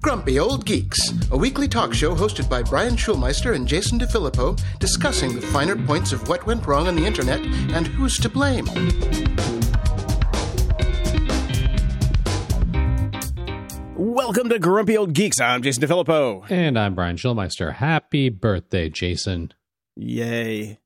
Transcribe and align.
Grumpy 0.00 0.38
Old 0.38 0.64
Geeks, 0.64 1.12
a 1.30 1.36
weekly 1.36 1.68
talk 1.68 1.92
show 1.92 2.14
hosted 2.14 2.48
by 2.48 2.62
Brian 2.62 2.96
Schulmeister 2.96 3.54
and 3.54 3.68
Jason 3.68 3.98
DeFilippo, 3.98 4.58
discussing 4.78 5.34
the 5.34 5.42
finer 5.42 5.76
points 5.76 6.12
of 6.12 6.26
what 6.26 6.46
went 6.46 6.66
wrong 6.66 6.88
on 6.88 6.96
the 6.96 7.04
internet 7.04 7.40
and 7.74 7.86
who's 7.86 8.16
to 8.18 8.30
blame. 8.30 8.64
Welcome 13.94 14.48
to 14.48 14.58
Grumpy 14.58 14.96
Old 14.96 15.12
Geeks. 15.12 15.40
I'm 15.40 15.62
Jason 15.62 15.82
DeFilippo. 15.82 16.50
And 16.50 16.78
I'm 16.78 16.94
Brian 16.94 17.16
Schulmeister. 17.16 17.74
Happy 17.74 18.30
birthday, 18.30 18.88
Jason. 18.88 19.52
Yay. 19.96 20.78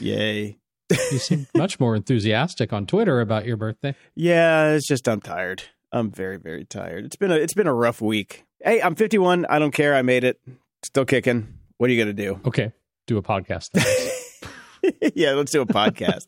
Yay. 0.00 0.58
You 0.90 1.18
seem 1.18 1.46
much 1.56 1.80
more 1.80 1.96
enthusiastic 1.96 2.72
on 2.72 2.86
Twitter 2.86 3.20
about 3.20 3.46
your 3.46 3.56
birthday. 3.56 3.96
Yeah, 4.14 4.70
it's 4.70 4.86
just 4.86 5.08
I'm 5.08 5.20
tired. 5.20 5.64
I'm 5.92 6.10
very, 6.10 6.36
very 6.38 6.64
tired. 6.64 7.04
It's 7.04 7.16
been 7.16 7.30
a 7.30 7.36
it's 7.36 7.54
been 7.54 7.66
a 7.66 7.74
rough 7.74 8.00
week. 8.00 8.44
Hey, 8.62 8.80
I'm 8.82 8.94
51. 8.94 9.46
I 9.46 9.58
don't 9.58 9.72
care. 9.72 9.94
I 9.94 10.02
made 10.02 10.24
it. 10.24 10.40
Still 10.82 11.04
kicking. 11.04 11.54
What 11.78 11.90
are 11.90 11.92
you 11.92 12.02
gonna 12.02 12.12
do? 12.12 12.40
Okay, 12.46 12.72
do 13.06 13.16
a 13.18 13.22
podcast. 13.22 13.70
yeah, 15.14 15.32
let's 15.32 15.52
do 15.52 15.60
a 15.62 15.66
podcast. 15.66 16.26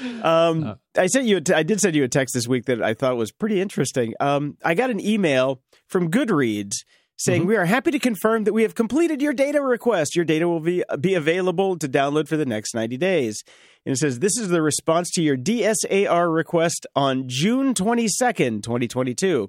um, 0.24 0.64
Uh. 0.64 0.74
I 0.96 1.06
sent 1.06 1.26
you. 1.26 1.38
A 1.38 1.40
t- 1.40 1.54
I 1.54 1.62
did 1.62 1.80
send 1.80 1.94
you 1.94 2.04
a 2.04 2.08
text 2.08 2.34
this 2.34 2.48
week 2.48 2.66
that 2.66 2.82
I 2.82 2.94
thought 2.94 3.16
was 3.16 3.32
pretty 3.32 3.60
interesting. 3.60 4.14
Um, 4.20 4.56
I 4.64 4.74
got 4.74 4.90
an 4.90 5.00
email 5.00 5.60
from 5.86 6.10
Goodreads 6.10 6.84
saying 7.20 7.42
Mhm. 7.42 7.46
we 7.46 7.56
are 7.56 7.64
happy 7.66 7.90
to 7.90 7.98
confirm 7.98 8.44
that 8.44 8.52
we 8.52 8.62
have 8.62 8.74
completed 8.74 9.20
your 9.22 9.32
data 9.32 9.60
request. 9.60 10.16
Your 10.16 10.24
data 10.24 10.48
will 10.48 10.60
be 10.60 10.82
be 11.00 11.14
available 11.14 11.78
to 11.78 11.88
download 11.88 12.28
for 12.28 12.36
the 12.36 12.46
next 12.46 12.74
90 12.74 12.96
days. 12.96 13.42
And 13.86 13.94
it 13.94 13.98
says 13.98 14.18
this 14.18 14.36
is 14.38 14.48
the 14.48 14.62
response 14.62 15.10
to 15.12 15.22
your 15.22 15.36
DSAR 15.36 16.30
request 16.34 16.86
on 16.94 17.24
June 17.28 17.74
22nd, 17.74 18.62
2022. 18.62 19.48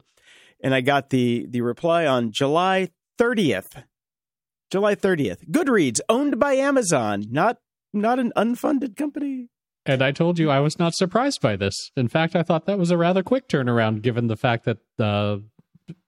And 0.63 0.73
I 0.75 0.81
got 0.81 1.09
the 1.09 1.45
the 1.49 1.61
reply 1.61 2.05
on 2.05 2.31
July 2.31 2.89
30th. 3.19 3.83
July 4.71 4.95
30th. 4.95 5.45
Goodreads 5.51 5.99
owned 6.07 6.39
by 6.39 6.53
Amazon, 6.53 7.25
not 7.29 7.57
not 7.93 8.19
an 8.19 8.31
unfunded 8.37 8.95
company. 8.95 9.47
and 9.85 10.03
I 10.03 10.11
told 10.11 10.37
you 10.37 10.49
I 10.51 10.59
was 10.59 10.77
not 10.77 10.93
surprised 10.93 11.41
by 11.41 11.55
this. 11.55 11.75
In 11.97 12.07
fact, 12.07 12.35
I 12.35 12.43
thought 12.43 12.67
that 12.67 12.77
was 12.77 12.91
a 12.91 12.97
rather 12.97 13.23
quick 13.23 13.47
turnaround, 13.47 14.01
given 14.03 14.27
the 14.27 14.37
fact 14.37 14.63
that 14.65 14.77
uh, 14.99 15.37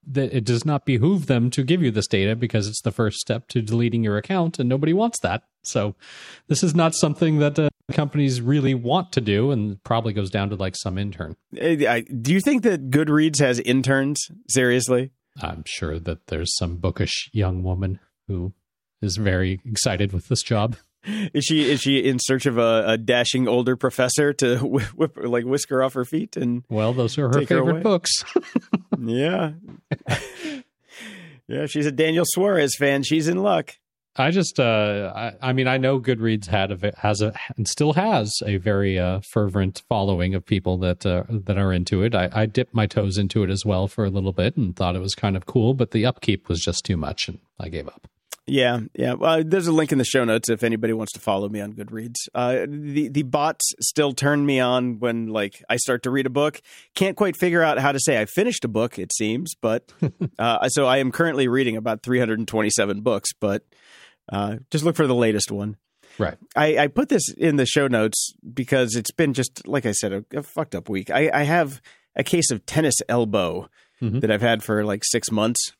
that 0.08 0.34
it 0.34 0.44
does 0.45 0.66
not 0.66 0.86
behoove 0.86 1.26
them 1.28 1.50
to 1.52 1.64
give 1.64 1.81
you 1.81 1.92
this 1.92 2.08
data 2.08 2.36
because 2.36 2.67
it's 2.67 2.81
the 2.81 2.92
first 2.92 3.17
step 3.20 3.48
to 3.50 3.62
deleting 3.62 4.03
your 4.03 4.17
account, 4.17 4.59
and 4.59 4.67
nobody 4.70 4.94
wants 4.94 5.20
that. 5.20 5.44
So, 5.64 5.95
this 6.48 6.64
is 6.64 6.75
not 6.75 6.94
something 6.95 7.40
that 7.40 7.58
uh, 7.58 7.70
companies 7.92 8.42
really 8.42 8.73
want 8.75 9.12
to 9.14 9.22
do, 9.22 9.52
and 9.52 9.81
probably 9.84 10.14
goes 10.14 10.30
down 10.30 10.50
to 10.50 10.56
like 10.56 10.75
some 10.75 10.98
intern. 10.98 11.36
Eh, 11.58 12.02
Do 12.22 12.34
you 12.34 12.42
think 12.42 12.64
that 12.64 12.90
Goodreads 12.90 13.40
has 13.40 13.59
interns? 13.59 14.20
Seriously? 14.50 15.12
I'm 15.42 15.64
sure 15.66 16.00
that 16.00 16.28
there's 16.28 16.56
some 16.58 16.78
bookish 16.78 17.30
young 17.34 17.64
woman 17.64 18.00
who 18.28 18.53
is 19.02 19.18
very 19.18 19.62
excited 19.66 20.14
with 20.14 20.28
this 20.28 20.44
job. 20.44 20.75
Is 21.34 21.44
she 21.44 21.70
is 21.70 21.81
she 21.81 21.97
in 21.97 22.18
search 22.18 22.45
of 22.45 22.58
a, 22.58 22.84
a 22.88 22.97
dashing 22.97 23.45
older 23.45 23.75
professor 23.75 24.31
to 24.34 24.58
whip, 24.66 24.86
whip 24.95 25.18
like 25.18 25.44
whisk 25.44 25.68
her 25.70 25.84
off 25.84 25.94
her 25.95 26.06
feet 26.06 26.38
and 26.38 26.64
Well, 26.70 26.94
those 26.94 27.18
are 27.18 27.28
her 27.28 27.40
her 27.42 27.45
favorite 27.45 27.72
away. 27.72 27.81
books. 27.81 28.12
yeah, 29.08 29.52
yeah. 31.48 31.66
She's 31.66 31.86
a 31.86 31.92
Daniel 31.92 32.26
Suarez 32.28 32.76
fan. 32.76 33.04
She's 33.04 33.28
in 33.28 33.38
luck. 33.38 33.76
I 34.16 34.30
just, 34.30 34.59
uh, 34.59 35.12
I, 35.16 35.50
I 35.50 35.54
mean, 35.54 35.68
I 35.68 35.78
know 35.78 36.00
Goodreads 36.00 36.46
had 36.46 36.72
a, 36.72 36.94
has 36.98 37.22
a 37.22 37.34
and 37.58 37.68
still 37.68 37.94
has 37.94 38.31
a 38.46 38.58
very 38.58 39.00
uh, 39.00 39.22
fervent 39.31 39.81
following 39.90 40.36
of 40.36 40.46
people 40.46 40.78
that 40.80 41.04
uh, 41.04 41.24
that 41.30 41.58
are 41.58 41.74
into 41.74 42.04
it. 42.04 42.14
I, 42.14 42.30
I 42.31 42.46
dipped 42.46 42.76
my 42.76 42.86
toes 42.86 43.18
into 43.18 43.44
it 43.44 43.50
as 43.50 43.66
well 43.66 43.88
for 43.88 44.06
a 44.06 44.12
little 44.12 44.34
bit 44.34 44.56
and 44.56 44.76
thought 44.76 44.96
it 44.96 45.00
was 45.00 45.16
kind 45.16 45.36
of 45.36 45.48
cool, 45.48 45.74
but 45.74 45.92
the 45.92 46.06
upkeep 46.06 46.48
was 46.48 46.59
just 46.59 46.86
too 46.86 46.98
much, 46.98 47.28
and 47.28 47.40
I 47.59 47.70
gave 47.70 47.88
up. 47.88 48.08
Yeah, 48.45 48.81
yeah. 48.94 49.13
Well, 49.13 49.41
there's 49.45 49.67
a 49.67 49.72
link 49.72 49.94
in 49.94 49.99
the 49.99 50.03
show 50.03 50.25
notes 50.25 50.49
if 50.49 50.63
anybody 50.63 50.91
wants 50.91 51.13
to 51.13 51.19
follow 51.22 51.47
me 51.47 51.62
on 51.62 51.72
Goodreads. 51.73 52.16
Uh, 52.35 52.66
the 52.68 53.07
the 53.07 53.23
bots 53.23 53.63
still 53.79 54.12
turn 54.12 54.45
me 54.45 54.59
on 54.59 55.00
when 55.00 55.28
like 55.28 55.63
I 55.69 55.78
start 55.78 56.03
to 56.03 56.12
read 56.12 56.25
a 56.25 56.29
book. 56.29 56.62
Can't 56.94 57.16
quite 57.16 57.38
figure 57.38 57.63
out 57.63 57.79
how 57.79 57.94
to 57.94 58.00
say 58.01 58.19
I 58.19 58.25
finished 58.25 58.66
a 58.66 58.68
book. 58.68 59.00
It 59.00 59.13
seems, 59.13 59.53
but 59.62 59.94
uh, 60.40 60.68
so 60.68 60.85
I 60.85 60.97
am 60.97 61.12
currently 61.12 61.47
reading 61.47 61.78
about 61.78 62.03
327 62.03 63.00
books. 63.00 63.29
But 63.40 63.63
uh, 64.29 64.57
just 64.72 64.84
look 64.84 64.97
for 64.97 65.07
the 65.07 65.16
latest 65.16 65.50
one. 65.50 65.78
Right. 66.19 66.38
I, 66.56 66.78
I 66.78 66.88
put 66.88 67.07
this 67.09 67.31
in 67.34 67.56
the 67.56 67.66
show 67.66 67.88
notes 67.88 68.34
because 68.53 68.95
it's 68.95 69.12
been 69.12 69.34
just 69.34 69.66
like 69.66 69.85
I 69.85 69.94
said 69.94 70.12
a, 70.12 70.25
a 70.34 70.44
fucked 70.44 70.75
up 70.75 70.89
week. 70.89 71.09
I, 71.09 71.31
I 71.34 71.44
have 71.44 71.81
a 72.16 72.23
case 72.25 72.51
of 72.51 72.66
tennis 72.66 72.95
elbow 73.07 73.69
Mhm. 74.01 74.19
that 74.19 74.31
I've 74.31 74.41
had 74.41 74.63
for 74.63 74.84
like 74.84 75.03
six 75.06 75.31
months. 75.31 75.72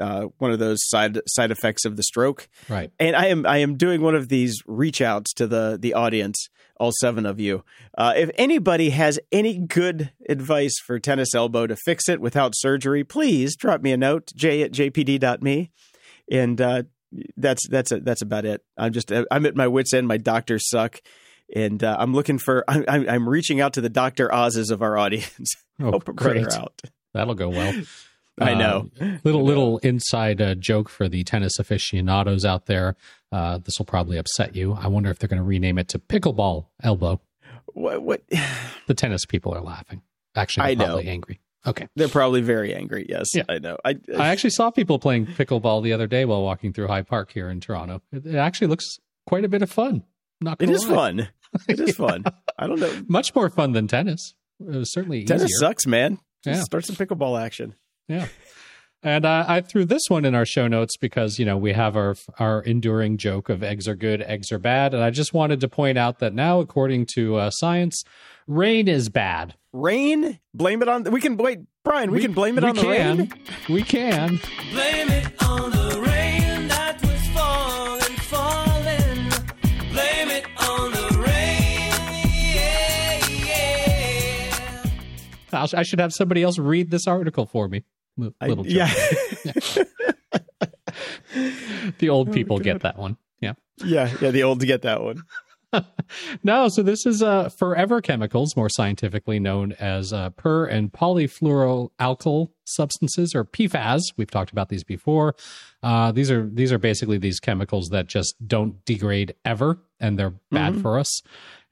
Uh, 0.00 0.28
one 0.38 0.50
of 0.50 0.58
those 0.58 0.78
side 0.88 1.18
side 1.28 1.50
effects 1.50 1.84
of 1.84 1.96
the 1.96 2.02
stroke 2.02 2.48
Right. 2.68 2.90
and 2.98 3.14
I 3.14 3.26
am 3.26 3.44
I 3.46 3.58
am 3.58 3.76
doing 3.76 4.00
one 4.00 4.14
of 4.14 4.28
these 4.30 4.62
reach 4.66 5.02
outs 5.02 5.34
to 5.34 5.46
the 5.46 5.76
the 5.78 5.92
audience, 5.92 6.48
all 6.80 6.92
seven 7.00 7.26
of 7.26 7.38
you. 7.38 7.62
Uh, 7.98 8.14
if 8.16 8.30
anybody 8.36 8.88
has 8.90 9.20
any 9.30 9.58
good 9.58 10.10
advice 10.28 10.74
for 10.86 10.98
tennis 10.98 11.34
elbow 11.34 11.66
to 11.66 11.76
fix 11.76 12.08
it 12.08 12.22
without 12.22 12.52
surgery, 12.56 13.04
please 13.04 13.54
drop 13.54 13.82
me 13.82 13.92
a 13.92 13.96
note, 13.98 14.32
j 14.34 14.62
at 14.62 14.72
jpd.me. 14.72 15.70
And 16.30 16.58
uh, 16.60 16.82
that's 17.36 17.68
that's 17.68 17.92
a, 17.92 18.00
that's 18.00 18.22
about 18.22 18.46
it. 18.46 18.62
I'm 18.78 18.92
just 18.94 19.12
I'm 19.30 19.44
at 19.44 19.54
my 19.56 19.66
wits 19.68 19.92
end. 19.92 20.08
My 20.08 20.16
doctors 20.16 20.70
suck, 20.70 21.02
and 21.54 21.84
uh, 21.84 21.96
I'm 21.98 22.14
looking 22.14 22.38
for 22.38 22.64
I'm, 22.66 22.84
I'm 22.88 23.28
reaching 23.28 23.60
out 23.60 23.74
to 23.74 23.82
the 23.82 23.90
Doctor 23.90 24.32
Oz's 24.34 24.70
of 24.70 24.80
our 24.80 24.96
audience. 24.96 25.48
Oh, 25.80 25.98
brother 25.98 26.12
great. 26.44 26.52
out. 26.52 26.80
That'll 27.12 27.34
go 27.34 27.48
well. 27.48 27.74
I 28.40 28.52
Uh, 28.52 28.58
know. 28.58 28.90
little 29.24 29.42
little 29.44 29.78
inside 29.78 30.40
uh, 30.40 30.54
joke 30.54 30.88
for 30.88 31.08
the 31.08 31.22
tennis 31.24 31.58
aficionados 31.58 32.44
out 32.44 32.66
there. 32.66 32.96
Uh, 33.30 33.58
this 33.58 33.74
will 33.78 33.86
probably 33.86 34.16
upset 34.18 34.54
you. 34.56 34.72
I 34.74 34.88
wonder 34.88 35.10
if 35.10 35.18
they're 35.18 35.28
going 35.28 35.40
to 35.40 35.44
rename 35.44 35.78
it 35.78 35.88
to 35.88 35.98
pickleball 35.98 36.66
elbow. 36.82 37.20
What, 37.74 38.02
what 38.02 38.22
The 38.86 38.94
tennis 38.94 39.24
people 39.26 39.54
are 39.54 39.60
laughing. 39.62 40.02
Actually, 40.34 40.70
I 40.70 40.74
know. 40.74 40.84
probably 40.86 41.08
angry. 41.08 41.40
Okay. 41.64 41.86
they're 41.94 42.08
probably 42.08 42.40
very 42.40 42.74
angry. 42.74 43.06
Yes, 43.08 43.28
Yeah. 43.34 43.44
I 43.48 43.58
know. 43.58 43.76
I, 43.84 43.96
I 44.18 44.28
actually 44.28 44.50
saw 44.50 44.70
people 44.70 44.98
playing 44.98 45.26
pickleball 45.26 45.82
the 45.84 45.92
other 45.92 46.06
day 46.08 46.24
while 46.24 46.42
walking 46.42 46.72
through 46.72 46.88
High 46.88 47.02
Park 47.02 47.30
here 47.32 47.48
in 47.48 47.60
Toronto. 47.60 48.02
It, 48.12 48.26
it 48.26 48.34
actually 48.36 48.66
looks 48.66 48.98
quite 49.26 49.44
a 49.44 49.48
bit 49.48 49.62
of 49.62 49.70
fun. 49.70 50.02
Not 50.40 50.60
it 50.60 50.66
gonna 50.66 50.78
lie. 50.80 50.94
fun. 50.94 51.28
It 51.68 51.78
is 51.80 51.94
fun. 51.96 52.24
I 52.58 52.66
don't 52.66 52.80
know. 52.80 52.92
Much 53.06 53.32
more 53.34 53.48
fun 53.48 53.72
than 53.72 53.86
tennis. 53.86 54.34
It 54.58 54.74
was 54.74 54.92
certainly 54.92 55.24
Tennis 55.24 55.44
easier. 55.44 55.58
sucks, 55.68 55.86
man. 55.86 56.18
Just 56.44 56.58
Yeah. 56.58 56.62
start 56.64 56.84
some 56.86 56.96
pickleball 56.96 57.40
action. 57.40 57.74
Yeah. 58.08 58.28
And 59.04 59.24
uh, 59.24 59.44
I 59.48 59.60
threw 59.62 59.84
this 59.84 60.02
one 60.08 60.24
in 60.24 60.34
our 60.34 60.46
show 60.46 60.68
notes 60.68 60.96
because 60.96 61.38
you 61.38 61.44
know 61.44 61.56
we 61.56 61.72
have 61.72 61.96
our 61.96 62.14
our 62.38 62.62
enduring 62.62 63.16
joke 63.16 63.48
of 63.48 63.62
eggs 63.62 63.88
are 63.88 63.96
good, 63.96 64.22
eggs 64.22 64.52
are 64.52 64.60
bad, 64.60 64.94
and 64.94 65.02
I 65.02 65.10
just 65.10 65.34
wanted 65.34 65.60
to 65.60 65.68
point 65.68 65.98
out 65.98 66.20
that 66.20 66.34
now, 66.34 66.60
according 66.60 67.06
to 67.14 67.36
uh, 67.36 67.50
science, 67.50 68.04
rain 68.46 68.86
is 68.86 69.08
bad. 69.08 69.54
Rain? 69.72 70.38
Blame 70.54 70.82
it 70.82 70.88
on. 70.88 71.04
We 71.04 71.20
can 71.20 71.36
wait, 71.36 71.60
Brian. 71.82 72.12
We, 72.12 72.20
can 72.20 72.32
blame 72.32 72.58
it 72.58 72.62
we 72.62 72.70
on 72.70 72.76
the 72.76 72.88
rain. 72.88 73.32
We 73.68 73.82
can. 73.82 74.38
Blame 74.70 75.08
it 75.10 75.31
I'll, 85.62 85.80
I 85.80 85.82
should 85.82 86.00
have 86.00 86.12
somebody 86.12 86.42
else 86.42 86.58
read 86.58 86.90
this 86.90 87.06
article 87.06 87.46
for 87.46 87.68
me. 87.68 87.84
Li- 88.16 88.34
I- 88.40 88.48
Little 88.48 88.64
joke. 88.64 88.74
yeah, 88.74 89.84
the 91.98 92.08
old 92.08 92.32
people 92.32 92.58
get 92.58 92.80
that 92.82 92.98
one. 92.98 93.16
Yeah. 93.40 93.54
yeah, 93.84 94.12
yeah. 94.20 94.30
The 94.30 94.42
old 94.42 94.60
get 94.60 94.82
that 94.82 95.02
one. 95.02 95.22
No, 96.44 96.68
so 96.68 96.82
this 96.82 97.06
is 97.06 97.22
uh, 97.22 97.48
forever 97.48 98.02
chemicals, 98.02 98.54
more 98.54 98.68
scientifically 98.68 99.38
known 99.40 99.72
as 99.80 100.12
uh, 100.12 100.28
per 100.28 100.66
and 100.66 100.92
polyfluoroalkyl 100.92 102.48
substances, 102.64 103.34
or 103.34 103.46
PFAS. 103.46 104.02
We've 104.18 104.30
talked 104.30 104.52
about 104.52 104.68
these 104.68 104.84
before. 104.84 105.34
Uh, 105.82 106.12
these 106.12 106.30
are 106.30 106.46
these 106.46 106.72
are 106.72 106.78
basically 106.78 107.16
these 107.16 107.40
chemicals 107.40 107.88
that 107.88 108.06
just 108.06 108.34
don't 108.46 108.84
degrade 108.84 109.34
ever, 109.46 109.78
and 109.98 110.18
they're 110.18 110.34
bad 110.50 110.82
for 110.82 110.98
us. 110.98 111.22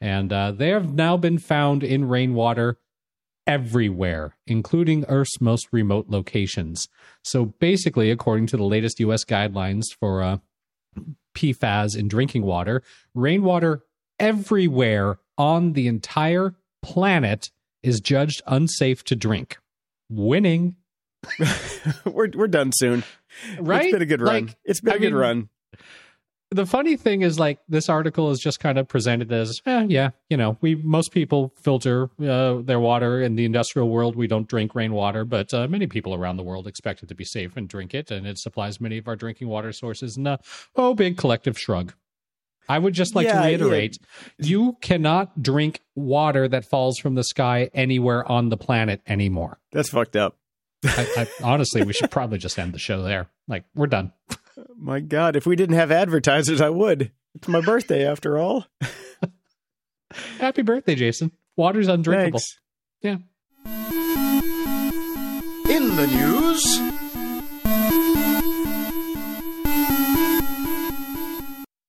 And 0.00 0.32
uh, 0.32 0.52
they 0.52 0.70
have 0.70 0.94
now 0.94 1.18
been 1.18 1.36
found 1.36 1.84
in 1.84 2.08
rainwater 2.08 2.78
everywhere, 3.50 4.36
including 4.46 5.04
Earth's 5.08 5.40
most 5.40 5.66
remote 5.72 6.06
locations. 6.08 6.88
So 7.24 7.46
basically, 7.46 8.12
according 8.12 8.46
to 8.48 8.56
the 8.56 8.62
latest 8.62 9.00
U.S. 9.00 9.24
guidelines 9.24 9.86
for 9.98 10.22
uh, 10.22 10.36
PFAS 11.34 11.98
in 11.98 12.06
drinking 12.06 12.44
water, 12.44 12.80
rainwater 13.12 13.82
everywhere 14.20 15.18
on 15.36 15.72
the 15.72 15.88
entire 15.88 16.54
planet 16.80 17.50
is 17.82 18.00
judged 18.00 18.40
unsafe 18.46 19.02
to 19.04 19.16
drink. 19.16 19.58
Winning, 20.08 20.76
we're 22.04 22.30
we're 22.34 22.46
done 22.46 22.70
soon. 22.72 23.02
right? 23.58 23.86
It's 23.86 23.92
been 23.92 24.02
a 24.02 24.06
good 24.06 24.22
run. 24.22 24.46
Like, 24.46 24.56
it's 24.64 24.80
been 24.80 24.92
I 24.92 24.96
a 24.96 25.00
good 25.00 25.12
mean, 25.12 25.20
run. 25.20 25.48
The 26.50 26.66
funny 26.66 26.96
thing 26.96 27.22
is 27.22 27.38
like 27.38 27.60
this 27.68 27.88
article 27.88 28.30
is 28.30 28.40
just 28.40 28.58
kind 28.58 28.78
of 28.78 28.88
presented 28.88 29.32
as 29.32 29.60
eh, 29.66 29.86
yeah 29.88 30.10
you 30.28 30.36
know 30.36 30.56
we 30.60 30.74
most 30.74 31.12
people 31.12 31.52
filter 31.56 32.10
uh, 32.22 32.54
their 32.62 32.80
water. 32.80 33.22
In 33.22 33.36
the 33.36 33.44
industrial 33.44 33.88
world 33.88 34.16
we 34.16 34.26
don't 34.26 34.48
drink 34.48 34.74
rainwater 34.74 35.24
but 35.24 35.52
uh, 35.54 35.68
many 35.68 35.86
people 35.86 36.14
around 36.14 36.36
the 36.36 36.42
world 36.42 36.66
expect 36.66 37.02
it 37.02 37.08
to 37.08 37.14
be 37.14 37.24
safe 37.24 37.56
and 37.56 37.68
drink 37.68 37.94
it 37.94 38.10
and 38.10 38.26
it 38.26 38.38
supplies 38.38 38.80
many 38.80 38.98
of 38.98 39.08
our 39.08 39.16
drinking 39.16 39.48
water 39.48 39.72
sources. 39.72 40.16
And 40.16 40.26
uh, 40.26 40.38
oh 40.76 40.94
big 40.94 41.16
collective 41.16 41.58
shrug. 41.58 41.94
I 42.68 42.78
would 42.78 42.94
just 42.94 43.14
like 43.14 43.26
Yeah, 43.26 43.34
to 43.34 43.38
yeah. 43.40 43.46
reiterate 43.46 43.98
you 44.38 44.76
cannot 44.80 45.42
drink 45.42 45.80
water 45.94 46.48
that 46.48 46.64
falls 46.64 46.98
from 46.98 47.14
the 47.14 47.24
sky 47.24 47.70
anywhere 47.74 48.30
on 48.30 48.48
the 48.48 48.56
planet 48.56 49.02
anymore. 49.06 49.58
That's 49.72 49.90
fucked 49.90 50.16
up. 50.16 50.36
I, 50.84 51.06
I, 51.16 51.28
honestly 51.44 51.82
we 51.82 51.92
should 51.92 52.10
probably 52.10 52.38
just 52.38 52.58
end 52.58 52.72
the 52.72 52.78
show 52.78 53.02
there. 53.02 53.28
Like 53.46 53.64
we're 53.74 53.86
done 53.86 54.12
My 54.76 55.00
God, 55.00 55.36
if 55.36 55.46
we 55.46 55.56
didn't 55.56 55.76
have 55.76 55.90
advertisers, 55.92 56.60
I 56.60 56.70
would. 56.70 57.10
It's 57.34 57.48
my 57.48 57.60
birthday 57.60 58.06
after 58.06 58.38
all. 58.38 58.66
happy 60.40 60.62
birthday 60.62 60.96
jason 60.96 61.30
water's 61.56 61.86
undrinkable 61.86 62.40
Thanks. 62.40 62.58
yeah 63.00 63.18
In 65.72 65.94
the 65.94 66.06
news, 66.08 66.80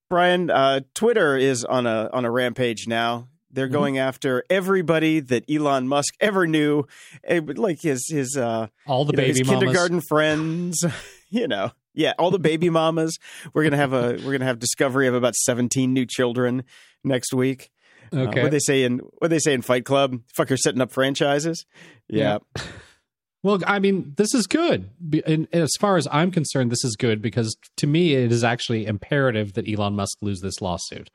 Brian, 0.09 0.50
uh, 0.50 0.81
Twitter 0.94 1.38
is 1.38 1.63
on 1.63 1.88
a 1.88 2.09
on 2.12 2.25
a 2.25 2.31
rampage 2.31 2.88
now. 2.88 3.29
They're 3.50 3.65
Mm-hmm. 3.68 3.73
going 3.73 3.97
after 3.97 4.44
everybody 4.50 5.19
that 5.21 5.45
Elon 5.50 5.88
Musk 5.88 6.13
ever 6.19 6.45
knew, 6.47 6.83
eh, 7.23 7.39
like 7.56 7.81
his 7.81 8.06
his 8.09 8.35
uh, 8.38 8.68
all 8.85 9.06
the 9.06 9.12
you 9.13 9.18
know, 9.18 9.23
baby 9.23 9.39
his 9.39 9.47
mamas. 9.47 9.59
kindergarten 9.63 10.01
friends. 10.01 10.85
You 11.33 11.47
know, 11.47 11.71
yeah, 11.94 12.14
all 12.20 12.32
the 12.32 12.40
baby 12.40 12.70
mamas. 12.70 13.18
We're 13.54 13.64
gonna 13.64 13.78
have 13.78 13.94
a 13.94 14.20
we're 14.26 14.32
gonna 14.34 14.46
have 14.46 14.60
discovery 14.60 15.08
of 15.08 15.14
about 15.16 15.36
seventeen 15.36 15.94
new 15.94 16.06
children 16.06 16.64
next 17.04 17.34
week. 17.34 17.70
Uh, 18.14 18.20
Okay. 18.22 18.42
what 18.44 18.52
they 18.52 18.60
say 18.60 18.84
in 18.84 19.00
what 19.20 19.30
they 19.30 19.40
say 19.40 19.54
in 19.54 19.62
Fight 19.62 19.86
Club? 19.86 20.22
Fucker 20.38 20.58
setting 20.58 20.82
up 20.82 20.92
franchises. 20.92 21.66
Yeah. 22.10 22.40
well, 23.44 23.60
I 23.66 23.80
mean, 23.80 24.14
this 24.18 24.34
is 24.34 24.48
good. 24.48 24.90
And 25.26 25.48
as 25.54 25.72
far 25.80 25.98
as 25.98 26.08
I'm 26.12 26.30
concerned, 26.32 26.72
this 26.72 26.84
is 26.84 26.96
good 26.96 27.22
because 27.22 27.56
to 27.78 27.88
me, 27.88 28.14
it 28.14 28.32
is 28.32 28.44
actually 28.44 28.86
imperative 28.86 29.54
that 29.54 29.68
Elon 29.70 29.96
Musk 29.96 30.18
lose 30.22 30.42
this 30.42 30.62
lawsuit. 30.62 31.10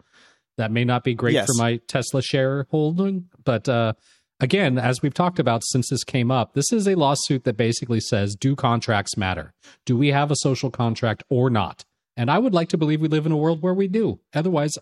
That 0.59 0.71
may 0.73 0.85
not 0.85 1.05
be 1.05 1.13
great 1.15 1.35
Yes. 1.35 1.47
for 1.47 1.63
my 1.63 1.81
Tesla 1.87 2.23
shareholding, 2.23 3.29
but 3.45 3.69
uh, 3.69 3.93
again, 4.41 4.79
as 4.79 5.03
we've 5.03 5.15
talked 5.15 5.39
about 5.39 5.65
since 5.65 5.91
this 5.91 6.05
came 6.05 6.31
up, 6.31 6.55
this 6.55 6.73
is 6.73 6.87
a 6.87 6.95
lawsuit 6.95 7.45
that 7.45 7.57
basically 7.57 8.01
says, 8.01 8.35
do 8.35 8.57
contracts 8.57 9.17
matter? 9.17 9.53
Do 9.85 9.97
we 9.97 10.09
have 10.09 10.31
a 10.31 10.37
social 10.37 10.71
contract 10.71 11.23
or 11.29 11.51
not? 11.51 11.85
And 12.17 12.31
I 12.31 12.39
would 12.39 12.55
like 12.55 12.69
to 12.71 12.79
believe 12.79 13.01
we 13.01 13.09
live 13.09 13.27
in 13.27 13.33
a 13.33 13.37
world 13.37 13.63
where 13.63 13.75
we 13.75 13.89
do. 13.89 14.21
Otherwise, 14.35 14.73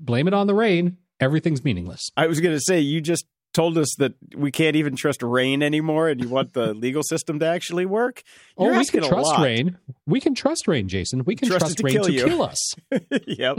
blame 0.00 0.26
it 0.26 0.34
on 0.34 0.46
the 0.46 0.54
rain. 0.54 0.96
Everything's 1.20 1.64
meaningless. 1.64 2.10
I 2.16 2.26
was 2.26 2.40
gonna 2.40 2.60
say 2.60 2.80
you 2.80 3.00
just 3.00 3.26
told 3.52 3.76
us 3.76 3.94
that 3.98 4.14
we 4.36 4.50
can't 4.50 4.76
even 4.76 4.94
trust 4.94 5.22
rain 5.22 5.62
anymore, 5.62 6.08
and 6.08 6.22
you 6.22 6.28
want 6.28 6.52
the 6.52 6.72
legal 6.86 7.02
system 7.02 7.40
to 7.40 7.46
actually 7.46 7.86
work. 7.86 8.22
Oh, 8.56 8.66
You're 8.66 8.74
oh, 8.74 8.78
we 8.78 8.84
can 8.86 9.02
trust 9.02 9.38
rain. 9.38 9.78
We 10.06 10.20
can 10.20 10.34
trust 10.34 10.68
rain, 10.68 10.88
Jason. 10.88 11.24
We 11.24 11.34
can 11.34 11.48
Trust 11.48 11.60
trust, 11.60 11.78
to 11.78 11.84
rain 11.84 11.94
kill 11.94 12.04
to 12.04 12.12
kill 12.12 12.42
us. 12.42 12.74
yep. 13.26 13.58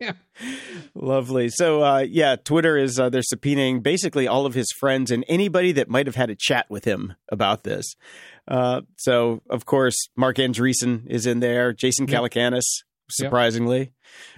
Yeah. 0.00 0.12
Lovely. 0.94 1.48
So, 1.48 1.82
uh, 1.82 1.98
yeah, 2.08 2.36
Twitter 2.36 2.76
is 2.76 2.98
uh, 2.98 3.08
they're 3.08 3.22
subpoenaing 3.22 3.82
basically 3.82 4.26
all 4.28 4.46
of 4.46 4.54
his 4.54 4.70
friends 4.78 5.10
and 5.10 5.24
anybody 5.28 5.72
that 5.72 5.88
might 5.88 6.06
have 6.06 6.16
had 6.16 6.30
a 6.30 6.34
chat 6.36 6.66
with 6.68 6.84
him 6.84 7.14
about 7.30 7.64
this. 7.64 7.94
Uh, 8.46 8.82
so, 8.96 9.42
of 9.50 9.64
course, 9.66 9.96
Marc 10.16 10.36
Andreessen 10.36 11.06
is 11.08 11.26
in 11.26 11.40
there. 11.40 11.72
Jason 11.72 12.06
Yep. 12.06 12.20
Calacanis, 12.20 12.64
surprisingly, 13.10 13.92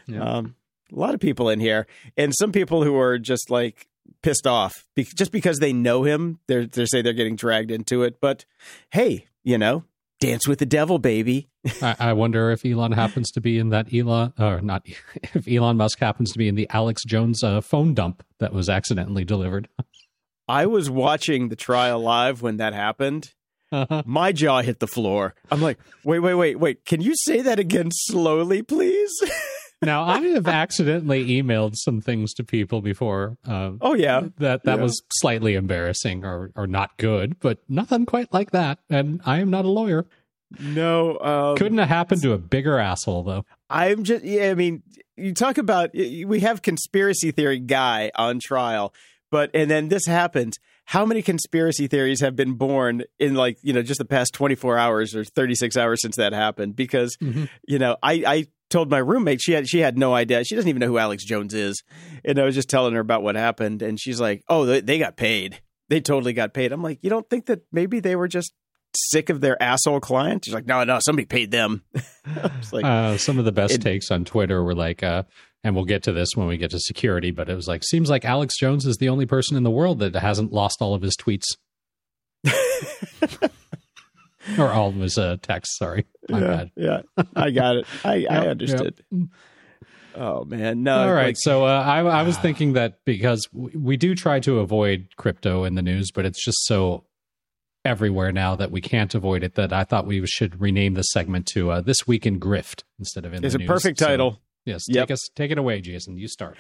Yep. 0.07 0.23
um, 0.23 0.55
a 0.93 0.99
lot 0.99 1.15
of 1.15 1.21
people 1.21 1.49
in 1.51 1.61
here, 1.61 1.87
and 2.17 2.33
some 2.35 2.53
people 2.53 2.83
who 2.85 2.97
are 2.97 3.19
just 3.19 3.51
like 3.51 3.89
pissed 4.23 4.47
off 4.47 4.87
be- 4.95 5.05
just 5.15 5.33
because 5.33 5.59
they 5.59 5.73
know 5.73 6.03
him. 6.05 6.39
They're 6.47 6.65
they 6.67 6.87
say 6.87 7.03
they're 7.03 7.13
getting 7.13 7.37
dragged 7.37 7.71
into 7.71 8.03
it, 8.05 8.21
but 8.21 8.47
hey, 8.91 9.27
you 9.45 9.59
know, 9.59 9.85
dance 10.21 10.47
with 10.47 10.59
the 10.59 10.67
devil, 10.67 10.99
baby. 10.99 11.49
I, 11.83 11.97
I 11.99 12.13
wonder 12.13 12.51
if 12.51 12.65
Elon 12.65 12.93
happens 12.93 13.31
to 13.33 13.41
be 13.41 13.59
in 13.59 13.71
that 13.71 13.93
Elon, 13.93 14.33
or 14.39 14.61
not, 14.61 14.87
if 15.35 15.49
Elon 15.49 15.77
Musk 15.77 15.99
happens 15.99 16.33
to 16.33 16.39
be 16.39 16.49
in 16.49 16.55
the 16.55 16.69
Alex 16.71 17.03
Jones 17.05 17.43
uh, 17.43 17.61
phone 17.61 17.95
dump 17.95 18.23
that 18.39 18.53
was 18.53 18.69
accidentally 18.69 19.25
delivered. 19.25 19.69
I 20.49 20.67
was 20.67 20.89
watching 20.89 21.49
the 21.49 21.57
trial 21.57 22.01
live 22.01 22.41
when 22.41 22.57
that 22.57 22.73
happened. 22.73 23.35
Uh-huh. 23.71 24.03
My 24.07 24.33
jaw 24.33 24.63
hit 24.63 24.81
the 24.81 24.87
floor. 24.87 25.35
I'm 25.51 25.61
like, 25.61 25.79
wait, 26.03 26.21
wait, 26.21 26.35
wait, 26.35 26.59
wait. 26.59 26.87
Can 26.87 27.03
you 27.03 27.13
say 27.17 27.43
that 27.43 27.59
again 27.59 27.91
slowly, 27.93 28.63
please? 28.63 29.13
Now, 29.83 30.05
I 30.05 30.21
have 30.21 30.49
accidentally 30.49 31.27
emailed 31.29 31.73
some 31.77 32.01
things 32.01 32.35
to 32.35 32.45
people 32.45 32.81
before. 32.83 33.37
Uh, 33.47 33.73
oh 33.81 33.95
yeah, 33.95 34.23
that 34.39 34.65
that 34.65 34.77
Yeah. 34.79 34.83
was 34.83 35.03
slightly 35.13 35.55
embarrassing 35.55 36.25
or 36.25 36.51
or 36.57 36.67
not 36.67 36.97
good, 36.97 37.39
but 37.41 37.59
nothing 37.69 38.05
quite 38.07 38.33
like 38.33 38.51
that. 38.51 38.79
And 38.91 39.21
I 39.25 39.39
am 39.41 39.51
not 39.51 39.65
a 39.65 39.69
lawyer. 39.71 40.07
no. 40.59 41.19
Um, 41.21 41.57
Couldn't 41.57 41.79
have 41.79 41.89
happened 41.89 42.23
to 42.23 42.33
a 42.33 42.39
bigger 42.39 42.79
asshole 42.79 43.23
though. 43.23 43.45
I'm 43.71 44.05
just. 44.05 44.25
Yeah, 44.25 44.51
I 44.51 44.55
mean, 44.55 44.83
you 45.17 45.35
talk 45.35 45.59
about 45.59 45.91
we 45.95 46.41
have 46.41 46.63
conspiracy 46.63 47.31
theory 47.33 47.59
guy 47.59 48.11
on 48.15 48.41
trial, 48.41 48.93
but 49.31 49.51
and 49.55 49.71
then 49.71 49.89
this 49.89 50.07
happens. 50.07 50.59
How 50.87 51.05
many 51.05 51.21
conspiracy 51.21 51.87
theories 51.87 52.23
have 52.23 52.35
been 52.35 52.55
born 52.55 53.03
in 53.19 53.35
like 53.35 53.59
you 53.63 53.75
know 53.75 53.83
just 53.83 53.99
the 53.99 54.07
past 54.07 54.33
24 54.33 54.79
hours 54.79 55.15
or 55.15 55.23
36 55.23 55.77
hours 55.77 56.01
since 56.01 56.17
that 56.17 56.33
happened? 56.33 56.75
Because 56.77 57.15
Mhm. 57.23 57.49
you 57.67 57.79
know, 57.79 57.97
I 58.03 58.25
I 58.27 58.47
told 58.71 58.91
my 58.91 58.99
roommate 58.99 59.41
she 59.41 59.53
had 59.53 59.69
she 59.69 59.79
had 59.81 59.97
no 59.99 60.15
idea. 60.15 60.45
She 60.45 60.55
doesn't 60.55 60.69
even 60.69 60.81
know 60.81 60.87
who 60.89 60.99
Alex 60.99 61.25
Jones 61.25 61.55
is, 61.55 61.83
and 62.25 62.39
I 62.39 62.45
was 62.45 62.55
just 62.55 62.69
telling 62.71 62.95
her 62.95 63.01
about 63.01 63.23
what 63.23 63.35
happened, 63.37 63.83
and 63.83 63.99
she's 64.01 64.21
like, 64.21 64.43
"Oh, 64.49 64.67
they, 64.67 64.81
they 64.81 64.99
got 64.99 65.17
paid. 65.17 65.61
They 65.89 66.01
totally 66.01 66.33
got 66.33 66.53
paid." 66.55 66.73
I'm 66.73 66.83
like, 66.83 66.99
"You 67.03 67.11
don't 67.11 67.29
think 67.31 67.47
that 67.47 67.61
maybe 67.73 68.01
they 68.01 68.15
were 68.17 68.29
just 68.29 68.53
sick 68.95 69.31
of 69.31 69.41
their 69.41 69.61
asshole 69.63 70.01
client?" 70.01 70.45
She's 70.45 70.55
like, 70.55 70.67
"No, 70.67 70.83
no, 70.85 70.99
somebody 71.01 71.27
paid 71.27 71.51
them." 71.51 71.83
Like, 72.73 72.85
Uh, 72.85 73.17
some 73.17 73.39
of 73.39 73.47
the 73.47 73.53
best 73.53 73.75
it- 73.77 73.81
takes 73.81 74.11
on 74.11 74.27
Twitter 74.27 74.63
were 74.63 74.75
like, 74.75 75.03
uh, 75.03 75.23
and 75.65 75.75
we'll 75.75 75.87
get 75.87 76.03
to 76.03 76.13
this 76.13 76.29
when 76.35 76.47
we 76.47 76.59
get 76.59 76.71
to 76.73 76.79
security, 76.79 77.31
but 77.31 77.49
it 77.49 77.55
was 77.55 77.67
like, 77.67 77.83
seems 77.83 78.11
like 78.11 78.27
Alex 78.27 78.59
Jones 78.59 78.85
is 78.85 78.99
the 78.99 79.09
only 79.09 79.25
person 79.25 79.57
in 79.57 79.63
the 79.63 79.71
world 79.71 80.01
that 80.01 80.15
hasn't 80.15 80.53
lost 80.53 80.83
all 80.83 80.95
of 80.95 81.01
his 81.01 81.17
tweets 81.17 81.47
or 84.59 84.71
all 84.73 84.89
of 84.89 84.97
his 84.97 85.19
uh, 85.19 85.37
texts. 85.43 85.77
Sorry, 85.79 86.07
my 86.29 86.41
yeah, 86.41 86.47
bad. 86.47 86.71
yeah, 86.77 87.03
I 87.37 87.51
got 87.51 87.77
it. 87.77 87.87
I, 88.05 88.11
I 88.11 88.15
Yep, 88.21 88.47
understood. 88.47 89.05
Oh 90.15 90.45
man, 90.45 90.83
no. 90.83 90.99
all 91.09 91.13
right, 91.13 91.27
like- 91.27 91.37
so 91.39 91.65
uh, 91.65 91.83
I, 91.83 92.01
I 92.01 92.23
was 92.23 92.37
thinking 92.39 92.73
that 92.73 93.01
because 93.05 93.47
we, 93.53 93.71
we 93.77 93.97
do 93.97 94.15
try 94.15 94.41
to 94.41 94.59
avoid 94.61 95.09
crypto 95.17 95.65
in 95.65 95.75
the 95.75 95.83
news, 95.83 96.11
but 96.13 96.25
it's 96.25 96.45
just 96.45 96.65
so 96.67 97.05
everywhere 97.85 98.33
now 98.33 98.57
that 98.57 98.71
we 98.71 98.81
can't 98.81 99.15
avoid 99.15 99.45
it. 99.45 99.55
That 99.55 99.73
I 99.73 99.85
thought 99.85 100.07
we 100.07 100.27
should 100.27 100.61
rename 100.61 100.95
the 100.95 101.03
segment 101.03 101.47
to 101.49 101.71
uh, 101.71 101.81
"This 101.83 102.07
Week 102.07 102.27
in 102.27 102.41
Grift" 102.41 102.83
instead 102.99 103.25
of 103.25 103.33
in. 103.35 103.45
it's 103.45 103.55
a 103.55 103.59
news. 103.59 103.69
perfect 103.69 103.99
So, 104.01 104.07
title. 104.07 104.41
yes, 104.65 104.85
Yep. 104.89 105.07
take 105.09 105.13
us, 105.13 105.29
take 105.37 105.51
it 105.53 105.59
away, 105.59 105.81
Jason. 105.81 106.17
You 106.17 106.27
start. 106.27 106.57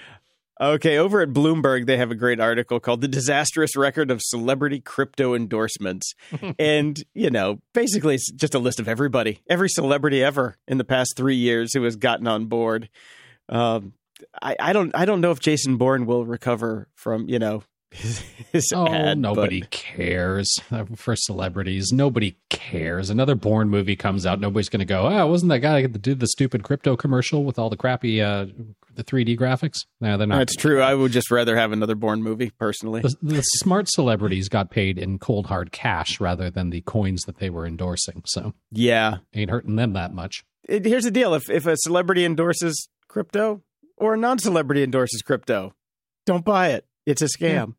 Okay, 0.61 0.99
over 0.99 1.21
at 1.21 1.29
Bloomberg, 1.29 1.87
they 1.87 1.97
have 1.99 2.11
a 2.11 2.17
great 2.17 2.41
article 2.41 2.81
called 2.81 3.01
The 3.01 3.07
Disastrous 3.09 3.77
Record 3.77 4.11
of 4.11 4.21
Celebrity 4.21 4.81
Crypto 4.81 5.35
Endorsements. 5.35 6.15
and, 6.59 7.01
you 7.15 7.31
know, 7.31 7.61
basically 7.75 8.17
it's 8.17 8.33
just 8.33 8.55
a 8.55 8.59
list 8.59 8.81
of 8.81 8.89
everybody, 8.89 9.41
every 9.49 9.69
celebrity 9.69 10.23
ever 10.23 10.57
in 10.67 10.79
the 10.79 10.85
past 10.85 11.15
three 11.17 11.37
years 11.37 11.73
who 11.75 11.85
has 11.85 11.95
gotten 11.95 12.27
on 12.27 12.47
board. 12.47 12.89
Um, 13.49 13.93
I, 14.43 14.57
I 14.59 14.73
don't 14.73 14.95
I 14.97 15.05
don't 15.05 15.21
know 15.21 15.31
if 15.31 15.39
Jason 15.39 15.77
Bourne 15.77 16.05
will 16.05 16.27
recover 16.27 16.89
from, 16.97 17.29
you 17.29 17.39
know, 17.39 17.63
his, 17.91 18.23
his 18.53 18.73
Oh, 18.75 18.87
ad. 18.87 19.05
but- 19.05 19.19
nobody 19.19 19.63
cares 19.71 20.55
for 20.97 21.17
celebrities. 21.17 21.91
Nobody 21.93 22.37
cares. 22.51 23.11
Another 23.11 23.35
Bourne 23.35 23.69
movie 23.69 23.97
comes 23.97 24.27
out. 24.27 24.41
Nobody's 24.41 24.69
going 24.69 24.81
to 24.81 24.85
go, 24.85 25.07
oh, 25.07 25.27
wasn't 25.27 25.51
that 25.51 25.61
guy 25.61 25.83
that 25.87 26.03
did 26.03 26.21
the 26.21 26.27
stupid 26.29 26.63
crypto 26.63 26.97
commercial 26.97 27.45
with 27.45 27.59
all 27.59 27.71
the 27.71 27.77
crappy, 27.77 28.21
uh, 28.23 28.47
the 28.95 29.05
3D 29.05 29.39
graphics? 29.39 29.87
No, 30.01 30.17
they're 30.19 30.27
not. 30.27 30.39
That's 30.39 30.57
true. 30.57 30.81
I 30.83 30.95
would 30.95 31.13
just 31.13 31.31
rather 31.31 31.57
have 31.57 31.73
another 31.73 31.95
Bourne 31.95 32.23
movie, 32.23 32.51
personally. 32.51 33.01
The, 33.03 33.17
the 33.23 33.43
smart 33.43 33.89
celebrities 33.89 34.49
got 34.49 34.71
paid 34.71 34.99
in 34.99 35.19
cold 35.19 35.47
hard 35.47 35.73
cash 35.73 36.21
rather 36.21 36.51
than 36.51 36.71
the 36.71 36.83
coins 36.83 37.23
that 37.23 37.39
they 37.39 37.51
were 37.51 37.67
endorsing. 37.67 38.23
So 38.27 38.55
Yeah. 38.71 39.19
ain't 39.35 39.51
hurting 39.51 39.77
them 39.77 39.93
that 39.95 40.13
much. 40.13 40.45
It, 40.69 40.85
here's 40.85 41.05
the 41.05 41.11
deal 41.11 41.33
if, 41.35 41.49
if 41.49 41.67
a 41.67 41.77
celebrity 41.79 42.25
endorses 42.27 42.89
crypto 43.09 43.63
or 43.97 44.15
a 44.15 44.19
non 44.19 44.39
celebrity 44.39 44.83
endorses 44.83 45.23
crypto, 45.23 45.73
don't 46.27 46.45
buy 46.45 46.69
it. 46.73 46.85
It's 47.07 47.23
a 47.23 47.25
scam. 47.27 47.75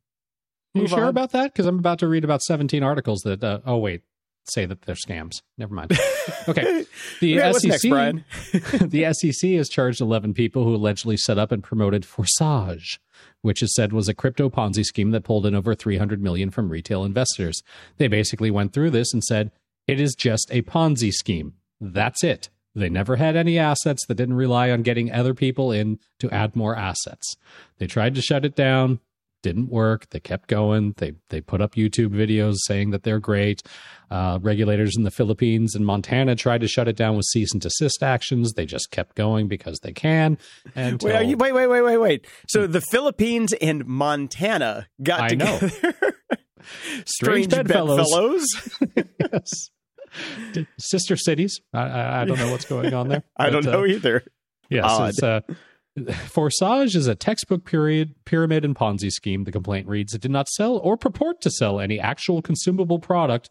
You 0.79 0.83
Move 0.83 0.89
sure 0.91 1.03
on. 1.03 1.09
about 1.09 1.31
that? 1.31 1.53
Because 1.53 1.65
I'm 1.65 1.79
about 1.79 1.99
to 1.99 2.07
read 2.07 2.23
about 2.23 2.41
17 2.41 2.83
articles 2.83 3.21
that, 3.21 3.43
uh, 3.43 3.59
oh, 3.65 3.77
wait, 3.77 4.01
say 4.45 4.65
that 4.65 4.83
they're 4.83 4.95
scams. 4.95 5.41
Never 5.57 5.73
mind. 5.73 5.97
Okay. 6.47 6.85
The 7.19 7.37
what's 7.37 7.61
SEC, 7.61 7.91
next, 7.91 8.79
the 8.89 9.13
SEC 9.13 9.51
has 9.51 9.67
charged 9.69 9.99
11 10.01 10.33
people 10.33 10.63
who 10.63 10.73
allegedly 10.75 11.17
set 11.17 11.37
up 11.37 11.51
and 11.51 11.63
promoted 11.63 12.05
Forsage, 12.05 12.99
which 13.41 13.61
is 13.61 13.73
said 13.75 13.93
was 13.93 14.07
a 14.07 14.13
crypto 14.13 14.49
Ponzi 14.49 14.83
scheme 14.83 15.11
that 15.11 15.23
pulled 15.23 15.45
in 15.45 15.53
over 15.53 15.75
300 15.75 16.21
million 16.21 16.49
from 16.49 16.69
retail 16.69 17.03
investors. 17.03 17.61
They 17.97 18.07
basically 18.07 18.49
went 18.49 18.73
through 18.73 18.91
this 18.91 19.13
and 19.13 19.23
said 19.23 19.51
it 19.87 19.99
is 19.99 20.15
just 20.15 20.49
a 20.51 20.61
Ponzi 20.63 21.11
scheme. 21.11 21.53
That's 21.79 22.23
it. 22.23 22.49
They 22.73 22.89
never 22.89 23.17
had 23.17 23.35
any 23.35 23.59
assets 23.59 24.05
that 24.07 24.15
didn't 24.15 24.35
rely 24.35 24.71
on 24.71 24.81
getting 24.83 25.11
other 25.11 25.33
people 25.33 25.71
in 25.71 25.99
to 26.19 26.29
add 26.31 26.55
more 26.55 26.75
assets. 26.75 27.35
They 27.77 27.87
tried 27.87 28.15
to 28.15 28.21
shut 28.21 28.45
it 28.45 28.55
down, 28.55 28.99
didn't 29.41 29.69
work. 29.69 30.09
They 30.09 30.19
kept 30.19 30.47
going. 30.49 30.93
They 30.97 31.13
they 31.29 31.41
put 31.41 31.61
up 31.61 31.75
YouTube 31.75 32.09
videos 32.09 32.55
saying 32.65 32.91
that 32.91 33.03
they're 33.03 33.19
great. 33.19 33.61
Uh, 34.11 34.39
regulators 34.41 34.95
in 34.97 35.03
the 35.03 35.11
Philippines 35.11 35.75
and 35.75 35.85
Montana 35.85 36.35
tried 36.35 36.61
to 36.61 36.67
shut 36.67 36.87
it 36.87 36.95
down 36.95 37.15
with 37.15 37.25
cease 37.25 37.51
and 37.53 37.61
desist 37.61 38.01
actions. 38.01 38.53
They 38.53 38.65
just 38.65 38.91
kept 38.91 39.15
going 39.15 39.47
because 39.47 39.79
they 39.83 39.91
can. 39.93 40.37
And 40.75 41.01
Wait, 41.01 41.27
you, 41.27 41.37
wait, 41.37 41.53
wait, 41.53 41.67
wait, 41.67 41.81
wait, 41.81 41.97
wait. 41.97 42.27
So 42.47 42.65
the 42.67 42.81
Philippines 42.81 43.53
and 43.53 43.85
Montana 43.85 44.87
got 45.03 45.31
I 45.31 45.35
know. 45.35 45.59
together. 45.59 46.13
Strange 47.05 47.49
bedfellows. 47.49 48.47
yes. 49.19 49.69
sister 50.77 51.15
cities. 51.15 51.59
I, 51.73 51.81
I, 51.81 52.21
I 52.21 52.25
don't 52.25 52.37
know 52.39 52.51
what's 52.51 52.65
going 52.65 52.93
on 52.93 53.07
there. 53.09 53.23
I 53.37 53.49
don't 53.49 53.63
But, 53.63 53.73
uh, 53.73 53.77
know 53.77 53.85
either. 53.85 54.23
Yes, 54.69 54.85
Odd. 54.85 55.09
it's 55.09 55.23
uh, 55.23 55.41
Forsage 56.27 56.95
is 56.95 57.07
a 57.07 57.15
textbook 57.15 57.65
period 57.65 58.13
pyramid 58.25 58.63
and 58.63 58.75
Ponzi 58.75 59.09
scheme. 59.11 59.43
The 59.43 59.51
complaint 59.51 59.87
reads: 59.87 60.13
It 60.13 60.21
did 60.21 60.31
not 60.31 60.47
sell 60.49 60.77
or 60.77 60.97
purport 60.97 61.41
to 61.41 61.49
sell 61.51 61.79
any 61.79 61.99
actual 61.99 62.41
consumable 62.41 62.99
product. 62.99 63.49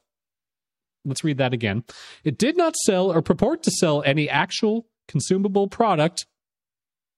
Let's 1.05 1.25
read 1.25 1.39
that 1.39 1.53
again. 1.53 1.85
It 2.25 2.39
did 2.39 2.57
not 2.57 2.77
sell 2.77 3.11
or 3.13 3.23
purport 3.23 3.63
to 3.65 3.71
sell 3.71 4.03
any 4.03 4.29
actual 4.29 4.87
consumable 5.07 5.69
product. 5.69 6.27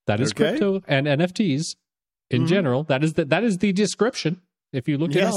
That 0.06 0.20
is 0.20 0.30
Okay. 0.32 0.50
crypto 0.50 0.82
and 0.86 1.06
NFTs 1.06 1.76
in 2.30 2.42
Mhm. 2.44 2.48
general. 2.48 2.82
That 2.84 3.02
is 3.04 3.14
the, 3.14 3.24
that 3.26 3.42
is 3.44 3.58
the 3.58 3.72
description. 3.72 4.40
If 4.72 4.86
you 4.86 4.98
look 4.98 5.12
Yes. 5.14 5.34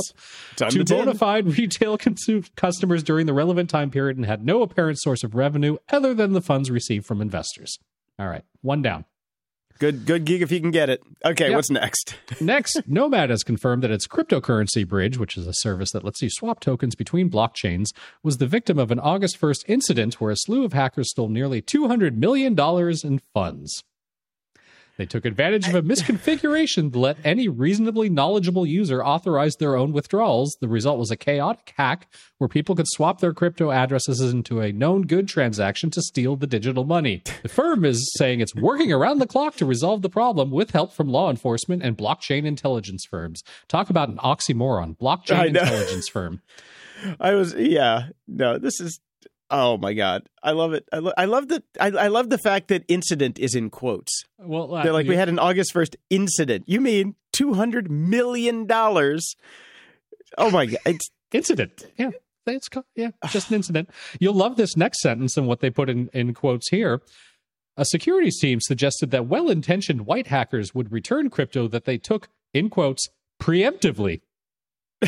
it 0.55 0.61
up, 0.61 0.67
on 0.67 0.71
to 0.73 0.85
bona 0.85 1.15
fide 1.15 1.47
retail 1.57 1.97
consu- 1.97 2.53
customers 2.55 3.01
during 3.03 3.25
the 3.25 3.33
relevant 3.33 3.69
time 3.69 3.89
period 3.89 4.17
and 4.17 4.25
had 4.27 4.45
no 4.45 4.61
apparent 4.61 4.99
source 4.99 5.23
of 5.23 5.33
revenue 5.33 5.77
other 5.91 6.13
than 6.13 6.33
the 6.33 6.41
funds 6.41 6.69
received 6.69 7.05
from 7.07 7.19
investors. 7.21 7.79
All 8.19 8.27
right, 8.27 8.43
one 8.61 8.81
down. 8.83 9.05
Good, 9.79 10.05
good 10.05 10.25
gig 10.25 10.41
if 10.41 10.51
you 10.51 10.59
can 10.61 10.71
get 10.71 10.89
it. 10.89 11.01
Okay, 11.25 11.47
Yep. 11.49 11.55
what's 11.55 11.69
next? 11.69 12.15
Next, 12.41 12.81
Nomad 12.87 13.29
has 13.29 13.43
confirmed 13.43 13.83
that 13.83 13.91
its 13.91 14.07
cryptocurrency 14.07 14.87
bridge, 14.87 15.17
which 15.17 15.35
is 15.37 15.45
a 15.47 15.53
service 15.53 15.91
that 15.91 16.03
lets 16.03 16.21
you 16.21 16.29
swap 16.29 16.59
tokens 16.59 16.95
between 16.95 17.29
blockchains, 17.29 17.87
was 18.21 18.37
the 18.37 18.47
victim 18.47 18.77
of 18.79 18.91
an 18.91 18.99
August 18.99 19.39
1st 19.39 19.63
incident 19.67 20.21
where 20.21 20.31
a 20.31 20.37
slew 20.37 20.63
of 20.63 20.73
hackers 20.73 21.09
stole 21.09 21.29
nearly 21.29 21.61
$200 21.61 22.15
million 22.15 22.55
in 23.03 23.19
funds. 23.33 23.83
They 24.97 25.05
took 25.05 25.25
advantage 25.25 25.67
of 25.67 25.75
a 25.75 25.81
misconfiguration 25.83 26.91
to 26.93 26.99
let 26.99 27.17
any 27.23 27.47
reasonably 27.47 28.09
knowledgeable 28.09 28.65
user 28.65 29.03
authorize 29.03 29.55
their 29.55 29.75
own 29.75 29.91
withdrawals. 29.91 30.55
The 30.61 30.67
result 30.67 30.99
was 30.99 31.11
a 31.11 31.17
chaotic 31.17 31.73
hack 31.75 32.07
where 32.37 32.47
people 32.47 32.75
could 32.75 32.87
swap 32.87 33.19
their 33.19 33.33
crypto 33.33 33.71
addresses 33.71 34.21
into 34.21 34.61
a 34.61 34.71
known 34.71 35.03
good 35.03 35.27
transaction 35.27 35.89
to 35.91 36.01
steal 36.01 36.35
the 36.35 36.47
digital 36.47 36.83
money. 36.83 37.23
The 37.41 37.49
firm 37.49 37.85
is 37.85 38.13
saying 38.17 38.39
it's 38.39 38.55
working 38.55 38.91
around 38.93 39.19
the 39.19 39.27
clock 39.27 39.55
to 39.55 39.65
resolve 39.65 40.01
the 40.01 40.09
problem 40.09 40.51
with 40.51 40.71
help 40.71 40.93
from 40.93 41.07
law 41.07 41.29
enforcement 41.29 41.83
and 41.83 41.97
blockchain 41.97 42.45
intelligence 42.45 43.05
firms. 43.09 43.43
Talk 43.67 43.89
about 43.89 44.09
an 44.09 44.17
oxymoron. 44.17 44.97
Blockchain 44.97 45.47
intelligence 45.47 46.07
firm. 46.07 46.41
I 47.19 47.33
was, 47.33 47.53
yeah, 47.55 48.07
no, 48.27 48.57
this 48.57 48.79
is. 48.79 48.99
Oh 49.49 49.77
my 49.77 49.93
god, 49.93 50.27
I 50.41 50.51
love 50.51 50.73
it. 50.73 50.85
I, 50.91 50.97
lo- 50.99 51.13
I 51.17 51.25
love 51.25 51.47
the. 51.47 51.63
I, 51.79 51.87
I 51.87 52.07
love 52.07 52.29
the 52.29 52.37
fact 52.37 52.69
that 52.69 52.83
incident 52.87 53.37
is 53.37 53.53
in 53.55 53.69
quotes. 53.69 54.23
Well, 54.39 54.73
uh, 54.73 54.83
They're 54.83 54.93
like, 54.93 55.05
you- 55.05 55.11
we 55.11 55.15
had 55.15 55.29
an 55.29 55.37
August 55.39 55.73
first 55.73 55.95
incident. 56.09 56.63
You 56.67 56.81
mean 56.81 57.15
two 57.33 57.53
hundred 57.53 57.91
million 57.91 58.65
dollars? 58.65 59.35
Oh 60.37 60.49
my 60.49 60.65
god, 60.65 60.79
it's 60.85 61.09
incident. 61.31 61.85
Yeah. 61.97 62.11
It's 62.45 62.67
yeah, 62.95 63.11
just 63.29 63.51
an 63.51 63.55
incident. 63.55 63.89
You'll 64.19 64.33
love 64.33 64.57
this 64.57 64.75
next 64.75 64.99
sentence 64.99 65.37
and 65.37 65.47
what 65.47 65.61
they 65.61 65.69
put 65.69 65.89
in, 65.89 66.09
in 66.11 66.33
quotes 66.33 66.67
here. 66.67 67.01
A 67.77 67.85
securities 67.85 68.37
team 68.37 68.59
suggested 68.59 69.11
that 69.11 69.27
well 69.27 69.49
intentioned 69.49 70.05
white 70.05 70.27
hackers 70.27 70.75
would 70.75 70.91
return 70.91 71.29
crypto 71.29 71.69
that 71.69 71.85
they 71.85 71.97
took, 71.97 72.27
in 72.53 72.69
quotes, 72.69 73.07
preemptively. 73.41 74.19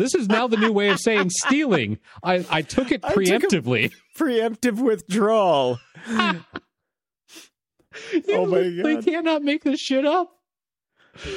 this 0.00 0.14
is 0.14 0.28
now 0.28 0.46
the 0.46 0.56
new 0.56 0.72
way 0.72 0.88
of 0.88 0.98
saying 0.98 1.30
stealing. 1.30 1.98
I, 2.22 2.44
I 2.50 2.62
took 2.62 2.90
it 2.92 3.00
I 3.04 3.08
took 3.12 3.16
preemptively. 3.18 3.92
preemptive 4.18 4.80
withdrawal. 4.80 5.78
Oh 8.28 8.46
my 8.46 8.62
god. 8.62 8.84
They 8.84 9.02
cannot 9.02 9.42
make 9.42 9.64
this 9.64 9.80
shit 9.80 10.04
up. 10.04 10.30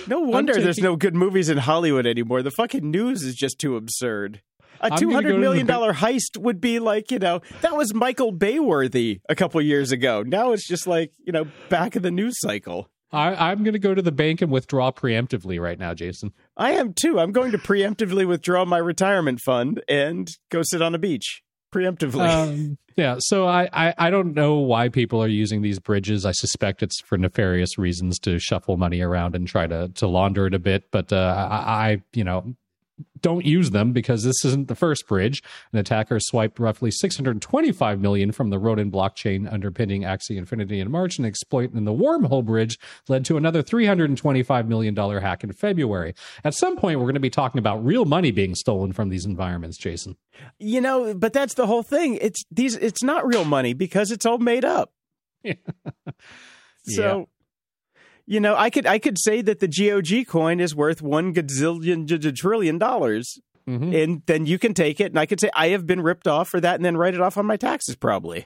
No 0.07 0.19
wonder 0.19 0.53
there's 0.53 0.77
no 0.77 0.95
good 0.95 1.15
movies 1.15 1.49
in 1.49 1.57
Hollywood 1.57 2.05
anymore. 2.05 2.43
The 2.43 2.51
fucking 2.51 2.89
news 2.89 3.23
is 3.23 3.35
just 3.35 3.59
too 3.59 3.75
absurd. 3.75 4.41
A 4.79 4.89
two 4.89 4.95
gonna 4.95 4.99
go 4.99 5.07
to 5.07 5.13
hundred 5.15 5.39
million 5.39 5.65
dollar 5.65 5.93
heist 5.93 6.37
would 6.37 6.59
be 6.59 6.79
like 6.79 7.09
you 7.09 7.19
know 7.19 7.41
that 7.61 7.75
was 7.75 7.93
Michael 7.93 8.33
Bayworthy 8.33 9.21
a 9.29 9.35
couple 9.35 9.61
years 9.61 9.91
ago. 9.91 10.23
Now 10.23 10.51
it's 10.51 10.67
just 10.67 10.87
like 10.87 11.11
you 11.25 11.31
know 11.31 11.47
back 11.69 11.95
in 11.95 12.03
the 12.03 12.11
news 12.11 12.35
cycle. 12.39 12.89
I, 13.13 13.51
I'm 13.51 13.63
going 13.63 13.73
to 13.73 13.79
go 13.79 13.93
to 13.93 14.01
the 14.01 14.11
bank 14.11 14.41
and 14.41 14.51
withdraw 14.51 14.91
preemptively 14.91 15.61
right 15.61 15.77
now, 15.77 15.93
Jason. 15.93 16.33
I 16.57 16.71
am 16.71 16.93
too. 16.93 17.19
I'm 17.19 17.31
going 17.31 17.51
to 17.51 17.57
preemptively 17.57 18.27
withdraw 18.27 18.65
my 18.65 18.79
retirement 18.79 19.39
fund 19.39 19.83
and 19.87 20.29
go 20.49 20.63
sit 20.63 20.81
on 20.81 20.95
a 20.95 20.97
beach 20.97 21.43
preemptively. 21.73 22.29
um, 22.29 22.77
yeah 22.95 23.15
so 23.17 23.47
I, 23.47 23.67
I 23.73 23.93
i 23.97 24.09
don't 24.11 24.35
know 24.35 24.57
why 24.57 24.89
people 24.89 25.23
are 25.23 25.27
using 25.27 25.63
these 25.63 25.79
bridges 25.79 26.23
i 26.23 26.31
suspect 26.31 26.83
it's 26.83 27.01
for 27.01 27.17
nefarious 27.17 27.79
reasons 27.79 28.19
to 28.19 28.37
shuffle 28.37 28.77
money 28.77 29.01
around 29.01 29.35
and 29.35 29.47
try 29.47 29.65
to 29.65 29.89
to 29.95 30.07
launder 30.07 30.45
it 30.45 30.53
a 30.53 30.59
bit 30.59 30.91
but 30.91 31.11
uh, 31.11 31.47
I, 31.49 31.55
I 31.55 32.03
you 32.13 32.23
know 32.23 32.55
don't 33.21 33.45
use 33.45 33.71
them 33.71 33.91
because 33.93 34.23
this 34.23 34.43
isn't 34.45 34.67
the 34.67 34.75
first 34.75 35.07
bridge. 35.07 35.41
An 35.71 35.79
attacker 35.79 36.19
swiped 36.19 36.59
roughly 36.59 36.91
625 36.91 37.99
million 37.99 38.31
from 38.31 38.49
the 38.49 38.59
Ronin 38.59 38.91
blockchain 38.91 39.51
underpinning 39.51 40.01
Axie 40.01 40.37
Infinity 40.37 40.79
in 40.79 40.91
March. 40.91 41.17
An 41.17 41.25
exploit 41.25 41.73
in 41.73 41.85
the 41.85 41.93
Wormhole 41.93 42.45
bridge 42.45 42.77
led 43.07 43.25
to 43.25 43.37
another 43.37 43.61
325 43.61 44.67
million 44.67 44.93
dollar 44.93 45.21
hack 45.21 45.43
in 45.43 45.51
February. 45.53 46.13
At 46.43 46.53
some 46.53 46.75
point, 46.75 46.99
we're 46.99 47.05
going 47.05 47.13
to 47.15 47.19
be 47.19 47.29
talking 47.29 47.59
about 47.59 47.83
real 47.83 48.05
money 48.05 48.31
being 48.31 48.55
stolen 48.55 48.91
from 48.91 49.09
these 49.09 49.25
environments, 49.25 49.77
Jason. 49.77 50.17
you 50.59 50.81
know, 50.81 51.13
but 51.13 51.33
that's 51.33 51.53
the 51.55 51.65
whole 51.65 51.83
thing. 51.83 52.17
It's 52.21 52.43
these. 52.51 52.75
It's 52.75 53.03
not 53.03 53.25
real 53.25 53.45
money 53.45 53.73
because 53.73 54.11
it's 54.11 54.25
all 54.25 54.37
made 54.37 54.65
up. 54.65 54.91
yeah. 55.43 55.53
So, 56.85 57.29
you 58.25 58.39
know, 58.39 58.55
I 58.55 58.69
could 58.69 58.85
I 58.87 58.99
could 58.99 59.17
say 59.19 59.41
that 59.41 59.59
the 59.59 59.67
GOG 59.67 60.25
coin 60.27 60.59
is 60.59 60.75
worth 60.75 61.01
one 61.01 61.33
gazillion 61.33 62.05
j- 62.05 62.17
j- 62.17 62.31
trillion 62.31 62.77
dollars, 62.77 63.39
Mhm. 63.67 64.03
and 64.03 64.21
then 64.25 64.45
you 64.45 64.59
can 64.59 64.73
take 64.73 64.99
it, 64.99 65.11
and 65.11 65.19
I 65.19 65.25
could 65.25 65.39
say 65.39 65.49
I 65.53 65.69
have 65.69 65.85
been 65.87 66.01
ripped 66.01 66.27
off 66.27 66.49
for 66.49 66.59
that, 66.61 66.75
and 66.75 66.83
then 66.85 66.97
write 66.97 67.13
it 67.13 67.21
off 67.21 67.37
on 67.37 67.45
my 67.45 67.57
taxes 67.57 67.95
probably. 67.95 68.45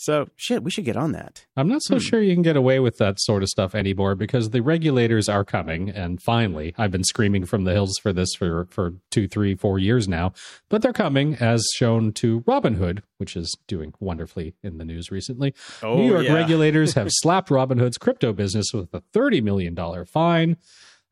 So, 0.00 0.30
shit, 0.34 0.62
we 0.62 0.70
should 0.70 0.86
get 0.86 0.96
on 0.96 1.12
that. 1.12 1.44
I'm 1.58 1.68
not 1.68 1.82
so 1.82 1.98
sure 1.98 2.22
you 2.22 2.32
can 2.32 2.40
get 2.40 2.56
away 2.56 2.80
with 2.80 2.96
that 2.96 3.20
sort 3.20 3.42
of 3.42 3.50
stuff 3.50 3.74
anymore 3.74 4.14
because 4.14 4.48
the 4.48 4.62
regulators 4.62 5.28
are 5.28 5.44
coming. 5.44 5.90
And 5.90 6.22
finally, 6.22 6.74
I've 6.78 6.90
been 6.90 7.04
screaming 7.04 7.44
from 7.44 7.64
the 7.64 7.72
hills 7.72 7.98
for 7.98 8.10
this 8.10 8.34
for, 8.34 8.64
for 8.70 8.94
two, 9.10 9.28
three, 9.28 9.54
four 9.54 9.78
years 9.78 10.08
now, 10.08 10.32
but 10.70 10.80
they're 10.80 10.94
coming 10.94 11.34
as 11.34 11.62
shown 11.74 12.12
to 12.14 12.40
Robinhood, 12.40 13.02
which 13.18 13.36
is 13.36 13.54
doing 13.66 13.92
wonderfully 14.00 14.54
in 14.62 14.78
the 14.78 14.86
news 14.86 15.10
recently. 15.10 15.52
Oh, 15.82 15.98
New 15.98 16.10
York 16.10 16.24
yeah. 16.24 16.32
regulators 16.32 16.94
have 16.94 17.08
slapped 17.10 17.50
Robinhood's 17.50 17.98
crypto 17.98 18.32
business 18.32 18.72
with 18.72 18.94
a 18.94 19.02
$30 19.14 19.42
million 19.42 19.76
fine. 20.06 20.56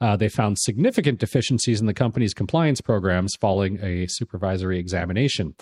Uh, 0.00 0.16
they 0.16 0.30
found 0.30 0.58
significant 0.58 1.18
deficiencies 1.18 1.78
in 1.78 1.86
the 1.86 1.92
company's 1.92 2.32
compliance 2.32 2.80
programs 2.80 3.36
following 3.38 3.78
a 3.82 4.06
supervisory 4.08 4.78
examination. 4.78 5.54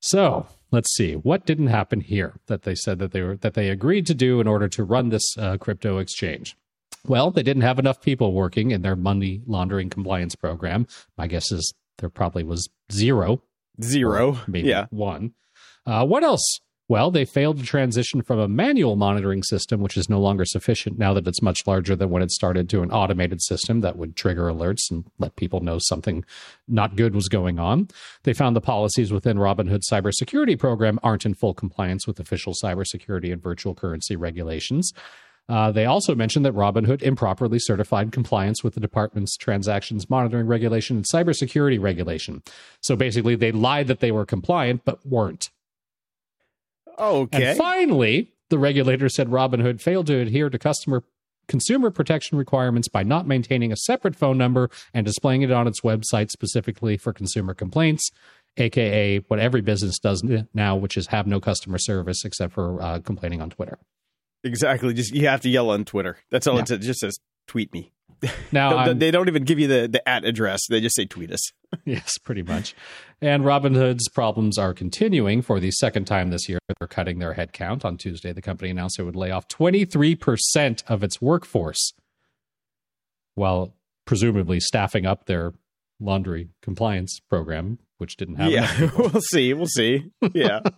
So 0.00 0.46
let's 0.70 0.94
see 0.94 1.14
what 1.14 1.44
didn't 1.46 1.68
happen 1.68 2.00
here 2.00 2.34
that 2.46 2.62
they 2.62 2.74
said 2.74 2.98
that 3.00 3.12
they 3.12 3.22
were 3.22 3.36
that 3.36 3.54
they 3.54 3.68
agreed 3.68 4.06
to 4.06 4.14
do 4.14 4.40
in 4.40 4.46
order 4.46 4.68
to 4.68 4.84
run 4.84 5.08
this 5.08 5.36
uh, 5.38 5.56
crypto 5.58 5.98
exchange. 5.98 6.56
Well, 7.06 7.30
they 7.30 7.42
didn't 7.42 7.62
have 7.62 7.78
enough 7.78 8.00
people 8.00 8.32
working 8.32 8.70
in 8.70 8.82
their 8.82 8.96
money 8.96 9.42
laundering 9.46 9.88
compliance 9.90 10.34
program. 10.34 10.86
My 11.16 11.26
guess 11.26 11.50
is 11.52 11.72
there 11.98 12.10
probably 12.10 12.44
was 12.44 12.68
zero 12.92 13.42
Zero. 13.82 14.38
maybe 14.48 14.68
Yeah. 14.68 14.86
one. 14.90 15.32
Uh, 15.86 16.04
what 16.04 16.22
else? 16.24 16.60
Well, 16.90 17.10
they 17.10 17.26
failed 17.26 17.58
to 17.58 17.64
transition 17.64 18.22
from 18.22 18.38
a 18.38 18.48
manual 18.48 18.96
monitoring 18.96 19.42
system, 19.42 19.80
which 19.80 19.98
is 19.98 20.08
no 20.08 20.18
longer 20.18 20.46
sufficient 20.46 20.98
now 20.98 21.12
that 21.12 21.28
it's 21.28 21.42
much 21.42 21.66
larger 21.66 21.94
than 21.94 22.08
when 22.08 22.22
it 22.22 22.30
started, 22.30 22.70
to 22.70 22.82
an 22.82 22.90
automated 22.90 23.42
system 23.42 23.82
that 23.82 23.98
would 23.98 24.16
trigger 24.16 24.44
alerts 24.44 24.90
and 24.90 25.04
let 25.18 25.36
people 25.36 25.60
know 25.60 25.78
something 25.78 26.24
not 26.66 26.96
good 26.96 27.14
was 27.14 27.28
going 27.28 27.58
on. 27.58 27.88
They 28.22 28.32
found 28.32 28.56
the 28.56 28.62
policies 28.62 29.12
within 29.12 29.36
Robinhood's 29.36 29.90
cybersecurity 29.90 30.58
program 30.58 30.98
aren't 31.02 31.26
in 31.26 31.34
full 31.34 31.52
compliance 31.52 32.06
with 32.06 32.18
official 32.20 32.54
cybersecurity 32.54 33.30
and 33.30 33.42
virtual 33.42 33.74
currency 33.74 34.16
regulations. 34.16 34.94
Uh, 35.46 35.70
they 35.70 35.84
also 35.84 36.14
mentioned 36.14 36.46
that 36.46 36.54
Robinhood 36.54 37.02
improperly 37.02 37.58
certified 37.58 38.12
compliance 38.12 38.64
with 38.64 38.74
the 38.74 38.80
department's 38.80 39.36
transactions 39.36 40.08
monitoring 40.08 40.46
regulation 40.46 40.96
and 40.96 41.06
cybersecurity 41.06 41.80
regulation. 41.80 42.42
So 42.80 42.96
basically, 42.96 43.34
they 43.34 43.52
lied 43.52 43.88
that 43.88 44.00
they 44.00 44.12
were 44.12 44.26
compliant 44.26 44.86
but 44.86 45.04
weren't. 45.06 45.50
Okay. 46.98 47.50
And 47.50 47.58
finally, 47.58 48.32
the 48.50 48.58
regulator 48.58 49.08
said 49.08 49.28
Robinhood 49.28 49.80
failed 49.80 50.06
to 50.08 50.18
adhere 50.18 50.50
to 50.50 50.58
customer 50.58 51.04
consumer 51.48 51.90
protection 51.90 52.36
requirements 52.36 52.88
by 52.88 53.02
not 53.02 53.26
maintaining 53.26 53.72
a 53.72 53.76
separate 53.76 54.14
phone 54.14 54.36
number 54.36 54.68
and 54.92 55.06
displaying 55.06 55.40
it 55.42 55.50
on 55.50 55.66
its 55.66 55.80
website 55.80 56.30
specifically 56.30 56.96
for 56.98 57.12
consumer 57.12 57.54
complaints. 57.54 58.10
aka 58.58 59.18
what 59.28 59.38
every 59.38 59.60
business 59.62 59.98
does 59.98 60.22
now, 60.52 60.76
which 60.76 60.96
is 60.96 61.06
have 61.08 61.26
no 61.26 61.40
customer 61.40 61.78
service 61.78 62.24
except 62.24 62.52
for 62.52 62.82
uh, 62.82 62.98
complaining 63.00 63.40
on 63.40 63.48
Twitter. 63.50 63.78
Exactly. 64.44 64.92
Just 64.94 65.12
you 65.14 65.26
have 65.28 65.40
to 65.42 65.48
yell 65.48 65.70
on 65.70 65.84
Twitter. 65.84 66.18
That's 66.30 66.46
all 66.46 66.56
Yeah. 66.56 66.62
it 66.62 66.68
says. 66.68 66.78
It 66.78 66.82
just 66.82 67.00
says 67.00 67.18
tweet 67.46 67.72
me. 67.72 67.92
Now, 68.52 68.84
Don't- 68.84 68.98
they 69.00 69.10
don't 69.10 69.28
even 69.28 69.44
give 69.44 69.58
you 69.58 69.68
the, 69.68 69.88
the 69.88 70.06
at 70.08 70.24
address. 70.24 70.66
They 70.68 70.80
just 70.80 70.96
say 70.96 71.06
tweet 71.06 71.30
us. 71.32 71.40
Yes, 71.84 72.16
pretty 72.18 72.42
much. 72.42 72.74
And 73.20 73.42
Robinhood's 73.42 74.08
problems 74.08 74.58
are 74.58 74.72
continuing 74.72 75.42
for 75.42 75.58
the 75.58 75.72
second 75.72 76.04
time 76.04 76.30
this 76.30 76.48
year. 76.48 76.58
They're 76.78 76.86
cutting 76.86 77.18
their 77.18 77.34
headcount. 77.34 77.84
On 77.84 77.96
Tuesday, 77.96 78.32
the 78.32 78.42
company 78.42 78.70
announced 78.70 78.98
it 78.98 79.02
would 79.02 79.16
lay 79.16 79.32
off 79.32 79.48
23% 79.48 80.84
of 80.86 81.02
its 81.02 81.20
workforce 81.20 81.92
while 83.34 83.74
presumably 84.04 84.60
staffing 84.60 85.04
up 85.04 85.26
their 85.26 85.52
laundry 86.00 86.48
compliance 86.62 87.20
program, 87.28 87.78
which 87.98 88.16
didn't 88.16 88.36
have 88.36 88.52
yeah, 88.52 88.90
we'll 88.98 89.20
see. 89.20 89.52
We'll 89.52 89.66
see. 89.66 90.10
Yeah. 90.32 90.60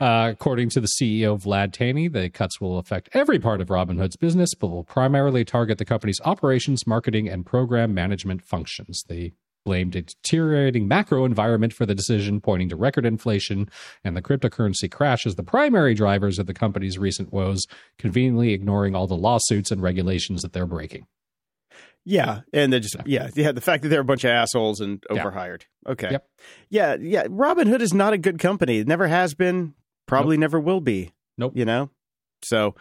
Uh, 0.00 0.30
according 0.30 0.70
to 0.70 0.80
the 0.80 0.88
CEO 0.98 1.38
Vlad 1.38 1.72
Tenev, 1.72 2.14
the 2.14 2.30
cuts 2.30 2.58
will 2.58 2.78
affect 2.78 3.10
every 3.12 3.38
part 3.38 3.60
of 3.60 3.68
Robinhood's 3.68 4.16
business, 4.16 4.54
but 4.54 4.68
will 4.68 4.84
primarily 4.84 5.44
target 5.44 5.76
the 5.76 5.84
company's 5.84 6.20
operations, 6.24 6.86
marketing, 6.86 7.28
and 7.28 7.44
program 7.44 7.92
management 7.92 8.40
functions. 8.40 9.02
They 9.08 9.32
blamed 9.64 9.94
a 9.96 10.02
deteriorating 10.02 10.88
macro 10.88 11.24
environment 11.24 11.72
for 11.72 11.86
the 11.86 11.94
decision, 11.94 12.40
pointing 12.40 12.68
to 12.68 12.76
record 12.76 13.04
inflation 13.04 13.68
and 14.04 14.16
the 14.16 14.22
cryptocurrency 14.22 14.90
crash 14.90 15.26
as 15.26 15.34
the 15.36 15.42
primary 15.42 15.94
drivers 15.94 16.38
of 16.38 16.46
the 16.46 16.54
company's 16.54 16.98
recent 16.98 17.32
woes, 17.32 17.66
conveniently 17.98 18.52
ignoring 18.52 18.94
all 18.94 19.06
the 19.06 19.16
lawsuits 19.16 19.70
and 19.70 19.82
regulations 19.82 20.42
that 20.42 20.52
they're 20.52 20.66
breaking. 20.66 21.06
Yeah, 22.04 22.40
and 22.52 22.72
they're 22.72 22.80
just 22.80 22.96
yeah, 23.04 23.28
yeah. 23.34 23.52
The 23.52 23.60
fact 23.60 23.82
that 23.82 23.90
they're 23.90 24.00
a 24.00 24.04
bunch 24.04 24.24
of 24.24 24.30
assholes 24.30 24.80
and 24.80 25.04
Yeah. 25.12 25.20
overhired. 25.20 25.66
Okay. 25.86 26.10
Yep. 26.12 26.26
Yeah, 26.70 26.96
yeah. 26.98 27.24
Robinhood 27.24 27.80
is 27.82 27.92
not 27.92 28.14
a 28.14 28.18
good 28.18 28.38
company. 28.38 28.78
It 28.78 28.88
never 28.88 29.06
has 29.06 29.34
been. 29.34 29.74
Probably 30.06 30.36
never 30.38 30.58
will 30.58 30.80
be. 30.80 31.12
Nope. 31.36 31.52
You 31.54 31.66
know. 31.66 31.90
So, 32.42 32.74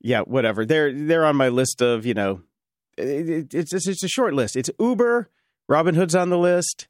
yeah, 0.00 0.20
whatever. 0.20 0.64
They're 0.64 0.92
they're 0.92 1.26
on 1.26 1.34
my 1.36 1.48
list 1.48 1.82
of 1.82 2.06
you 2.06 2.14
know. 2.14 2.42
It, 2.96 3.28
it, 3.28 3.54
it's 3.54 3.74
it's 3.74 4.04
a 4.04 4.08
short 4.08 4.34
list. 4.34 4.54
It's 4.54 4.70
Uber. 4.78 5.28
Robinhood's 5.70 6.14
on 6.14 6.30
the 6.30 6.38
list. 6.38 6.88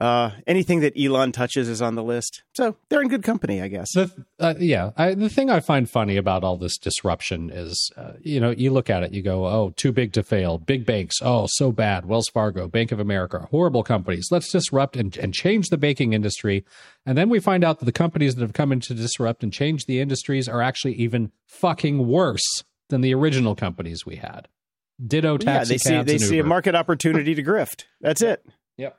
Uh, 0.00 0.30
anything 0.46 0.80
that 0.80 0.98
Elon 0.98 1.30
touches 1.30 1.68
is 1.68 1.82
on 1.82 1.94
the 1.94 2.02
list. 2.02 2.42
So 2.54 2.76
they're 2.88 3.02
in 3.02 3.08
good 3.08 3.24
company, 3.24 3.60
I 3.60 3.68
guess. 3.68 3.92
The, 3.92 4.10
uh, 4.38 4.54
yeah, 4.58 4.92
I, 4.96 5.14
the 5.14 5.28
thing 5.28 5.50
I 5.50 5.60
find 5.60 5.90
funny 5.90 6.16
about 6.16 6.42
all 6.42 6.56
this 6.56 6.78
disruption 6.78 7.50
is, 7.52 7.90
uh, 7.96 8.12
you 8.22 8.40
know, 8.40 8.50
you 8.50 8.70
look 8.70 8.88
at 8.88 9.02
it, 9.02 9.12
you 9.12 9.20
go, 9.22 9.46
oh, 9.46 9.74
too 9.76 9.92
big 9.92 10.14
to 10.14 10.22
fail. 10.22 10.56
Big 10.56 10.86
banks, 10.86 11.16
oh, 11.20 11.46
so 11.50 11.70
bad. 11.70 12.06
Wells 12.06 12.28
Fargo, 12.32 12.66
Bank 12.66 12.92
of 12.92 13.00
America, 13.00 13.46
horrible 13.50 13.82
companies. 13.82 14.28
Let's 14.30 14.50
disrupt 14.50 14.96
and, 14.96 15.14
and 15.18 15.34
change 15.34 15.68
the 15.68 15.76
banking 15.76 16.14
industry. 16.14 16.64
And 17.04 17.18
then 17.18 17.28
we 17.28 17.40
find 17.40 17.62
out 17.62 17.80
that 17.80 17.84
the 17.84 17.92
companies 17.92 18.36
that 18.36 18.42
have 18.42 18.54
come 18.54 18.72
in 18.72 18.80
to 18.80 18.94
disrupt 18.94 19.42
and 19.42 19.52
change 19.52 19.84
the 19.84 20.00
industries 20.00 20.48
are 20.48 20.62
actually 20.62 20.94
even 20.94 21.32
fucking 21.46 22.06
worse 22.06 22.64
than 22.88 23.02
the 23.02 23.14
original 23.14 23.54
companies 23.54 24.06
we 24.06 24.16
had. 24.16 24.48
Ditto 25.04 25.34
yeah, 25.34 25.38
taxi 25.38 25.74
they 25.74 25.78
see 25.78 26.02
they 26.02 26.18
see 26.18 26.38
a 26.38 26.44
market 26.44 26.74
opportunity 26.74 27.34
to 27.34 27.42
grift. 27.42 27.84
That's 28.00 28.22
it. 28.22 28.44
Yep. 28.76 28.98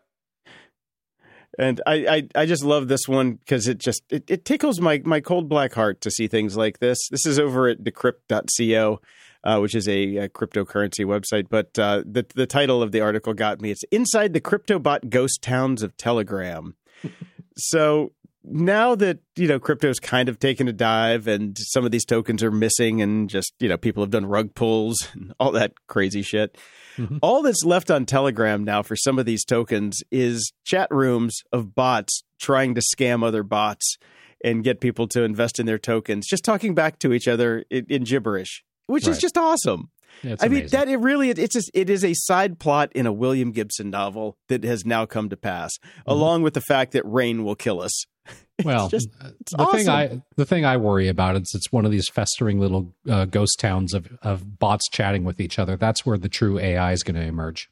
And 1.60 1.82
I, 1.86 1.94
I, 1.94 2.42
I 2.42 2.46
just 2.46 2.64
love 2.64 2.88
this 2.88 3.08
one 3.08 3.34
because 3.34 3.68
it 3.68 3.78
just 3.78 4.04
it, 4.10 4.24
it 4.30 4.46
tickles 4.46 4.80
my, 4.80 5.02
my 5.04 5.20
cold 5.20 5.50
black 5.50 5.74
heart 5.74 6.02
to 6.02 6.12
see 6.12 6.28
things 6.28 6.56
like 6.56 6.80
this. 6.80 6.98
This 7.10 7.26
is 7.26 7.40
over 7.40 7.68
at 7.68 7.84
decrypt.co, 7.84 9.02
uh, 9.44 9.60
which 9.60 9.76
is 9.76 9.88
a, 9.88 10.16
a 10.18 10.30
cryptocurrency 10.30 11.06
website. 11.06 11.48
But 11.50 11.78
uh, 11.78 12.04
the 12.06 12.26
the 12.36 12.48
title 12.48 12.82
of 12.82 12.92
the 12.92 13.02
article 13.02 13.34
got 13.34 13.62
me. 13.62 13.72
It's 13.72 13.84
inside 13.92 14.34
the 14.34 14.42
CryptoBot 14.42 15.10
ghost 15.10 15.42
towns 15.42 15.84
of 15.84 15.98
Telegram. 15.98 16.76
so 17.58 18.14
now 18.44 18.96
that 18.96 19.20
you 19.36 19.48
know 19.48 19.60
crypto's 19.60 20.00
kind 20.00 20.28
of 20.28 20.40
taken 20.40 20.68
a 20.68 20.74
dive 20.74 21.28
and 21.28 21.56
some 21.60 21.86
of 21.86 21.92
these 21.92 22.06
tokens 22.06 22.42
are 22.44 22.50
missing 22.52 23.02
and 23.02 23.30
just 23.30 23.54
you 23.60 23.70
know 23.70 23.78
people 23.78 24.02
have 24.02 24.10
done 24.10 24.26
rug 24.26 24.54
pulls 24.56 25.08
and 25.14 25.34
all 25.40 25.52
that 25.52 25.74
crazy 25.88 26.22
shit 26.22 26.58
Mhm. 26.98 27.20
all 27.22 27.42
that's 27.42 27.64
left 27.64 27.90
on 27.90 28.06
telegram 28.06 28.64
now 28.66 28.82
for 28.84 28.96
some 28.98 29.18
of 29.20 29.26
these 29.26 29.46
tokens 29.46 30.02
is 30.12 30.52
chat 30.66 30.90
rooms 30.92 31.40
of 31.54 31.74
bots 31.76 32.24
trying 32.40 32.76
to 32.76 32.82
scam 32.82 33.24
other 33.24 33.44
bots 33.44 33.98
and 34.44 34.64
get 34.64 34.82
people 34.82 35.08
to 35.10 35.24
invest 35.24 35.60
in 35.60 35.66
their 35.68 35.78
tokens 35.80 36.28
just 36.28 36.44
talking 36.44 36.74
back 36.76 37.00
to 37.00 37.14
each 37.14 37.28
other 37.28 37.64
in, 37.70 37.86
in 37.90 38.04
gibberish 38.04 38.64
which 38.88 39.08
is 39.08 39.20
just 39.20 39.38
awesome 39.38 39.90
Yeah, 40.24 40.36
I 40.42 40.50
mean 40.50 40.68
that 40.68 40.90
it 40.90 40.98
really 40.98 41.30
it's 41.30 41.56
a, 41.56 41.62
it 41.74 41.90
is 41.90 42.04
a 42.04 42.14
side 42.14 42.60
plot 42.60 42.92
in 42.94 43.06
a 43.06 43.14
William 43.14 43.52
Gibson 43.54 43.90
novel 43.90 44.36
that 44.50 44.64
has 44.66 44.86
now 44.86 45.06
come 45.06 45.30
to 45.30 45.38
pass, 45.38 45.72
Mm-hmm. 45.78 46.12
along 46.12 46.42
with 46.44 46.54
the 46.56 46.62
fact 46.62 46.92
that 46.92 47.04
rain 47.06 47.46
will 47.46 47.56
kill 47.56 47.80
us. 47.82 48.06
well, 48.64 48.90
just- 48.90 49.10
uh, 49.22 49.30
it's 49.40 49.54
the 49.56 49.66
thing. 49.68 49.90
I 49.90 50.22
the 50.38 50.46
thing 50.46 50.66
I 50.66 50.78
worry 50.78 51.08
about 51.08 51.36
is 51.36 51.52
it's 51.56 51.72
one 51.72 51.86
of 51.86 51.92
these 51.92 52.08
festering 52.10 52.60
little 52.60 52.94
uh, 53.10 53.26
ghost 53.26 53.60
towns 53.60 53.94
of 53.94 54.08
of 54.22 54.60
bots 54.60 54.88
chatting 54.90 55.24
with 55.24 55.40
each 55.40 55.58
other. 55.60 55.76
That's 55.78 56.06
where 56.06 56.18
the 56.18 56.30
true 56.30 56.60
AI 56.60 56.92
is 56.92 57.04
going 57.04 57.16
to 57.16 57.22
emerge. 57.24 57.70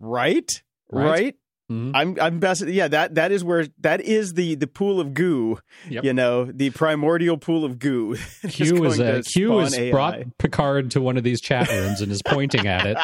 Right? 0.00 0.50
Right. 0.90 1.04
Right? 1.10 1.34
Mhm. 1.70 1.90
I'm 1.94 2.16
I'm 2.20 2.38
best 2.38 2.64
yeah, 2.66 2.86
that 2.86 3.16
that 3.16 3.32
is 3.32 3.42
where 3.42 3.66
that 3.80 4.00
is 4.00 4.34
the 4.34 4.54
the 4.54 4.68
pool 4.68 5.00
of 5.00 5.14
goo. 5.14 5.58
Yep. 5.90 6.04
You 6.04 6.12
know, 6.14 6.44
the 6.44 6.70
primordial 6.70 7.38
pool 7.38 7.64
of 7.64 7.80
goo. 7.80 8.16
Q 8.48 8.84
is 8.84 9.00
a, 9.00 9.22
Q 9.22 9.58
has 9.58 9.76
AI. 9.76 9.90
brought 9.90 10.38
Picard 10.38 10.92
to 10.92 11.00
one 11.00 11.16
of 11.16 11.24
these 11.24 11.40
chat 11.40 11.68
rooms 11.68 12.00
and 12.00 12.12
is 12.12 12.22
pointing 12.22 12.68
at 12.68 12.86
it. 12.86 12.96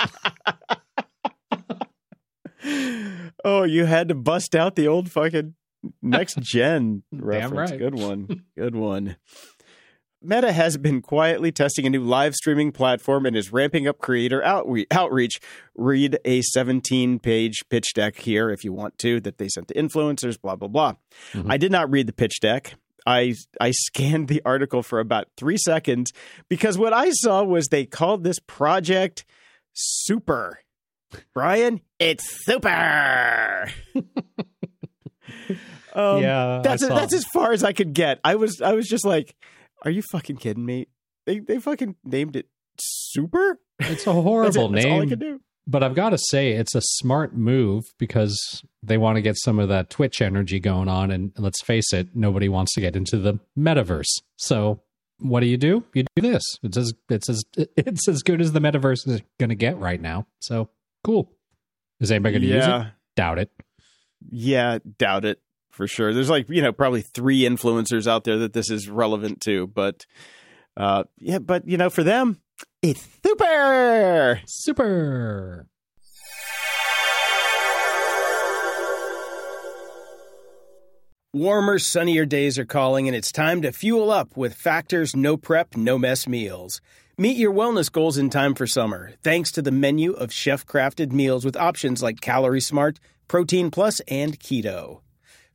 oh, 3.45 3.65
you 3.65 3.85
had 3.85 4.09
to 4.09 4.15
bust 4.15 4.55
out 4.55 4.77
the 4.77 4.87
old 4.87 5.11
fucking 5.11 5.55
next 6.01 6.39
gen 6.41 7.03
reference. 7.13 7.71
right. 7.71 7.79
Good 7.79 7.95
one. 7.95 8.45
Good 8.57 8.75
one. 8.77 9.17
Meta 10.25 10.53
has 10.53 10.77
been 10.77 11.03
quietly 11.03 11.51
testing 11.51 11.85
a 11.85 11.91
new 11.91 12.05
live 12.05 12.35
streaming 12.37 12.71
platform 12.71 13.27
and 13.27 13.37
is 13.37 13.53
ramping 13.53 13.89
up 13.89 13.99
creator 13.99 14.41
outre- 14.45 14.87
outreach. 14.93 15.41
Read 15.75 16.17
a 16.25 16.43
17 16.43 17.19
page 17.19 17.65
pitch 17.69 17.93
deck 17.93 18.17
here 18.21 18.49
if 18.49 18.63
you 18.63 18.73
want 18.73 18.99
to 18.99 19.19
that 19.23 19.39
they 19.39 19.49
sent 19.49 19.67
to 19.69 19.75
influencers, 19.75 20.41
blah, 20.41 20.55
blah, 20.55 20.69
blah. 20.69 20.95
Mhm. 21.33 21.47
I 21.51 21.57
did 21.57 21.73
not 21.73 21.91
read 21.91 22.07
the 22.07 22.13
pitch 22.13 22.39
deck. 22.41 22.75
I 23.05 23.35
I 23.61 23.73
scanned 23.73 24.29
the 24.29 24.41
article 24.45 24.85
for 24.85 25.01
about 25.01 25.27
three 25.37 25.57
seconds 25.57 26.13
because 26.49 26.79
what 26.79 26.93
I 26.93 27.11
saw 27.11 27.43
was 27.43 27.67
they 27.67 27.85
called 27.85 28.23
this 28.23 28.39
project 28.39 29.25
Super. 29.73 30.61
Brian, 31.35 31.81
it's 31.99 32.25
super. 32.45 33.69
um, 35.95 36.23
yeah, 36.23 36.61
that's 36.63 36.87
saw- 36.87 36.95
that's 36.95 37.15
as 37.15 37.25
far 37.33 37.53
as 37.53 37.65
I 37.65 37.73
could 37.73 37.93
get. 37.95 38.21
I 38.25 38.35
was 38.37 38.61
I 38.61 38.73
was 38.73 38.89
just 38.89 39.05
like, 39.05 39.35
are 39.85 39.91
you 39.91 40.03
fucking 40.13 40.37
kidding 40.37 40.65
me? 40.65 40.89
They 41.27 41.39
they 41.39 41.59
fucking 41.59 41.97
named 42.05 42.37
it 42.37 42.49
Super. 42.79 43.61
it's 43.79 43.89
a 43.89 43.89
That's, 43.89 44.05
horrible 44.05 44.67
it. 44.67 44.73
That's 44.75 44.87
all 44.87 44.93
I 44.93 44.99
name. 45.01 45.09
could 45.09 45.21
do. 45.21 45.41
But 45.67 45.85
I've 45.85 45.95
got 45.95 46.11
to 46.11 46.19
say, 46.19 46.53
it's 46.53 46.75
a 46.75 46.81
smart 46.83 47.37
move 47.37 47.85
because 47.97 48.37
they 48.83 48.99
want 48.99 49.15
to 49.17 49.23
get 49.23 49.37
some 49.39 49.61
of 49.61 49.69
that 49.69 49.91
Twitch 49.91 50.21
energy 50.21 50.59
going 50.59 50.89
on. 50.89 51.13
And 51.13 51.31
let's 51.39 51.63
face 51.63 51.93
it, 51.93 52.09
nobody 52.17 52.49
wants 52.49 52.75
to 52.75 52.81
get 52.81 52.97
into 52.97 53.17
the 53.17 53.39
metaverse. 53.57 54.11
So 54.39 54.83
what 55.19 55.39
do 55.39 55.47
you 55.47 55.57
do? 55.57 55.85
You 55.95 56.05
do 56.17 56.23
this. 56.23 56.43
It's 56.65 56.77
as 56.77 56.93
it's 57.09 57.29
as 57.29 57.45
it's 57.77 58.09
as 58.09 58.23
good 58.23 58.41
as 58.41 58.53
the 58.53 58.61
metaverse 58.61 59.07
is 59.09 59.23
going 59.39 59.51
to 59.51 59.55
get 59.55 59.79
right 59.79 60.01
now. 60.01 60.27
So 60.41 60.69
cool. 61.05 61.31
Is 62.01 62.11
anybody 62.11 62.39
going 62.39 62.43
to 62.43 62.49
use 62.57 62.67
it? 62.67 62.87
Doubt 63.15 63.39
it. 63.39 63.51
Yeah, 64.31 64.79
doubt 64.99 65.25
it 65.25 65.41
for 65.71 65.87
sure. 65.87 66.15
There's 66.15 66.31
like 66.31 66.49
you 66.49 66.63
know 66.63 66.73
probably 66.73 67.03
three 67.03 67.41
influencers 67.41 68.07
out 68.07 68.25
there 68.25 68.39
that 68.39 68.53
this 68.53 68.71
is 68.71 68.89
relevant 68.89 69.41
to, 69.43 69.67
but 69.67 70.07
uh, 70.77 71.05
yeah, 71.19 71.39
but 71.39 71.67
you 71.67 71.77
know 71.77 71.91
for 71.91 72.05
them, 72.05 72.41
it's 72.83 73.07
super. 73.25 74.41
Super. 74.47 75.67
Warmer, 81.35 81.79
sunnier 81.79 82.27
days 82.27 82.59
are 82.59 82.67
calling, 82.67 83.09
and 83.09 83.17
it's 83.17 83.33
time 83.33 83.63
to 83.63 83.73
fuel 83.73 84.11
up 84.11 84.37
with 84.37 84.53
Factor's 84.53 85.17
no 85.17 85.39
prep, 85.39 85.75
no 85.79 85.99
mess 85.99 86.29
meals. 86.29 86.83
Meet 87.17 87.39
your 87.39 87.55
wellness 87.55 87.91
goals 87.91 88.19
in 88.19 88.29
time 88.29 88.55
for 88.55 88.67
summer, 88.67 89.13
thanks 89.23 89.51
to 89.53 89.63
the 89.63 89.71
menu 89.71 90.13
of 90.13 90.31
chef 90.31 90.67
crafted 90.67 91.11
meals 91.11 91.43
with 91.43 91.57
options 91.57 92.03
like 92.03 92.21
Calorie 92.21 92.61
Smart, 92.61 93.01
Protein 93.29 93.71
Plus, 93.71 94.01
and 94.09 94.39
Keto. 94.39 95.01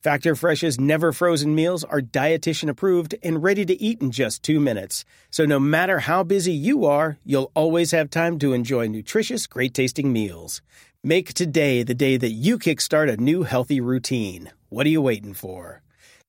Factor 0.02 0.36
Fresh's 0.36 0.80
never 0.80 1.12
frozen 1.12 1.56
meals 1.56 1.84
are 1.84 2.02
dietitian 2.02 2.70
approved 2.70 3.16
and 3.24 3.42
ready 3.44 3.66
to 3.66 3.82
eat 3.82 4.02
in 4.02 4.12
just 4.12 4.44
two 4.44 4.60
minutes. 4.60 5.04
So 5.32 5.46
no 5.46 5.60
matter 5.60 6.00
how 6.00 6.24
busy 6.24 6.54
you 6.54 6.86
are, 6.86 7.18
you'll 7.26 7.52
always 7.56 7.92
have 7.92 8.10
time 8.10 8.40
to 8.40 8.54
enjoy 8.54 8.88
nutritious, 8.88 9.48
great 9.48 9.74
tasting 9.74 10.14
meals. 10.14 10.62
Make 11.04 11.34
today 11.34 11.84
the 11.84 11.96
day 11.96 12.16
that 12.18 12.32
you 12.32 12.60
kickstart 12.60 13.12
a 13.12 13.18
new 13.18 13.44
healthy 13.44 13.82
routine. 13.82 14.52
What 14.70 14.86
are 14.86 14.90
you 14.90 15.02
waiting 15.02 15.34
for? 15.34 15.82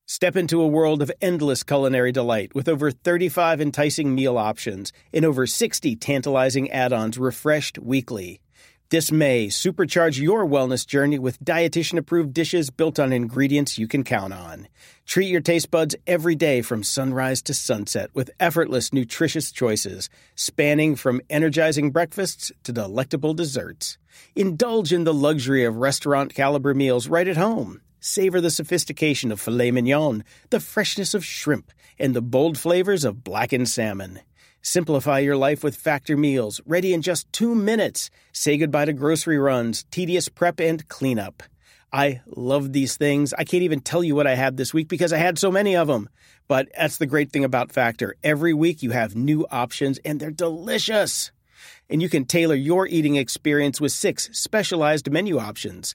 Step 0.06 0.36
into 0.36 0.62
a 0.62 0.66
world 0.66 1.02
of 1.02 1.12
endless 1.20 1.62
culinary 1.62 2.12
delight 2.12 2.54
with 2.54 2.66
over 2.66 2.90
35 2.90 3.60
enticing 3.60 4.14
meal 4.14 4.38
options 4.38 4.90
and 5.12 5.24
over 5.24 5.46
60 5.46 5.96
tantalizing 5.96 6.70
add 6.70 6.94
ons 6.94 7.18
refreshed 7.18 7.78
weekly. 7.78 8.40
This 8.90 9.12
May, 9.12 9.48
supercharge 9.48 10.18
your 10.18 10.46
wellness 10.46 10.86
journey 10.86 11.18
with 11.18 11.44
dietitian 11.44 11.98
approved 11.98 12.32
dishes 12.32 12.70
built 12.70 12.98
on 12.98 13.12
ingredients 13.12 13.76
you 13.76 13.86
can 13.86 14.02
count 14.02 14.32
on. 14.32 14.66
Treat 15.04 15.26
your 15.26 15.42
taste 15.42 15.70
buds 15.70 15.94
every 16.06 16.34
day 16.34 16.62
from 16.62 16.82
sunrise 16.82 17.42
to 17.42 17.52
sunset 17.52 18.08
with 18.14 18.30
effortless, 18.40 18.90
nutritious 18.90 19.52
choices, 19.52 20.08
spanning 20.36 20.96
from 20.96 21.20
energizing 21.28 21.90
breakfasts 21.90 22.50
to 22.62 22.72
delectable 22.72 23.34
desserts. 23.34 23.98
Indulge 24.34 24.90
in 24.90 25.04
the 25.04 25.12
luxury 25.12 25.64
of 25.64 25.76
restaurant 25.76 26.32
caliber 26.32 26.72
meals 26.72 27.08
right 27.08 27.28
at 27.28 27.36
home. 27.36 27.82
Savor 28.00 28.40
the 28.40 28.50
sophistication 28.50 29.30
of 29.30 29.38
filet 29.38 29.70
mignon, 29.70 30.24
the 30.48 30.60
freshness 30.60 31.12
of 31.12 31.26
shrimp, 31.26 31.72
and 31.98 32.16
the 32.16 32.22
bold 32.22 32.56
flavors 32.56 33.04
of 33.04 33.22
blackened 33.22 33.68
salmon. 33.68 34.20
Simplify 34.62 35.20
your 35.20 35.36
life 35.36 35.62
with 35.62 35.76
Factor 35.76 36.16
meals, 36.16 36.60
ready 36.66 36.92
in 36.92 37.00
just 37.00 37.32
two 37.32 37.54
minutes. 37.54 38.10
Say 38.32 38.56
goodbye 38.58 38.86
to 38.86 38.92
grocery 38.92 39.38
runs, 39.38 39.84
tedious 39.90 40.28
prep, 40.28 40.60
and 40.60 40.86
cleanup. 40.88 41.44
I 41.92 42.20
love 42.26 42.72
these 42.72 42.96
things. 42.96 43.32
I 43.32 43.44
can't 43.44 43.62
even 43.62 43.80
tell 43.80 44.02
you 44.02 44.14
what 44.14 44.26
I 44.26 44.34
had 44.34 44.56
this 44.56 44.74
week 44.74 44.88
because 44.88 45.12
I 45.12 45.18
had 45.18 45.38
so 45.38 45.50
many 45.50 45.76
of 45.76 45.86
them. 45.86 46.08
But 46.48 46.68
that's 46.76 46.98
the 46.98 47.06
great 47.06 47.30
thing 47.30 47.44
about 47.44 47.72
Factor. 47.72 48.16
Every 48.22 48.52
week 48.52 48.82
you 48.82 48.90
have 48.90 49.14
new 49.14 49.46
options 49.50 49.98
and 50.04 50.18
they're 50.18 50.30
delicious. 50.30 51.30
And 51.88 52.02
you 52.02 52.08
can 52.08 52.24
tailor 52.24 52.54
your 52.54 52.86
eating 52.86 53.16
experience 53.16 53.80
with 53.80 53.92
six 53.92 54.28
specialized 54.32 55.10
menu 55.10 55.38
options. 55.38 55.94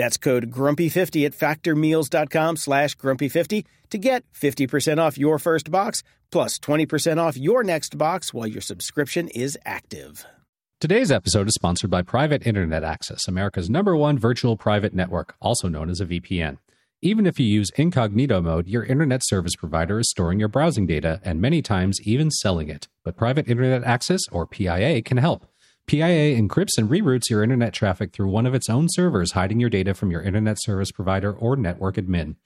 That's 0.00 0.16
code 0.16 0.50
grumpy50 0.50 1.26
at 1.26 1.32
factormeals.com 1.34 2.56
slash 2.56 2.96
grumpy50 2.96 3.66
to 3.90 3.98
get 3.98 4.24
50% 4.32 4.96
off 4.96 5.18
your 5.18 5.38
first 5.38 5.70
box 5.70 6.02
plus 6.30 6.58
20% 6.58 7.18
off 7.18 7.36
your 7.36 7.62
next 7.62 7.98
box 7.98 8.32
while 8.32 8.46
your 8.46 8.62
subscription 8.62 9.28
is 9.28 9.58
active. 9.66 10.24
Today's 10.80 11.12
episode 11.12 11.48
is 11.48 11.52
sponsored 11.52 11.90
by 11.90 12.00
Private 12.00 12.46
Internet 12.46 12.82
Access, 12.82 13.28
America's 13.28 13.68
number 13.68 13.94
one 13.94 14.18
virtual 14.18 14.56
private 14.56 14.94
network, 14.94 15.34
also 15.38 15.68
known 15.68 15.90
as 15.90 16.00
a 16.00 16.06
VPN. 16.06 16.56
Even 17.02 17.26
if 17.26 17.38
you 17.38 17.44
use 17.44 17.68
incognito 17.76 18.40
mode, 18.40 18.66
your 18.66 18.84
internet 18.84 19.20
service 19.22 19.54
provider 19.54 19.98
is 19.98 20.08
storing 20.08 20.40
your 20.40 20.48
browsing 20.48 20.86
data 20.86 21.20
and 21.26 21.42
many 21.42 21.60
times 21.60 22.00
even 22.04 22.30
selling 22.30 22.70
it. 22.70 22.88
But 23.04 23.18
Private 23.18 23.48
Internet 23.48 23.84
Access, 23.84 24.22
or 24.32 24.46
PIA, 24.46 25.02
can 25.02 25.18
help. 25.18 25.46
PIA 25.86 26.40
encrypts 26.40 26.78
and 26.78 26.88
reroutes 26.88 27.28
your 27.28 27.42
internet 27.42 27.72
traffic 27.72 28.12
through 28.12 28.28
one 28.28 28.46
of 28.46 28.54
its 28.54 28.68
own 28.70 28.86
servers, 28.90 29.32
hiding 29.32 29.60
your 29.60 29.70
data 29.70 29.94
from 29.94 30.10
your 30.10 30.22
internet 30.22 30.56
service 30.60 30.92
provider 30.92 31.32
or 31.32 31.56
network 31.56 31.96
admin. 31.96 32.36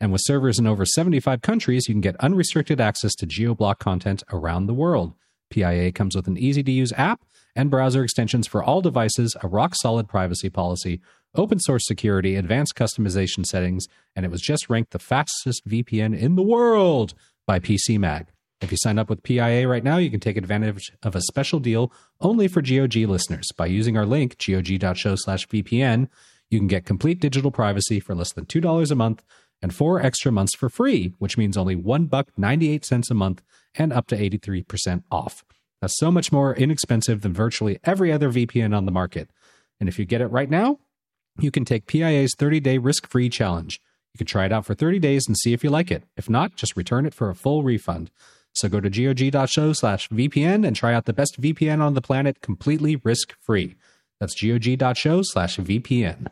And 0.00 0.12
with 0.12 0.22
servers 0.24 0.58
in 0.58 0.66
over 0.66 0.84
75 0.84 1.42
countries, 1.42 1.88
you 1.88 1.94
can 1.94 2.00
get 2.00 2.16
unrestricted 2.16 2.80
access 2.80 3.14
to 3.16 3.26
geoblock 3.26 3.78
content 3.78 4.22
around 4.32 4.66
the 4.66 4.74
world. 4.74 5.14
PIA 5.50 5.92
comes 5.92 6.16
with 6.16 6.26
an 6.26 6.38
easy 6.38 6.62
to 6.62 6.72
use 6.72 6.92
app 6.96 7.24
and 7.56 7.70
browser 7.70 8.02
extensions 8.02 8.46
for 8.46 8.62
all 8.62 8.80
devices, 8.80 9.36
a 9.42 9.48
rock 9.48 9.74
solid 9.76 10.08
privacy 10.08 10.50
policy, 10.50 11.00
open 11.34 11.58
source 11.60 11.86
security, 11.86 12.36
advanced 12.36 12.74
customization 12.74 13.44
settings, 13.46 13.86
and 14.16 14.24
it 14.24 14.30
was 14.30 14.40
just 14.40 14.68
ranked 14.68 14.90
the 14.92 14.98
fastest 14.98 15.66
VPN 15.66 16.18
in 16.18 16.36
the 16.36 16.42
world 16.42 17.14
by 17.46 17.58
PC 17.58 17.98
Mag. 17.98 18.26
If 18.60 18.70
you 18.70 18.78
sign 18.80 18.98
up 18.98 19.10
with 19.10 19.22
PIA 19.22 19.68
right 19.68 19.84
now, 19.84 19.98
you 19.98 20.10
can 20.10 20.20
take 20.20 20.36
advantage 20.36 20.92
of 21.02 21.14
a 21.14 21.20
special 21.22 21.60
deal 21.60 21.92
only 22.20 22.48
for 22.48 22.62
GOG 22.62 22.96
listeners. 22.96 23.48
By 23.56 23.66
using 23.66 23.96
our 23.96 24.06
link, 24.06 24.36
gog.show 24.38 25.16
slash 25.16 25.46
VPN, 25.48 26.08
you 26.50 26.58
can 26.58 26.68
get 26.68 26.86
complete 26.86 27.20
digital 27.20 27.50
privacy 27.50 28.00
for 28.00 28.14
less 28.14 28.32
than 28.32 28.46
$2 28.46 28.90
a 28.90 28.94
month 28.94 29.24
and 29.60 29.74
four 29.74 30.00
extra 30.00 30.30
months 30.30 30.54
for 30.54 30.68
free, 30.68 31.14
which 31.18 31.38
means 31.38 31.56
only 31.56 31.76
one 31.76 32.06
buck 32.06 32.28
98 32.36 32.84
cents 32.84 33.10
a 33.10 33.14
month 33.14 33.42
and 33.74 33.92
up 33.92 34.06
to 34.08 34.16
83% 34.16 35.02
off. 35.10 35.44
That's 35.80 35.98
so 35.98 36.10
much 36.10 36.32
more 36.32 36.54
inexpensive 36.54 37.22
than 37.22 37.32
virtually 37.32 37.78
every 37.84 38.12
other 38.12 38.30
VPN 38.30 38.76
on 38.76 38.86
the 38.86 38.92
market. 38.92 39.28
And 39.80 39.88
if 39.88 39.98
you 39.98 40.04
get 40.04 40.20
it 40.20 40.28
right 40.28 40.48
now, 40.48 40.78
you 41.38 41.50
can 41.50 41.64
take 41.64 41.86
PIA's 41.86 42.34
30-day 42.34 42.78
risk-free 42.78 43.28
challenge. 43.28 43.80
You 44.14 44.18
can 44.18 44.26
try 44.26 44.46
it 44.46 44.52
out 44.52 44.64
for 44.64 44.74
30 44.74 45.00
days 45.00 45.26
and 45.26 45.36
see 45.36 45.52
if 45.52 45.64
you 45.64 45.70
like 45.70 45.90
it. 45.90 46.04
If 46.16 46.30
not, 46.30 46.54
just 46.54 46.76
return 46.76 47.04
it 47.04 47.14
for 47.14 47.28
a 47.28 47.34
full 47.34 47.62
refund. 47.64 48.10
So 48.54 48.68
go 48.68 48.80
to 48.80 48.88
gog.show 48.88 49.72
slash 49.72 50.08
VPN 50.08 50.66
and 50.66 50.76
try 50.76 50.94
out 50.94 51.06
the 51.06 51.12
best 51.12 51.40
VPN 51.40 51.80
on 51.80 51.94
the 51.94 52.00
planet 52.00 52.40
completely 52.40 52.96
risk-free. 52.96 53.74
That's 54.20 54.40
gog.show 54.40 55.22
slash 55.22 55.58
VPN. 55.58 56.28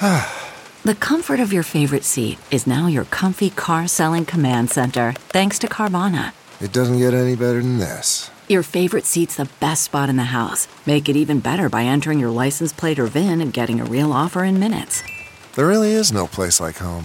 The 0.84 0.96
comfort 0.96 1.38
of 1.38 1.52
your 1.52 1.62
favorite 1.62 2.02
seat 2.02 2.40
is 2.50 2.66
now 2.66 2.88
your 2.88 3.04
comfy 3.04 3.50
car 3.50 3.86
selling 3.86 4.24
command 4.24 4.68
center, 4.68 5.12
thanks 5.28 5.56
to 5.60 5.68
Carvana. 5.68 6.32
It 6.60 6.72
doesn't 6.72 6.98
get 6.98 7.14
any 7.14 7.36
better 7.36 7.62
than 7.62 7.78
this. 7.78 8.32
Your 8.48 8.64
favorite 8.64 9.04
seat's 9.06 9.36
the 9.36 9.48
best 9.60 9.84
spot 9.84 10.08
in 10.08 10.16
the 10.16 10.34
house. 10.34 10.66
Make 10.84 11.08
it 11.08 11.14
even 11.14 11.38
better 11.38 11.68
by 11.68 11.84
entering 11.84 12.18
your 12.18 12.30
license 12.30 12.72
plate 12.72 12.98
or 12.98 13.06
VIN 13.06 13.40
and 13.40 13.52
getting 13.52 13.80
a 13.80 13.84
real 13.84 14.12
offer 14.12 14.42
in 14.42 14.58
minutes. 14.58 15.04
There 15.54 15.68
really 15.68 15.92
is 15.92 16.12
no 16.12 16.26
place 16.26 16.60
like 16.60 16.78
home. 16.78 17.04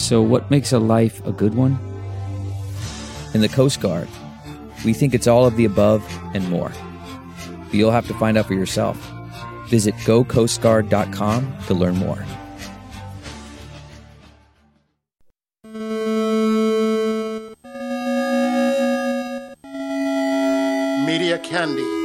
So, 0.00 0.22
what 0.22 0.50
makes 0.50 0.72
a 0.72 0.78
life 0.78 1.24
a 1.26 1.30
good 1.30 1.54
one? 1.54 1.78
In 3.34 3.42
the 3.42 3.50
Coast 3.50 3.80
Guard, 3.82 4.08
we 4.82 4.94
think 4.94 5.12
it's 5.12 5.26
all 5.26 5.44
of 5.44 5.56
the 5.56 5.66
above 5.66 6.02
and 6.34 6.48
more. 6.48 6.72
But 7.66 7.74
you'll 7.74 7.90
have 7.90 8.06
to 8.08 8.14
find 8.14 8.38
out 8.38 8.46
for 8.46 8.54
yourself. 8.54 8.96
Visit 9.68 9.94
gocoastguard.com 9.96 11.54
to 11.66 11.74
learn 11.74 11.96
more. 11.96 12.24
Media 21.04 21.38
Candy. 21.38 21.99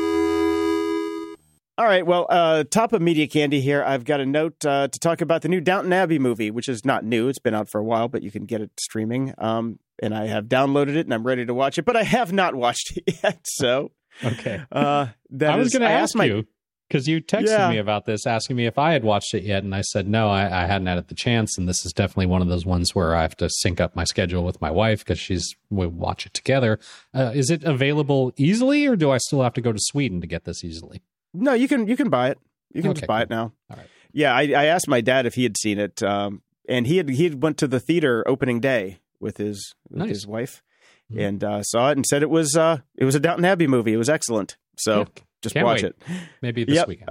Right, 1.95 2.05
well, 2.05 2.25
uh, 2.29 2.65
top 2.69 2.91
of 2.91 3.01
media 3.01 3.25
candy 3.25 3.61
here. 3.61 3.81
I've 3.81 4.03
got 4.03 4.19
a 4.19 4.25
note 4.25 4.65
uh, 4.65 4.89
to 4.89 4.99
talk 4.99 5.21
about 5.21 5.43
the 5.43 5.47
new 5.47 5.61
Downton 5.61 5.93
Abbey 5.93 6.19
movie, 6.19 6.51
which 6.51 6.67
is 6.67 6.83
not 6.83 7.05
new. 7.05 7.29
It's 7.29 7.39
been 7.39 7.53
out 7.55 7.69
for 7.69 7.79
a 7.79 7.85
while, 7.85 8.09
but 8.09 8.21
you 8.21 8.31
can 8.31 8.43
get 8.43 8.59
it 8.59 8.69
streaming. 8.77 9.33
Um, 9.37 9.79
and 10.03 10.13
I 10.13 10.27
have 10.27 10.47
downloaded 10.47 10.97
it 10.97 11.05
and 11.05 11.13
I'm 11.13 11.25
ready 11.25 11.45
to 11.45 11.53
watch 11.53 11.77
it, 11.77 11.85
but 11.85 11.95
I 11.95 12.03
have 12.03 12.33
not 12.33 12.53
watched 12.65 12.97
it 12.97 13.19
yet. 13.23 13.39
So, 13.45 13.91
Okay. 14.21 14.61
uh, 14.73 15.07
that 15.29 15.53
I 15.53 15.55
was 15.55 15.71
going 15.71 15.83
to 15.83 15.87
ask 15.89 16.17
my- 16.17 16.25
you 16.25 16.45
because 16.89 17.07
you 17.07 17.21
texted 17.21 17.47
Yeah. 17.57 17.69
me 17.69 17.77
about 17.77 18.05
this, 18.05 18.27
asking 18.27 18.57
me 18.57 18.65
if 18.65 18.77
I 18.77 18.91
had 18.91 19.05
watched 19.05 19.33
it 19.33 19.43
yet, 19.43 19.63
and 19.63 19.73
I 19.73 19.79
said 19.79 20.05
no, 20.05 20.27
I, 20.27 20.63
I 20.63 20.65
hadn't 20.65 20.87
had 20.87 21.07
the 21.07 21.15
chance. 21.15 21.57
And 21.57 21.65
this 21.65 21.85
is 21.85 21.93
definitely 21.93 22.25
one 22.25 22.41
of 22.41 22.49
those 22.49 22.65
ones 22.65 22.93
where 22.93 23.15
I 23.15 23.21
have 23.21 23.37
to 23.37 23.49
sync 23.49 23.79
up 23.79 23.95
my 23.95 24.03
schedule 24.03 24.43
with 24.43 24.59
my 24.59 24.69
wife 24.69 24.99
because 24.99 25.17
she's 25.17 25.55
we 25.69 25.87
watch 25.87 26.25
it 26.25 26.33
together. 26.33 26.77
Uh, 27.13 27.31
is 27.33 27.49
it 27.49 27.63
available 27.63 28.33
easily, 28.35 28.85
or 28.85 28.97
do 28.97 29.11
I 29.11 29.17
still 29.17 29.43
have 29.43 29.53
to 29.53 29.61
go 29.61 29.71
to 29.71 29.79
Sweden 29.79 30.19
to 30.19 30.27
get 30.27 30.43
this 30.43 30.61
easily? 30.61 31.01
No, 31.35 31.53
you 31.53 31.67
can 31.67 31.87
you 31.87 31.95
can 31.97 32.09
buy 32.09 32.29
it. 32.29 32.39
You 32.73 32.81
can 32.81 32.91
Okay, 32.91 33.01
just 33.01 33.07
buy 33.07 33.21
it 33.21 33.29
now. 33.29 33.53
All 33.69 33.77
right. 33.77 33.87
Yeah, 34.11 34.33
I, 34.33 34.41
I 34.43 34.65
asked 34.65 34.87
my 34.87 35.01
dad 35.01 35.25
if 35.25 35.35
he 35.35 35.43
had 35.43 35.57
seen 35.57 35.77
it, 35.79 36.01
um, 36.03 36.41
and 36.69 36.87
he 36.87 36.97
had 36.97 37.09
he 37.09 37.23
had 37.25 37.41
went 37.43 37.57
to 37.59 37.67
the 37.67 37.79
theater 37.79 38.23
opening 38.27 38.59
day 38.59 38.99
with 39.19 39.37
his 39.37 39.75
with 39.89 39.99
Nice. 39.99 40.09
his 40.09 40.27
wife, 40.27 40.63
Mhm. 41.11 41.27
and 41.27 41.43
uh, 41.43 41.63
saw 41.63 41.89
it 41.89 41.97
and 41.97 42.05
said 42.05 42.21
it 42.23 42.29
was 42.29 42.55
uh, 42.55 42.79
it 42.97 43.05
was 43.05 43.15
a 43.15 43.19
Downton 43.19 43.45
Abbey 43.45 43.67
movie. 43.67 43.93
It 43.93 43.97
was 43.97 44.09
excellent. 44.09 44.57
So 44.77 44.99
Yeah, 44.99 45.05
just 45.41 45.55
watch 45.55 45.83
wait. 45.83 45.91
it. 45.91 46.01
Maybe 46.41 46.63
this 46.63 46.75
Yep. 46.75 46.87
weekend. 46.87 47.09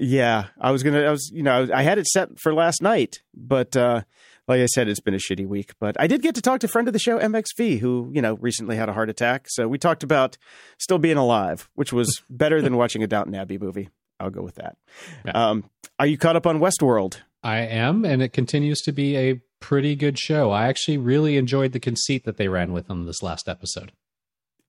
Yeah, 0.00 0.46
I 0.60 0.70
was 0.70 0.82
gonna. 0.82 1.02
I 1.02 1.10
was 1.10 1.30
you 1.32 1.42
know 1.42 1.68
I 1.74 1.82
had 1.82 1.98
it 1.98 2.06
set 2.06 2.38
for 2.38 2.54
last 2.54 2.82
night, 2.82 3.22
but 3.34 3.76
uh, 3.76 4.02
like 4.48 4.60
I 4.60 4.66
said, 4.66 4.88
it's 4.88 5.00
been 5.00 5.14
a 5.14 5.18
shitty 5.18 5.46
week. 5.46 5.72
But 5.78 5.96
I 6.00 6.06
did 6.06 6.22
get 6.22 6.34
to 6.36 6.42
talk 6.42 6.60
to 6.60 6.66
a 6.66 6.70
friend 6.70 6.88
of 6.88 6.92
the 6.92 6.98
show, 6.98 7.18
MXV, 7.18 7.78
who 7.80 8.10
you 8.14 8.22
know 8.22 8.34
recently 8.34 8.76
had 8.76 8.88
a 8.88 8.92
heart 8.92 9.10
attack. 9.10 9.46
So 9.48 9.68
we 9.68 9.78
talked 9.78 10.02
about 10.02 10.36
still 10.78 10.98
being 10.98 11.16
alive, 11.16 11.68
which 11.74 11.92
was 11.92 12.22
better 12.30 12.60
than 12.62 12.76
watching 12.76 13.02
a 13.02 13.06
Downton 13.06 13.34
Abbey 13.34 13.58
movie. 13.58 13.90
I'll 14.20 14.30
go 14.30 14.42
with 14.42 14.56
that. 14.56 14.76
Yeah. 15.24 15.32
Um, 15.50 15.70
are 15.98 16.06
you 16.06 16.18
caught 16.18 16.34
up 16.34 16.46
on 16.46 16.58
Westworld? 16.58 17.18
I 17.42 17.58
am, 17.58 18.04
and 18.04 18.20
it 18.20 18.32
continues 18.32 18.80
to 18.80 18.92
be 18.92 19.16
a 19.16 19.40
pretty 19.60 19.94
good 19.94 20.18
show. 20.18 20.50
I 20.50 20.66
actually 20.66 20.98
really 20.98 21.36
enjoyed 21.36 21.72
the 21.72 21.80
conceit 21.80 22.24
that 22.24 22.36
they 22.36 22.48
ran 22.48 22.72
with 22.72 22.90
on 22.90 23.06
this 23.06 23.22
last 23.22 23.48
episode. 23.48 23.92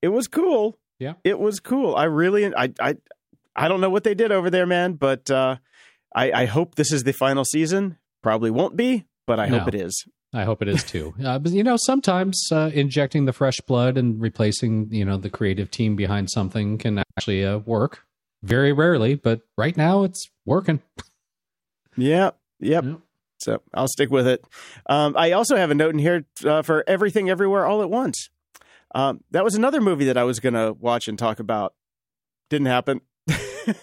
It 0.02 0.08
was 0.08 0.28
cool. 0.28 0.78
Yeah. 0.98 1.14
It 1.24 1.38
was 1.38 1.60
cool. 1.60 1.96
I 1.96 2.04
really 2.04 2.54
I 2.54 2.72
I 2.78 2.96
I 3.56 3.68
don't 3.68 3.80
know 3.80 3.90
what 3.90 4.04
they 4.04 4.14
did 4.14 4.32
over 4.32 4.50
there, 4.50 4.66
man, 4.66 4.94
but 4.94 5.30
uh 5.30 5.56
I 6.14 6.32
I 6.32 6.44
hope 6.46 6.74
this 6.74 6.92
is 6.92 7.04
the 7.04 7.12
final 7.12 7.44
season. 7.44 7.98
Probably 8.22 8.50
won't 8.50 8.76
be, 8.76 9.06
but 9.30 9.38
I 9.38 9.46
hope 9.46 9.68
it 9.68 9.76
is. 9.76 10.04
I 10.34 10.42
hope 10.42 10.60
it 10.60 10.66
is 10.66 10.82
too. 10.82 11.14
Uh, 11.24 11.38
but 11.38 11.52
you 11.52 11.62
know, 11.62 11.76
sometimes 11.76 12.48
uh, 12.50 12.72
injecting 12.74 13.26
the 13.26 13.32
fresh 13.32 13.60
blood 13.60 13.96
and 13.96 14.20
replacing, 14.20 14.88
you 14.90 15.04
know, 15.04 15.16
the 15.16 15.30
creative 15.30 15.70
team 15.70 15.94
behind 15.94 16.30
something 16.30 16.78
can 16.78 16.98
actually 16.98 17.44
uh, 17.44 17.58
work. 17.58 18.00
Very 18.42 18.72
rarely, 18.72 19.14
but 19.14 19.42
right 19.56 19.76
now 19.76 20.02
it's 20.02 20.28
working. 20.44 20.80
Yeah. 21.96 22.30
Yep. 22.58 22.84
Yeah. 22.84 22.94
So 23.38 23.62
I'll 23.72 23.86
stick 23.86 24.10
with 24.10 24.26
it. 24.26 24.44
Um, 24.86 25.14
I 25.16 25.30
also 25.30 25.54
have 25.54 25.70
a 25.70 25.74
note 25.76 25.92
in 25.92 26.00
here 26.00 26.24
uh, 26.44 26.62
for 26.62 26.82
Everything 26.88 27.30
Everywhere 27.30 27.64
All 27.64 27.80
at 27.80 27.90
Once. 27.90 28.30
Um, 28.92 29.22
that 29.30 29.44
was 29.44 29.54
another 29.54 29.80
movie 29.80 30.06
that 30.06 30.16
I 30.16 30.24
was 30.24 30.40
going 30.40 30.54
to 30.54 30.72
watch 30.72 31.06
and 31.06 31.16
talk 31.16 31.38
about. 31.38 31.74
Didn't 32.48 32.66
happen. 32.66 33.02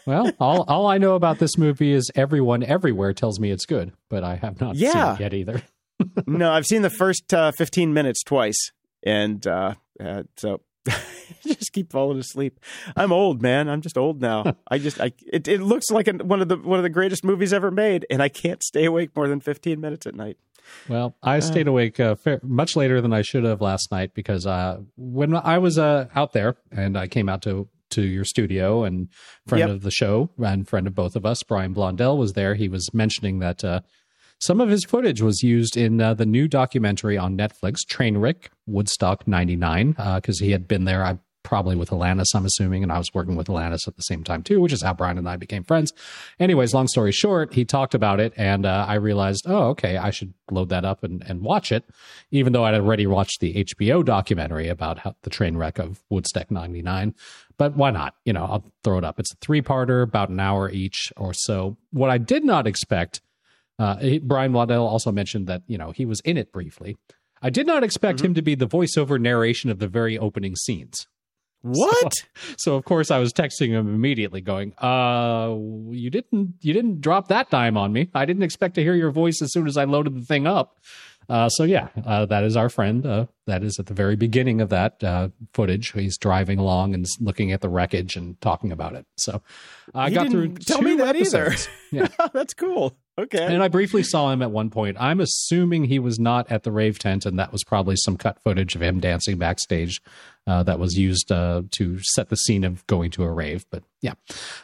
Well, 0.06 0.32
all 0.40 0.64
all 0.68 0.88
I 0.88 0.98
know 0.98 1.16
about 1.16 1.40
this 1.40 1.58
movie 1.58 1.92
is 1.92 2.12
everyone 2.16 2.64
everywhere 2.64 3.14
tells 3.14 3.40
me 3.40 3.52
it's 3.52 3.66
good, 3.66 3.94
but 4.10 4.24
I 4.24 4.36
have 4.36 4.60
not 4.60 4.76
seen 4.76 4.88
it 4.88 5.20
yet 5.20 5.34
either. 5.34 5.62
no, 6.28 6.52
I've 6.52 6.66
seen 6.66 6.82
the 6.82 6.90
first 6.90 7.34
uh, 7.34 7.52
15 7.52 7.94
minutes 7.94 8.24
twice. 8.24 8.72
And 9.04 9.46
uh, 9.46 9.76
uh, 10.04 10.24
so 10.36 10.62
just 11.46 11.74
keep 11.74 11.92
falling 11.92 12.20
asleep. 12.20 12.60
I'm 12.96 13.12
old, 13.12 13.42
man. 13.42 13.70
I'm 13.70 13.82
just 13.82 13.98
old 13.98 14.22
now. 14.22 14.56
I 14.68 14.78
just, 14.78 15.00
I, 15.00 15.12
it, 15.32 15.48
it 15.48 15.62
looks 15.62 15.90
like 15.92 16.08
an, 16.08 16.20
one 16.28 16.42
of 16.42 16.48
the 16.48 16.58
one 16.58 16.80
of 16.80 16.84
the 16.84 16.90
greatest 16.90 17.24
movies 17.24 17.54
ever 17.54 17.72
made, 17.72 18.06
and 18.10 18.22
I 18.22 18.30
can't 18.30 18.64
stay 18.64 18.86
awake 18.86 19.16
more 19.16 19.28
than 19.28 19.40
15 19.40 19.80
minutes 19.80 20.06
at 20.06 20.16
night. 20.16 20.38
Well, 20.90 21.16
I 21.24 21.40
stayed 21.40 21.70
awake 21.70 21.98
uh, 21.98 22.16
fair, 22.16 22.42
much 22.44 22.76
later 22.76 23.00
than 23.00 23.14
I 23.14 23.22
should 23.22 23.46
have 23.46 23.62
last 23.62 23.90
night 23.90 24.14
because 24.14 24.46
uh, 24.46 24.82
when 24.98 25.34
I 25.34 25.60
was 25.60 25.78
uh, 25.78 26.08
out 26.14 26.34
there 26.34 26.58
and 26.74 26.98
I 26.98 27.08
came 27.08 27.30
out 27.30 27.42
to 27.44 27.70
to 27.92 28.02
your 28.02 28.26
studio 28.26 28.84
and 28.84 29.10
friend 29.46 29.62
Yep. 29.62 29.70
of 29.70 29.82
the 29.84 29.92
show 29.92 30.30
and 30.38 30.68
friend 30.68 30.88
of 30.88 30.96
both 30.96 31.16
of 31.16 31.26
us, 31.26 31.44
Brian 31.44 31.74
Blondell 31.74 32.18
was 32.18 32.34
there. 32.34 32.56
He 32.56 32.68
was 32.70 32.94
mentioning 32.94 33.40
that 33.40 33.64
uh, 33.64 33.82
some 34.40 34.62
of 34.62 34.70
his 34.70 34.84
footage 34.86 35.22
was 35.22 35.42
used 35.42 35.76
in 35.78 36.00
uh, 36.00 36.14
the 36.14 36.26
new 36.26 36.48
documentary 36.48 37.18
on 37.18 37.38
Netflix, 37.38 37.78
Trainwreck 37.90 38.50
Woodstock 38.68 39.28
'99, 39.28 39.96
because 40.16 40.40
he 40.40 40.52
had 40.52 40.68
been 40.68 40.86
there. 40.86 41.04
I 41.04 41.18
probably 41.44 41.78
with 41.78 41.92
Alanis, 41.92 42.36
I'm 42.36 42.46
assuming, 42.46 42.84
and 42.84 42.92
I 42.92 42.98
was 42.98 43.14
working 43.14 43.38
with 43.38 43.48
Alanis 43.48 43.88
at 43.88 43.96
the 43.96 44.02
same 44.02 44.22
time 44.22 44.44
too, 44.44 44.60
which 44.60 44.74
is 44.74 44.84
how 44.84 44.94
Brian 44.94 45.18
and 45.18 45.30
I 45.30 45.38
became 45.38 45.64
friends. 45.64 45.94
Anyways, 46.42 46.74
long 46.74 46.90
story 46.90 47.14
short, 47.14 47.54
he 47.54 47.64
talked 47.64 47.94
about 47.96 48.20
it, 48.20 48.34
and 48.36 48.66
uh, 48.66 48.86
I 48.86 48.96
realized, 48.96 49.46
oh, 49.48 49.70
okay, 49.70 49.96
I 49.96 50.10
should 50.10 50.34
load 50.52 50.68
that 50.70 50.84
up 50.84 51.06
and, 51.06 51.24
and 51.26 51.42
watch 51.42 51.72
it, 51.72 51.86
even 52.32 52.52
though 52.52 52.66
I'd 52.66 52.74
already 52.76 53.08
watched 53.08 53.40
the 53.40 53.64
HBO 53.64 54.04
documentary 54.04 54.68
about 54.68 55.00
how, 55.00 55.16
the 55.22 55.30
train 55.30 55.56
wreck 55.56 55.80
of 55.80 56.04
Woodstock 56.10 56.52
'99. 56.52 57.16
But 57.58 57.76
why 57.76 57.92
not? 57.92 58.16
You 58.24 58.34
know, 58.34 58.44
I'll 58.44 58.72
throw 58.84 58.98
it 58.98 59.04
up. 59.04 59.20
It's 59.20 59.34
a 59.34 59.38
three-parter, 59.38 60.04
about 60.04 60.30
an 60.30 60.40
hour 60.40 60.70
each 60.70 61.12
or 61.18 61.34
so. 61.34 61.78
What 61.92 62.10
I 62.10 62.18
did 62.18 62.44
not 62.44 62.68
expect, 62.68 63.22
uh, 63.80 63.98
Brian 64.24 64.54
Waddell 64.54 64.86
also 64.88 65.12
mentioned 65.12 65.48
that 65.48 65.64
you 65.68 65.78
know 65.78 65.92
he 65.92 66.06
was 66.06 66.20
in 66.22 66.38
it 66.38 66.52
briefly. 66.52 66.98
I 67.42 67.50
did 67.50 67.68
not 67.68 67.84
expect 67.84 68.22
him 68.22 68.34
to 68.34 68.42
be 68.42 68.56
the 68.56 68.68
voiceover 68.68 69.20
narration 69.20 69.70
of 69.70 69.80
the 69.80 69.88
very 69.88 70.18
opening 70.18 70.56
scenes. 70.56 71.08
What? 71.62 72.14
So 72.58 72.76
of 72.76 72.86
course 72.86 73.12
I 73.12 73.20
was 73.20 73.34
texting 73.34 73.70
him 73.70 73.94
immediately, 73.94 74.42
going, 74.42 74.74
"Uh, 74.80 75.56
you 75.92 76.10
didn't 76.10 76.56
you 76.62 76.74
didn't 76.74 77.02
drop 77.02 77.28
that 77.28 77.50
dime 77.50 77.78
on 77.78 77.94
me. 77.94 78.10
I 78.14 78.26
didn't 78.26 78.44
expect 78.44 78.76
to 78.76 78.84
hear 78.84 78.96
your 78.96 79.12
voice 79.12 79.42
as 79.42 79.52
soon 79.52 79.68
as 79.68 79.78
I 79.78 79.84
loaded 79.84 80.16
the 80.16 80.26
thing 80.26 80.48
up." 80.48 80.78
Uh, 81.30 81.50
so 81.50 81.64
yeah, 81.64 81.90
uh, 82.06 82.26
that 82.26 82.44
is 82.44 82.56
our 82.56 82.70
friend. 82.70 83.06
Uh, 83.06 83.26
that 83.48 83.64
is 83.64 83.78
at 83.80 83.86
the 83.88 83.94
very 83.94 84.16
beginning 84.16 84.62
of 84.62 84.70
that 84.70 85.04
uh, 85.04 85.30
footage. 85.54 85.92
He's 85.92 86.18
driving 86.18 86.58
along 86.60 86.94
and 86.94 87.06
looking 87.20 87.52
at 87.52 87.62
the 87.62 87.70
wreckage 87.70 88.16
and 88.16 88.40
talking 88.42 88.72
about 88.72 88.94
it. 88.96 89.06
So 89.18 89.42
I 89.94 90.10
He 90.10 90.16
got 90.16 90.30
through. 90.32 90.56
tell 90.56 90.80
two 90.80 90.86
me 90.86 90.96
that 90.98 91.16
either. 91.16 91.48
episodes. 91.48 91.70
Yeah. 91.92 92.08
That's 92.34 92.54
cool. 92.54 92.98
Okay. 93.18 93.46
And 93.46 93.64
I 93.64 93.70
briefly 93.70 94.04
saw 94.04 94.30
him 94.32 94.42
at 94.42 94.52
one 94.52 94.70
point. 94.70 94.98
I'm 95.00 95.22
assuming 95.22 95.86
he 95.86 96.00
was 96.00 96.20
not 96.20 96.52
at 96.52 96.64
the 96.64 96.72
rave 96.72 97.00
tent, 97.00 97.26
and 97.26 97.40
that 97.40 97.54
was 97.54 97.64
probably 97.64 97.96
some 97.96 98.18
cut 98.18 98.42
footage 98.44 98.76
of 98.76 98.82
him 98.82 99.00
dancing 99.00 99.38
backstage 99.38 100.02
uh, 100.46 100.64
that 100.64 100.80
was 100.80 100.98
used 100.98 101.32
uh, 101.32 101.62
to 101.72 102.00
set 102.02 102.28
the 102.28 102.36
scene 102.36 102.66
of 102.66 102.86
going 102.88 103.10
to 103.12 103.24
a 103.24 103.32
rave. 103.32 103.66
But 103.72 103.84
yeah, 104.02 104.16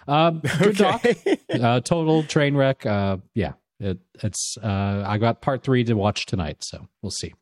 um, 0.06 0.42
good 0.60 0.76
doc. 0.78 1.06
Uh, 1.50 1.80
total 1.80 2.24
train 2.24 2.56
wreck. 2.58 2.86
Uh, 2.86 3.18
yeah, 3.34 3.54
it, 3.84 4.00
it's. 4.24 4.58
Uh, 4.62 5.04
I 5.06 5.18
got 5.18 5.42
part 5.42 5.64
three 5.64 5.84
to 5.86 5.94
watch 5.94 6.26
tonight, 6.26 6.58
so 6.62 6.88
we'll 7.02 7.12
see. 7.12 7.34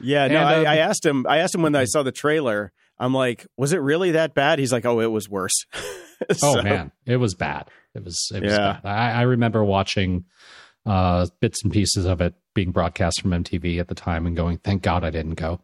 Yeah, 0.00 0.28
no, 0.28 0.38
I, 0.42 0.58
um, 0.60 0.66
I 0.66 0.78
asked 0.78 1.04
him. 1.04 1.26
I 1.28 1.38
asked 1.38 1.54
him 1.54 1.62
when 1.62 1.74
I 1.74 1.84
saw 1.86 2.02
the 2.02 2.12
trailer. 2.12 2.72
I'm 2.98 3.14
like, 3.14 3.46
was 3.56 3.72
it 3.72 3.78
really 3.78 4.10
that 4.12 4.34
bad? 4.34 4.58
He's 4.58 4.72
like, 4.72 4.84
oh, 4.84 5.00
it 5.00 5.10
was 5.10 5.28
worse. 5.28 5.64
Oh 6.42 6.60
man, 6.60 6.90
it 7.06 7.18
was 7.18 7.36
bad. 7.36 7.68
It 7.94 8.02
was. 8.02 8.18
It 8.34 8.42
was 8.42 8.50
Yeah. 8.52 8.80
bad. 8.82 8.84
I, 8.84 9.20
I 9.20 9.22
remember 9.22 9.64
watching 9.64 10.24
uh, 10.84 11.26
bits 11.40 11.62
and 11.62 11.72
pieces 11.72 12.06
of 12.06 12.20
it 12.20 12.34
being 12.56 12.72
broadcast 12.72 13.20
from 13.20 13.30
MTV 13.30 13.78
at 13.78 13.86
the 13.86 13.94
time, 13.94 14.26
and 14.26 14.34
going, 14.34 14.58
"Thank 14.58 14.82
God 14.82 15.04
I 15.04 15.10
didn't 15.10 15.36
go." 15.36 15.60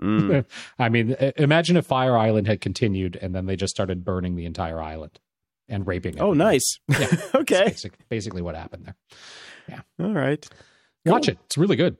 mm. 0.00 0.44
I 0.78 0.88
mean, 0.88 1.16
imagine 1.36 1.76
if 1.76 1.84
Fire 1.86 2.16
Island 2.16 2.46
had 2.46 2.60
continued 2.60 3.18
and 3.20 3.34
then 3.34 3.46
they 3.46 3.56
just 3.56 3.72
started 3.74 4.04
burning 4.04 4.36
the 4.36 4.44
entire 4.44 4.80
island 4.80 5.18
and 5.72 5.86
raping. 5.86 6.20
Oh, 6.20 6.30
everyone. 6.30 6.38
nice. 6.38 6.78
Yeah. 6.88 7.16
okay. 7.34 7.64
Basic, 7.66 8.08
basically 8.08 8.42
what 8.42 8.54
happened 8.54 8.84
there. 8.84 8.96
Yeah. 9.68 9.80
All 10.00 10.12
right. 10.12 10.46
Watch 11.04 11.28
it; 11.28 11.38
it's 11.46 11.58
really 11.58 11.76
good. 11.76 11.96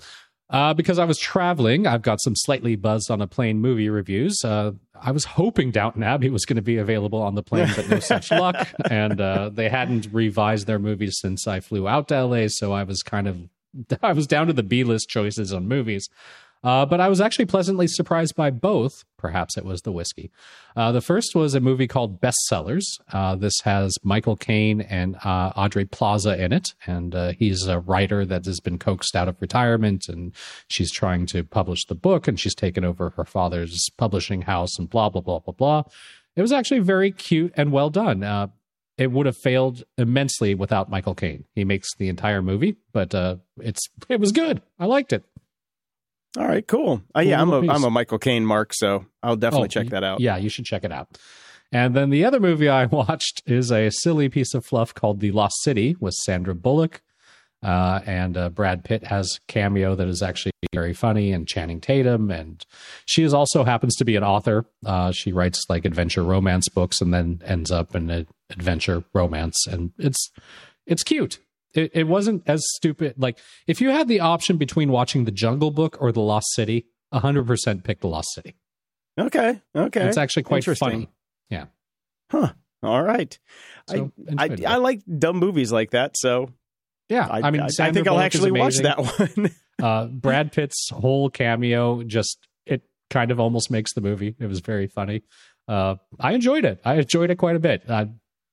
Uh, 0.48 0.74
because 0.74 0.98
I 0.98 1.06
was 1.06 1.18
traveling, 1.18 1.86
I've 1.86 2.02
got 2.02 2.20
some 2.20 2.36
slightly 2.36 2.76
buzzed 2.76 3.10
on 3.10 3.22
a 3.22 3.26
plane 3.26 3.58
movie 3.58 3.88
reviews. 3.88 4.44
Uh, 4.44 4.72
I 4.94 5.10
was 5.10 5.24
hoping 5.24 5.70
Downton 5.70 6.02
Abbey 6.02 6.28
was 6.28 6.44
going 6.44 6.56
to 6.56 6.62
be 6.62 6.76
available 6.76 7.22
on 7.22 7.34
the 7.34 7.42
plane, 7.42 7.70
but 7.74 7.88
no 7.88 7.98
such 8.00 8.30
luck. 8.30 8.68
And 8.90 9.18
uh, 9.18 9.48
they 9.48 9.70
hadn't 9.70 10.08
revised 10.12 10.66
their 10.66 10.78
movies 10.78 11.16
since 11.20 11.48
I 11.48 11.60
flew 11.60 11.88
out 11.88 12.08
to 12.08 12.22
LA, 12.24 12.48
so 12.48 12.72
I 12.72 12.82
was 12.84 13.02
kind 13.02 13.26
of 13.26 13.48
I 14.02 14.12
was 14.12 14.26
down 14.26 14.46
to 14.48 14.52
the 14.52 14.62
B 14.62 14.84
list 14.84 15.08
choices 15.08 15.52
on 15.52 15.68
movies. 15.68 16.08
Uh, 16.64 16.86
but 16.86 17.00
I 17.00 17.08
was 17.08 17.20
actually 17.20 17.46
pleasantly 17.46 17.88
surprised 17.88 18.36
by 18.36 18.50
both. 18.50 19.04
Perhaps 19.18 19.56
it 19.56 19.64
was 19.64 19.82
the 19.82 19.92
whiskey. 19.92 20.30
Uh, 20.76 20.92
the 20.92 21.00
first 21.00 21.34
was 21.34 21.54
a 21.54 21.60
movie 21.60 21.88
called 21.88 22.20
Bestsellers. 22.20 22.84
Uh, 23.12 23.34
this 23.36 23.60
has 23.64 23.94
Michael 24.02 24.36
Caine 24.36 24.80
and 24.80 25.16
uh, 25.24 25.52
Aubrey 25.56 25.84
Plaza 25.84 26.40
in 26.42 26.52
it, 26.52 26.74
and 26.86 27.14
uh, 27.14 27.32
he's 27.32 27.66
a 27.66 27.80
writer 27.80 28.24
that 28.24 28.44
has 28.44 28.60
been 28.60 28.78
coaxed 28.78 29.16
out 29.16 29.28
of 29.28 29.40
retirement, 29.40 30.08
and 30.08 30.32
she's 30.68 30.92
trying 30.92 31.26
to 31.26 31.42
publish 31.42 31.84
the 31.86 31.94
book, 31.94 32.28
and 32.28 32.38
she's 32.38 32.54
taken 32.54 32.84
over 32.84 33.10
her 33.10 33.24
father's 33.24 33.88
publishing 33.96 34.42
house, 34.42 34.78
and 34.78 34.88
blah 34.88 35.08
blah 35.08 35.20
blah 35.20 35.40
blah 35.40 35.54
blah. 35.54 35.82
It 36.36 36.42
was 36.42 36.52
actually 36.52 36.80
very 36.80 37.12
cute 37.12 37.52
and 37.56 37.72
well 37.72 37.90
done. 37.90 38.22
Uh, 38.22 38.48
it 38.98 39.10
would 39.10 39.26
have 39.26 39.36
failed 39.36 39.82
immensely 39.98 40.54
without 40.54 40.90
Michael 40.90 41.14
Caine. 41.14 41.44
He 41.54 41.64
makes 41.64 41.94
the 41.96 42.08
entire 42.08 42.42
movie, 42.42 42.76
but 42.92 43.14
uh, 43.14 43.36
it's 43.60 43.88
it 44.08 44.20
was 44.20 44.32
good. 44.32 44.62
I 44.78 44.86
liked 44.86 45.12
it. 45.12 45.24
All 46.38 46.46
right. 46.46 46.66
Cool. 46.66 47.02
Uh, 47.14 47.20
yeah, 47.20 47.40
I'm 47.40 47.50
a 47.52 47.60
am 47.72 47.84
a 47.84 47.90
Michael 47.90 48.18
Caine 48.18 48.46
mark, 48.46 48.72
so 48.74 49.04
I'll 49.22 49.36
definitely 49.36 49.66
Oh, 49.66 49.68
check 49.68 49.88
that 49.90 50.02
out. 50.04 50.20
Yeah, 50.20 50.36
you 50.38 50.48
should 50.48 50.64
check 50.64 50.84
it 50.84 50.92
out. 50.92 51.18
And 51.70 51.94
then 51.94 52.10
the 52.10 52.24
other 52.24 52.40
movie 52.40 52.68
I 52.68 52.84
watched 52.86 53.42
is 53.46 53.70
a 53.70 53.90
silly 53.90 54.28
piece 54.28 54.54
of 54.54 54.64
fluff 54.64 54.94
called 54.94 55.20
The 55.20 55.30
Lost 55.30 55.62
City 55.62 55.96
with 56.00 56.14
Sandra 56.14 56.54
Bullock. 56.54 57.02
Uh, 57.62 58.00
and 58.06 58.36
uh, 58.36 58.48
Brad 58.48 58.82
Pitt 58.82 59.04
has 59.04 59.38
cameo 59.46 59.94
that 59.94 60.08
is 60.08 60.20
actually 60.20 60.50
very 60.74 60.92
funny, 60.92 61.30
and 61.32 61.46
Channing 61.46 61.80
Tatum. 61.80 62.30
And 62.30 62.64
she 63.06 63.22
is 63.22 63.32
also 63.32 63.62
happens 63.62 63.94
to 63.96 64.04
be 64.04 64.16
an 64.16 64.24
author. 64.24 64.64
Uh, 64.84 65.12
she 65.12 65.32
writes 65.32 65.62
like 65.68 65.84
adventure 65.84 66.24
romance 66.24 66.68
books 66.68 67.00
and 67.00 67.14
then 67.14 67.40
ends 67.44 67.70
up 67.70 67.94
in 67.94 68.10
an 68.10 68.26
adventure 68.50 69.04
romance. 69.12 69.64
And 69.68 69.92
it's 69.96 70.30
it's 70.86 71.04
cute. 71.04 71.38
It, 71.74 71.90
it 71.94 72.04
wasn't 72.04 72.42
as 72.46 72.62
stupid. 72.74 73.14
Like 73.16 73.38
if 73.66 73.80
you 73.80 73.90
had 73.90 74.08
the 74.08 74.20
option 74.20 74.56
between 74.56 74.90
watching 74.90 75.24
The 75.24 75.30
Jungle 75.30 75.70
Book 75.70 75.96
or 76.00 76.12
The 76.12 76.20
Lost 76.20 76.52
City, 76.54 76.86
100% 77.12 77.84
pick 77.84 78.00
The 78.00 78.08
Lost 78.08 78.28
City. 78.34 78.56
Okay. 79.18 79.60
Okay. 79.74 80.06
It's 80.06 80.16
actually 80.16 80.44
quite 80.44 80.64
funny. 80.64 81.08
Yeah. 81.50 81.66
Huh. 82.30 82.52
All 82.82 83.02
right. 83.02 83.38
So, 83.88 84.10
I, 84.36 84.46
it. 84.46 84.64
I 84.64 84.76
like 84.76 85.00
dumb 85.18 85.36
movies 85.36 85.70
like 85.70 85.90
that, 85.90 86.16
so 86.16 86.50
yeah, 87.08 87.28
I, 87.30 87.42
I, 87.42 87.50
mean, 87.50 87.60
I, 87.60 87.68
I 87.78 87.92
think 87.92 88.08
I'll 88.08 88.18
actually 88.18 88.52
watch 88.52 88.78
that 88.78 88.98
one. 88.98 89.50
uh, 89.82 90.06
Brad 90.06 90.50
Pitt's 90.50 90.88
whole 90.90 91.28
cameo 91.28 92.02
just 92.02 92.38
it 92.64 92.82
kind 93.10 93.30
of 93.30 93.38
almost 93.38 93.70
makes 93.70 93.92
the 93.92 94.00
movie. 94.00 94.34
It 94.38 94.46
was 94.46 94.60
very 94.60 94.86
funny. 94.86 95.22
Uh, 95.68 95.96
I 96.18 96.32
enjoyed 96.32 96.64
it. 96.64 96.80
I 96.84 96.94
enjoyed 96.94 97.30
it 97.30 97.36
quite 97.36 97.56
a 97.56 97.60
bit. 97.60 97.82
Uh, 97.86 98.06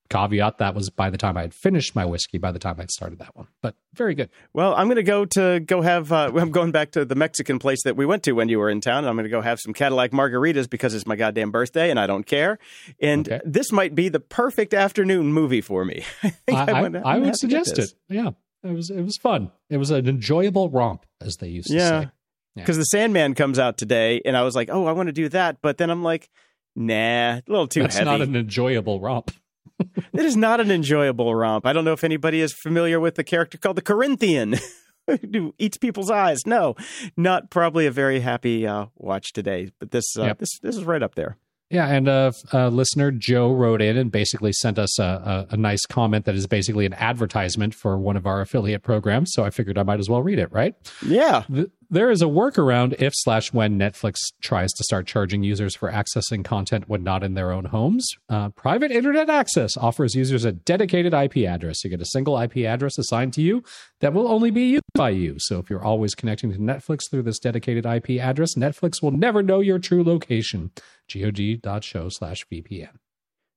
caveat 0.10 0.58
that 0.58 0.74
was 0.76 0.90
by 0.90 1.10
the 1.10 1.18
time 1.18 1.38
I 1.38 1.42
had 1.42 1.54
finished 1.54 1.96
my 1.96 2.06
whiskey. 2.06 2.38
By 2.38 2.52
the 2.52 2.60
time 2.60 2.76
I'd 2.80 2.92
started 2.92 3.20
that 3.20 3.36
one, 3.36 3.48
but 3.62 3.76
very 3.94 4.16
good. 4.16 4.30
well, 4.54 4.74
I'm 4.76 4.88
going 4.88 4.96
to 4.98 5.04
go 5.04 5.26
to 5.26 5.60
go 5.60 5.82
have. 5.82 6.12
Uh, 6.12 6.32
I'm 6.38 6.52
going 6.52 6.72
back 6.72 6.92
to 6.92 7.06
the 7.06 7.16
Mexican 7.16 7.60
place 7.60 7.84
that 7.84 7.96
we 7.96 8.06
went 8.06 8.24
to 8.24 8.32
when 8.34 8.50
you 8.50 8.60
were 8.60 8.70
in 8.70 8.82
town. 8.82 9.06
I'm 9.06 9.16
going 9.16 9.24
to 9.26 9.30
go 9.30 9.42
have 9.42 9.60
some 9.60 9.74
Cadillac 9.74 10.12
margaritas 10.12 10.70
because 10.70 10.94
it's 10.94 11.06
my 11.06 11.16
goddamn 11.16 11.52
birthday 11.52 11.90
and 11.90 12.00
I 12.00 12.08
don't 12.08 12.26
care. 12.26 12.60
And 13.00 13.28
Okay. 13.28 13.40
this 13.46 13.72
might 13.72 13.96
be 13.96 14.10
the 14.10 14.20
perfect 14.20 14.74
afternoon 14.74 15.32
movie 15.34 15.62
for 15.62 15.86
me. 15.86 16.04
I 16.24 16.32
I, 16.50 16.64
I, 16.64 17.02
I 17.16 17.18
would 17.20 17.34
to 17.34 17.38
suggest 17.38 17.78
it. 17.80 17.94
Yeah, 18.10 18.32
it 18.64 18.74
was 18.74 18.90
it 18.90 19.02
was 19.02 19.18
fun. 19.18 19.52
It 19.70 19.78
was 19.78 19.92
an 19.92 20.08
enjoyable 20.08 20.70
romp, 20.70 21.06
as 21.22 21.38
they 21.38 21.48
used 21.50 21.68
to 21.70 21.76
Yeah. 21.76 22.02
say. 22.02 22.10
Yeah. 22.56 22.64
Because 22.64 22.78
the 22.78 22.84
Sandman 22.86 23.36
comes 23.36 23.60
out 23.60 23.78
today, 23.78 24.22
and 24.26 24.36
I 24.36 24.42
was 24.42 24.56
like, 24.56 24.70
oh, 24.72 24.86
I 24.88 24.92
want 24.94 25.08
to 25.08 25.14
do 25.14 25.30
that. 25.30 25.62
But 25.62 25.78
then 25.78 25.90
I'm 25.92 26.04
like, 26.04 26.30
nah, 26.76 27.36
a 27.38 27.44
little 27.48 27.68
too 27.68 27.82
That's 27.84 27.96
heavy. 27.98 28.06
not 28.10 28.22
an 28.22 28.36
enjoyable 28.36 29.00
romp. 29.00 29.32
It 30.14 30.26
is 30.26 30.36
not 30.36 30.60
an 30.60 30.72
enjoyable 30.72 31.34
romp. 31.36 31.66
I 31.66 31.74
don't 31.74 31.86
know 31.86 31.94
if 31.94 32.04
anybody 32.04 32.42
is 32.42 32.54
familiar 32.54 33.00
with 33.00 33.16
the 33.16 33.24
character 33.24 33.58
called 33.58 33.78
the 33.78 33.82
Corinthian 33.82 34.56
who 35.34 35.54
eats 35.58 35.78
people's 35.78 36.10
eyes. 36.12 36.46
No, 36.46 36.76
not 37.16 37.50
probably 37.50 37.86
a 37.86 37.92
very 37.92 38.20
happy 38.20 38.68
uh, 38.68 38.88
watch 38.96 39.32
today. 39.34 39.72
But 39.80 39.92
this, 39.92 40.18
uh, 40.18 40.24
Yep. 40.26 40.40
this, 40.40 40.60
this 40.62 40.76
is 40.78 40.84
right 40.84 41.02
up 41.04 41.16
there. 41.16 41.38
Yeah, 41.72 41.88
and 41.88 42.08
a, 42.08 42.34
a 42.52 42.70
listener 42.70 43.12
Joe 43.12 43.54
wrote 43.54 43.82
in 43.82 43.96
and 43.96 44.12
basically 44.12 44.52
sent 44.54 44.80
us 44.80 44.98
a, 45.00 45.48
a, 45.52 45.54
a 45.54 45.58
nice 45.58 45.86
comment 45.86 46.26
that 46.26 46.34
is 46.34 46.48
basically 46.48 46.88
an 46.88 46.94
advertisement 46.96 47.76
for 47.76 47.96
one 47.98 48.18
of 48.18 48.26
our 48.26 48.42
affiliate 48.42 48.82
programs. 48.82 49.32
So 49.34 49.44
I 49.46 49.52
figured 49.52 49.78
I 49.78 49.84
might 49.84 50.00
as 50.00 50.10
well 50.10 50.24
read 50.24 50.40
it. 50.40 50.52
Right. 50.52 50.74
Yeah, 51.06 51.44
Th- 51.54 51.70
There 51.92 52.12
is 52.12 52.22
a 52.22 52.26
workaround 52.26 53.02
if 53.02 53.14
slash 53.16 53.52
when 53.52 53.80
Netflix 53.80 54.18
tries 54.42 54.72
to 54.74 54.84
start 54.84 55.08
charging 55.08 55.42
users 55.42 55.76
for 55.76 55.92
accessing 55.92 56.46
content 56.46 56.88
when 56.88 57.02
not 57.02 57.24
in 57.24 57.34
their 57.34 57.52
own 57.52 57.66
homes. 57.66 58.08
Uh, 58.30 58.50
private 58.50 58.92
internet 58.92 59.28
access 59.28 59.76
offers 59.76 60.14
users 60.14 60.46
a 60.46 60.52
dedicated 60.52 61.16
IP 61.16 61.38
address. 61.38 61.84
You 61.84 61.90
get 61.90 62.00
a 62.00 62.06
single 62.06 62.40
IP 62.40 62.58
address 62.58 63.00
assigned 63.00 63.34
to 63.34 63.42
you 63.42 63.64
that 64.02 64.14
will 64.14 64.28
only 64.28 64.52
be 64.52 64.70
used 64.70 64.84
by 64.94 65.10
you. 65.10 65.38
So 65.40 65.58
if 65.58 65.72
you're 65.72 65.84
always 65.84 66.14
connecting 66.14 66.52
to 66.54 66.60
Netflix 66.60 67.10
through 67.10 67.24
this 67.24 67.40
dedicated 67.40 67.88
IP 67.88 68.22
address, 68.22 68.54
Netflix 68.56 69.02
will 69.02 69.10
never 69.10 69.42
know 69.42 69.60
your 69.60 69.80
true 69.80 70.04
location. 70.04 70.70
gog.show 71.12 72.10
slash 72.10 72.46
VPN. 72.54 73.00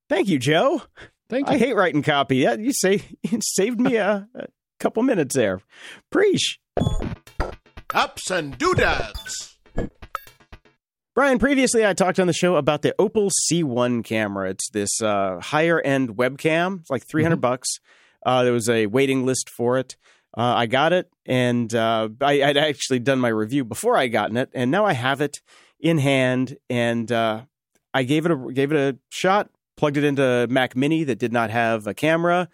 thank 0.08 0.28
you, 0.28 0.38
Joe. 0.38 0.80
Thank 1.28 1.50
you. 1.50 1.56
I 1.56 1.58
hate 1.58 1.76
writing 1.76 2.02
copy. 2.02 2.38
Yeah, 2.38 2.54
you 2.54 2.72
say 2.72 3.02
you 3.22 3.40
saved 3.42 3.78
me 3.78 3.96
a, 3.96 4.26
a 4.34 4.46
couple 4.80 5.02
minutes 5.02 5.34
there. 5.34 5.60
Preach. 6.10 6.58
Ups 7.94 8.30
and 8.30 8.56
doodads. 8.56 9.58
Brian, 11.14 11.38
previously 11.38 11.84
I 11.84 11.92
talked 11.92 12.18
on 12.18 12.26
the 12.26 12.32
show 12.32 12.56
about 12.56 12.80
the 12.80 12.94
Opal 12.98 13.30
C1 13.30 14.02
camera. 14.02 14.48
It's 14.48 14.70
this 14.70 15.02
uh, 15.02 15.40
higher 15.40 15.78
end 15.78 16.16
webcam. 16.16 16.80
It's 16.80 16.90
like 16.90 17.06
300 17.06 17.36
bucks. 17.36 17.68
Uh, 18.24 18.44
there 18.44 18.52
was 18.52 18.70
a 18.70 18.86
waiting 18.86 19.26
list 19.26 19.50
for 19.50 19.76
it. 19.76 19.96
Uh, 20.34 20.54
I 20.56 20.66
got 20.66 20.94
it, 20.94 21.10
and 21.26 21.74
uh, 21.74 22.08
I, 22.22 22.42
I'd 22.42 22.56
actually 22.56 23.00
done 23.00 23.20
my 23.20 23.28
review 23.28 23.64
before 23.64 23.98
I 23.98 24.06
gotten 24.06 24.38
it, 24.38 24.48
and 24.54 24.70
now 24.70 24.86
I 24.86 24.94
have 24.94 25.20
it 25.20 25.42
in 25.78 25.98
hand. 25.98 26.56
And 26.70 27.12
uh, 27.12 27.42
I 27.92 28.04
gave 28.04 28.24
it 28.24 28.32
a 28.32 28.52
gave 28.54 28.72
it 28.72 28.78
a 28.78 28.98
shot. 29.10 29.50
Plugged 29.76 29.98
it 29.98 30.04
into 30.04 30.46
Mac 30.48 30.74
Mini 30.74 31.04
that 31.04 31.18
did 31.18 31.32
not 31.32 31.50
have 31.50 31.86
a 31.86 31.92
camera, 31.92 32.48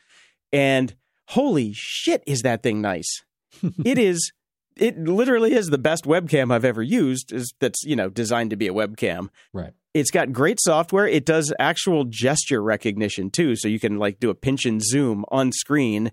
and 0.52 0.96
holy 1.28 1.72
shit, 1.74 2.24
is 2.26 2.42
that 2.42 2.64
thing 2.64 2.80
nice! 2.80 3.22
it 3.84 3.98
is 3.98 4.32
it 4.78 4.98
literally 4.98 5.54
is 5.54 5.66
the 5.66 5.78
best 5.78 6.04
webcam 6.04 6.52
I've 6.52 6.64
ever 6.64 6.82
used. 6.82 7.32
Is 7.32 7.52
that's 7.60 7.82
you 7.84 7.96
know 7.96 8.08
designed 8.08 8.50
to 8.50 8.56
be 8.56 8.68
a 8.68 8.72
webcam. 8.72 9.28
Right. 9.52 9.72
It's 9.94 10.10
got 10.10 10.32
great 10.32 10.58
software. 10.60 11.06
It 11.06 11.24
does 11.24 11.52
actual 11.58 12.04
gesture 12.04 12.62
recognition 12.62 13.30
too, 13.30 13.56
so 13.56 13.68
you 13.68 13.80
can 13.80 13.98
like 13.98 14.20
do 14.20 14.30
a 14.30 14.34
pinch 14.34 14.64
and 14.64 14.82
zoom 14.82 15.24
on 15.28 15.52
screen, 15.52 16.12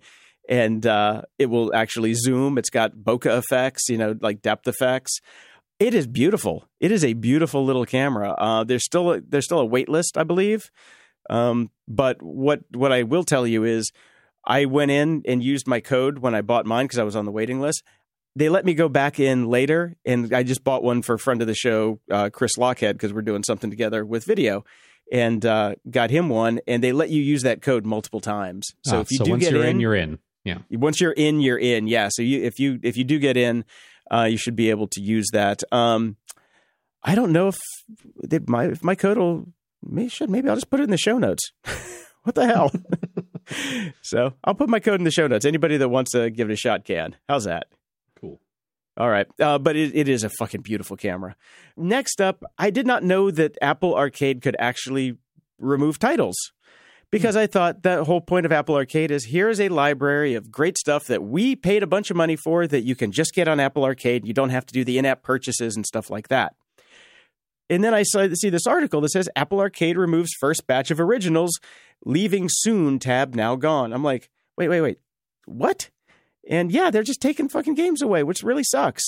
and 0.49 0.85
uh, 0.85 1.23
it 1.37 1.47
will 1.47 1.73
actually 1.75 2.13
zoom. 2.13 2.57
It's 2.57 2.69
got 2.69 2.95
bokeh 2.95 3.37
effects, 3.37 3.89
you 3.89 3.97
know, 3.97 4.15
like 4.19 4.41
depth 4.41 4.67
effects. 4.67 5.19
It 5.77 5.93
is 5.93 6.07
beautiful. 6.07 6.67
It 6.79 6.91
is 6.91 7.03
a 7.03 7.13
beautiful 7.13 7.65
little 7.65 7.85
camera. 7.85 8.33
Uh, 8.37 8.63
there's 8.63 8.85
still 8.85 9.11
a, 9.11 9.21
there's 9.21 9.45
still 9.45 9.59
a 9.59 9.65
wait 9.65 9.89
list, 9.89 10.17
I 10.17 10.23
believe. 10.23 10.71
Um, 11.29 11.69
but 11.87 12.21
what 12.21 12.61
what 12.71 12.91
I 12.91 13.03
will 13.03 13.23
tell 13.23 13.45
you 13.45 13.63
is, 13.65 13.91
I 14.45 14.65
went 14.65 14.91
in 14.91 15.21
and 15.27 15.43
used 15.43 15.67
my 15.67 15.79
code 15.79 16.19
when 16.19 16.33
I 16.33 16.41
bought 16.41 16.65
mine 16.65 16.85
because 16.85 16.99
I 16.99 17.03
was 17.03 17.15
on 17.15 17.25
the 17.25 17.31
waiting 17.31 17.59
list 17.59 17.83
they 18.35 18.49
let 18.49 18.65
me 18.65 18.73
go 18.73 18.89
back 18.89 19.19
in 19.19 19.47
later, 19.47 19.95
and 20.05 20.33
I 20.33 20.43
just 20.43 20.63
bought 20.63 20.83
one 20.83 21.01
for 21.01 21.15
a 21.15 21.19
friend 21.19 21.41
of 21.41 21.47
the 21.47 21.55
show, 21.55 21.99
uh, 22.11 22.29
Chris 22.31 22.57
Lochhead, 22.57 22.93
because 22.93 23.13
we're 23.13 23.21
doing 23.21 23.43
something 23.43 23.69
together 23.69 24.03
with 24.05 24.25
video, 24.25 24.65
and 25.11 25.45
uh, 25.45 25.75
got 25.89 26.09
him 26.09 26.29
one. 26.29 26.59
And 26.67 26.83
they 26.83 26.91
let 26.91 27.09
you 27.09 27.21
use 27.21 27.43
that 27.43 27.61
code 27.61 27.85
multiple 27.85 28.19
times. 28.19 28.67
So 28.85 28.97
Ah, 28.97 29.01
if 29.01 29.11
you 29.11 29.17
so 29.19 29.23
do 29.25 29.31
once 29.31 29.43
get 29.43 29.53
you're 29.53 29.63
in, 29.63 29.69
in, 29.69 29.79
you're 29.79 29.95
in. 29.95 30.19
Yeah. 30.43 30.57
once 30.71 31.01
you're 31.01 31.11
in, 31.13 31.39
you're 31.39 31.57
in. 31.57 31.87
Yeah. 31.87 32.09
So 32.11 32.21
you 32.21 32.43
if 32.43 32.59
you 32.59 32.79
if 32.83 32.97
you 32.97 33.03
do 33.03 33.19
get 33.19 33.37
in, 33.37 33.65
uh, 34.11 34.27
you 34.29 34.37
should 34.37 34.55
be 34.55 34.69
able 34.69 34.87
to 34.89 35.01
use 35.01 35.27
that. 35.33 35.63
Um, 35.71 36.17
I 37.03 37.15
don't 37.15 37.31
know 37.31 37.47
if 37.47 37.57
they, 38.23 38.39
my 38.47 38.65
if 38.65 38.83
my 38.83 38.95
code 38.95 39.17
will. 39.17 39.45
Maybe 39.87 40.09
should 40.09 40.29
maybe 40.29 40.49
I'll 40.49 40.55
just 40.55 40.69
put 40.69 40.79
it 40.79 40.83
in 40.83 40.89
the 40.89 40.97
show 40.97 41.17
notes. 41.19 41.51
what 42.23 42.35
the 42.35 42.47
hell? 42.47 42.71
so 44.01 44.33
I'll 44.43 44.55
put 44.55 44.67
my 44.69 44.79
code 44.79 44.99
in 44.99 45.03
the 45.03 45.11
show 45.11 45.27
notes. 45.27 45.45
Anybody 45.45 45.77
that 45.77 45.89
wants 45.89 46.11
to 46.11 46.29
give 46.31 46.49
it 46.49 46.53
a 46.53 46.57
shot 46.57 46.85
can. 46.85 47.15
How's 47.29 47.43
that? 47.45 47.67
All 48.97 49.09
right. 49.09 49.27
Uh, 49.39 49.57
but 49.57 49.75
it, 49.75 49.95
it 49.95 50.07
is 50.07 50.23
a 50.23 50.29
fucking 50.29 50.61
beautiful 50.61 50.95
camera. 50.95 51.35
Next 51.75 52.21
up, 52.21 52.43
I 52.57 52.69
did 52.69 52.87
not 52.87 53.03
know 53.03 53.29
that 53.31 53.57
Apple 53.61 53.95
Arcade 53.95 54.41
could 54.41 54.55
actually 54.57 55.17
remove 55.59 55.99
titles 55.99 56.35
because 57.11 57.35
I 57.35 57.47
thought 57.47 57.83
that 57.83 58.03
whole 58.03 58.21
point 58.21 58.45
of 58.45 58.51
Apple 58.51 58.75
Arcade 58.75 59.11
is 59.11 59.25
here 59.25 59.49
is 59.49 59.61
a 59.61 59.69
library 59.69 60.33
of 60.33 60.51
great 60.51 60.77
stuff 60.77 61.05
that 61.05 61.23
we 61.23 61.55
paid 61.55 61.83
a 61.83 61.87
bunch 61.87 62.09
of 62.09 62.17
money 62.17 62.35
for 62.35 62.67
that 62.67 62.81
you 62.81 62.95
can 62.95 63.11
just 63.11 63.33
get 63.33 63.47
on 63.47 63.59
Apple 63.59 63.85
Arcade. 63.85 64.27
You 64.27 64.33
don't 64.33 64.49
have 64.49 64.65
to 64.65 64.73
do 64.73 64.83
the 64.83 64.97
in 64.97 65.05
app 65.05 65.23
purchases 65.23 65.75
and 65.75 65.85
stuff 65.85 66.09
like 66.09 66.27
that. 66.27 66.55
And 67.69 67.83
then 67.83 67.93
I 67.93 68.03
saw, 68.03 68.27
see 68.33 68.49
this 68.49 68.67
article 68.67 69.01
that 69.01 69.09
says 69.09 69.29
Apple 69.35 69.59
Arcade 69.59 69.97
removes 69.97 70.33
first 70.39 70.67
batch 70.67 70.91
of 70.91 70.99
originals, 70.99 71.59
leaving 72.05 72.47
soon 72.49 72.99
tab 72.99 73.33
now 73.33 73.55
gone. 73.55 73.93
I'm 73.93 74.03
like, 74.03 74.29
wait, 74.57 74.67
wait, 74.67 74.81
wait. 74.81 74.99
What? 75.45 75.89
And 76.49 76.71
yeah, 76.71 76.91
they're 76.91 77.03
just 77.03 77.21
taking 77.21 77.49
fucking 77.49 77.75
games 77.75 78.01
away, 78.01 78.23
which 78.23 78.43
really 78.43 78.63
sucks 78.63 79.03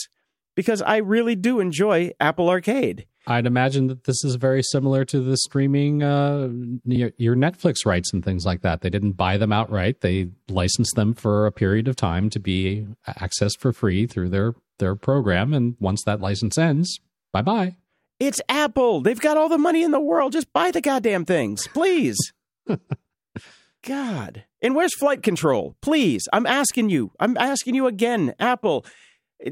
because 0.56 0.82
I 0.82 0.98
really 0.98 1.36
do 1.36 1.60
enjoy 1.60 2.12
Apple 2.20 2.50
Arcade. 2.50 3.06
I'd 3.28 3.46
imagine 3.46 3.88
that 3.88 4.06
this 4.06 4.24
is 4.24 4.36
very 4.36 4.64
similar 4.64 5.06
to 5.06 5.20
the 5.20 5.38
streaming, 5.38 6.02
uh, 6.02 6.50
your, 6.86 7.12
your 7.18 7.36
Netflix 7.36 7.86
rights 7.86 8.12
and 8.14 8.24
things 8.24 8.46
like 8.46 8.62
that. 8.62 8.82
They 8.82 8.90
didn't 8.90 9.12
buy 9.14 9.38
them 9.38 9.52
outright; 9.52 10.02
they 10.02 10.30
licensed 10.50 10.96
them 10.96 11.14
for 11.14 11.46
a 11.46 11.52
period 11.52 11.88
of 11.88 11.96
time 11.96 12.30
to 12.32 12.40
be 12.40 12.88
accessed 13.08 13.60
for 13.60 13.74
free 13.74 14.08
through 14.08 14.30
their 14.30 14.54
their 14.80 14.96
program. 14.96 15.54
And 15.54 15.76
once 15.80 16.04
that 16.06 16.22
license 16.22 16.58
ends, 16.58 17.00
bye 17.34 17.42
bye. 17.42 17.76
It's 18.20 18.42
Apple. 18.50 19.02
They've 19.02 19.20
got 19.20 19.38
all 19.38 19.50
the 19.50 19.60
money 19.60 19.84
in 19.84 19.92
the 19.92 20.00
world. 20.00 20.32
Just 20.32 20.52
buy 20.54 20.72
the 20.72 20.82
goddamn 20.82 21.26
things, 21.26 21.68
please. 21.68 22.18
God. 23.84 24.46
And 24.62 24.76
where's 24.76 24.96
flight 24.96 25.24
control? 25.24 25.76
Please. 25.82 26.28
I'm 26.34 26.46
asking 26.46 26.90
you. 26.90 27.12
I'm 27.20 27.38
asking 27.38 27.76
you 27.76 27.88
again, 27.88 28.34
Apple. 28.40 28.86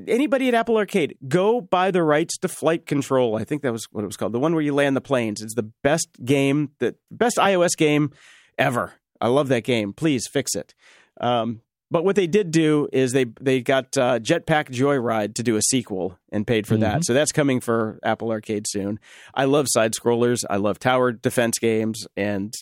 Anybody 0.07 0.47
at 0.47 0.55
Apple 0.55 0.77
Arcade, 0.77 1.15
go 1.27 1.61
buy 1.61 1.91
the 1.91 2.01
rights 2.01 2.37
to 2.39 2.47
flight 2.47 2.87
control. 2.87 3.35
I 3.35 3.43
think 3.43 3.61
that 3.61 3.71
was 3.71 3.85
what 3.91 4.03
it 4.03 4.07
was 4.07 4.17
called. 4.17 4.33
The 4.33 4.39
one 4.39 4.53
where 4.53 4.63
you 4.63 4.73
land 4.73 4.95
the 4.95 5.01
planes. 5.01 5.43
It's 5.43 5.53
the 5.53 5.71
best 5.83 6.07
game, 6.23 6.71
the 6.79 6.95
best 7.11 7.37
iOS 7.37 7.77
game 7.77 8.11
ever. 8.57 8.93
I 9.21 9.27
love 9.27 9.47
that 9.49 9.63
game. 9.63 9.93
Please 9.93 10.27
fix 10.27 10.55
it. 10.55 10.73
Um, 11.21 11.61
but 11.91 12.03
what 12.03 12.15
they 12.15 12.25
did 12.27 12.49
do 12.49 12.89
is 12.91 13.11
they 13.11 13.25
they 13.39 13.61
got 13.61 13.95
uh, 13.97 14.19
Jetpack 14.19 14.69
Joyride 14.69 15.35
to 15.35 15.43
do 15.43 15.55
a 15.55 15.61
sequel 15.61 16.17
and 16.31 16.47
paid 16.47 16.65
for 16.65 16.77
that. 16.77 17.05
So 17.05 17.13
that's 17.13 17.31
coming 17.31 17.61
for 17.61 17.99
Apple 18.03 18.31
Arcade 18.31 18.65
soon. 18.67 18.99
I 19.35 19.45
love 19.45 19.67
side 19.69 19.93
scrollers. 19.93 20.43
I 20.49 20.57
love 20.57 20.79
tower 20.79 21.11
defense 21.11 21.59
games, 21.59 22.07
and 22.17 22.53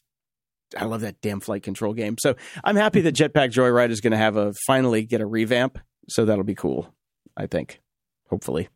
I 0.77 0.85
love 0.85 1.01
that 1.01 1.21
damn 1.21 1.39
flight 1.39 1.63
control 1.63 1.93
game. 1.93 2.15
So 2.19 2.35
I'm 2.63 2.75
happy 2.75 3.01
that 3.01 3.15
Jetpack 3.15 3.51
Joyride 3.51 3.89
is 3.89 4.01
going 4.01 4.11
to 4.11 4.17
have 4.17 4.35
a 4.35 4.53
finally 4.67 5.03
get 5.03 5.21
a 5.21 5.25
revamp. 5.25 5.79
So 6.09 6.25
that'll 6.25 6.43
be 6.43 6.55
cool. 6.55 6.93
I 7.37 7.47
think. 7.47 7.81
Hopefully, 8.29 8.69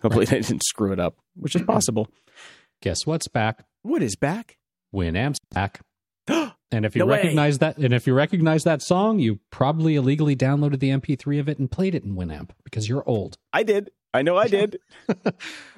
hopefully 0.00 0.24
they 0.26 0.40
didn't 0.40 0.64
screw 0.64 0.92
it 0.92 1.00
up, 1.00 1.16
which 1.34 1.56
is 1.56 1.62
possible. 1.62 2.08
Guess 2.82 3.04
what's 3.06 3.28
back? 3.28 3.64
What 3.82 4.02
is 4.02 4.16
back? 4.16 4.58
Winamp's 4.94 5.38
back. 5.50 5.80
And 6.74 6.86
if 6.86 6.96
you 6.96 7.00
No 7.00 7.06
way. 7.06 7.16
recognize 7.18 7.58
that, 7.58 7.76
and 7.76 7.92
if 7.92 8.06
you 8.06 8.14
recognize 8.14 8.64
that 8.64 8.80
song, 8.80 9.18
you 9.18 9.40
probably 9.50 9.94
illegally 9.94 10.34
downloaded 10.34 10.78
the 10.80 10.88
MP3 10.88 11.38
of 11.38 11.46
it 11.46 11.58
and 11.58 11.70
played 11.70 11.94
it 11.94 12.02
in 12.02 12.14
Winamp 12.16 12.48
because 12.64 12.88
you're 12.88 13.06
old. 13.06 13.36
I 13.52 13.62
did. 13.62 13.90
I 14.14 14.22
know 14.22 14.36
I 14.36 14.48
did. 14.48 14.78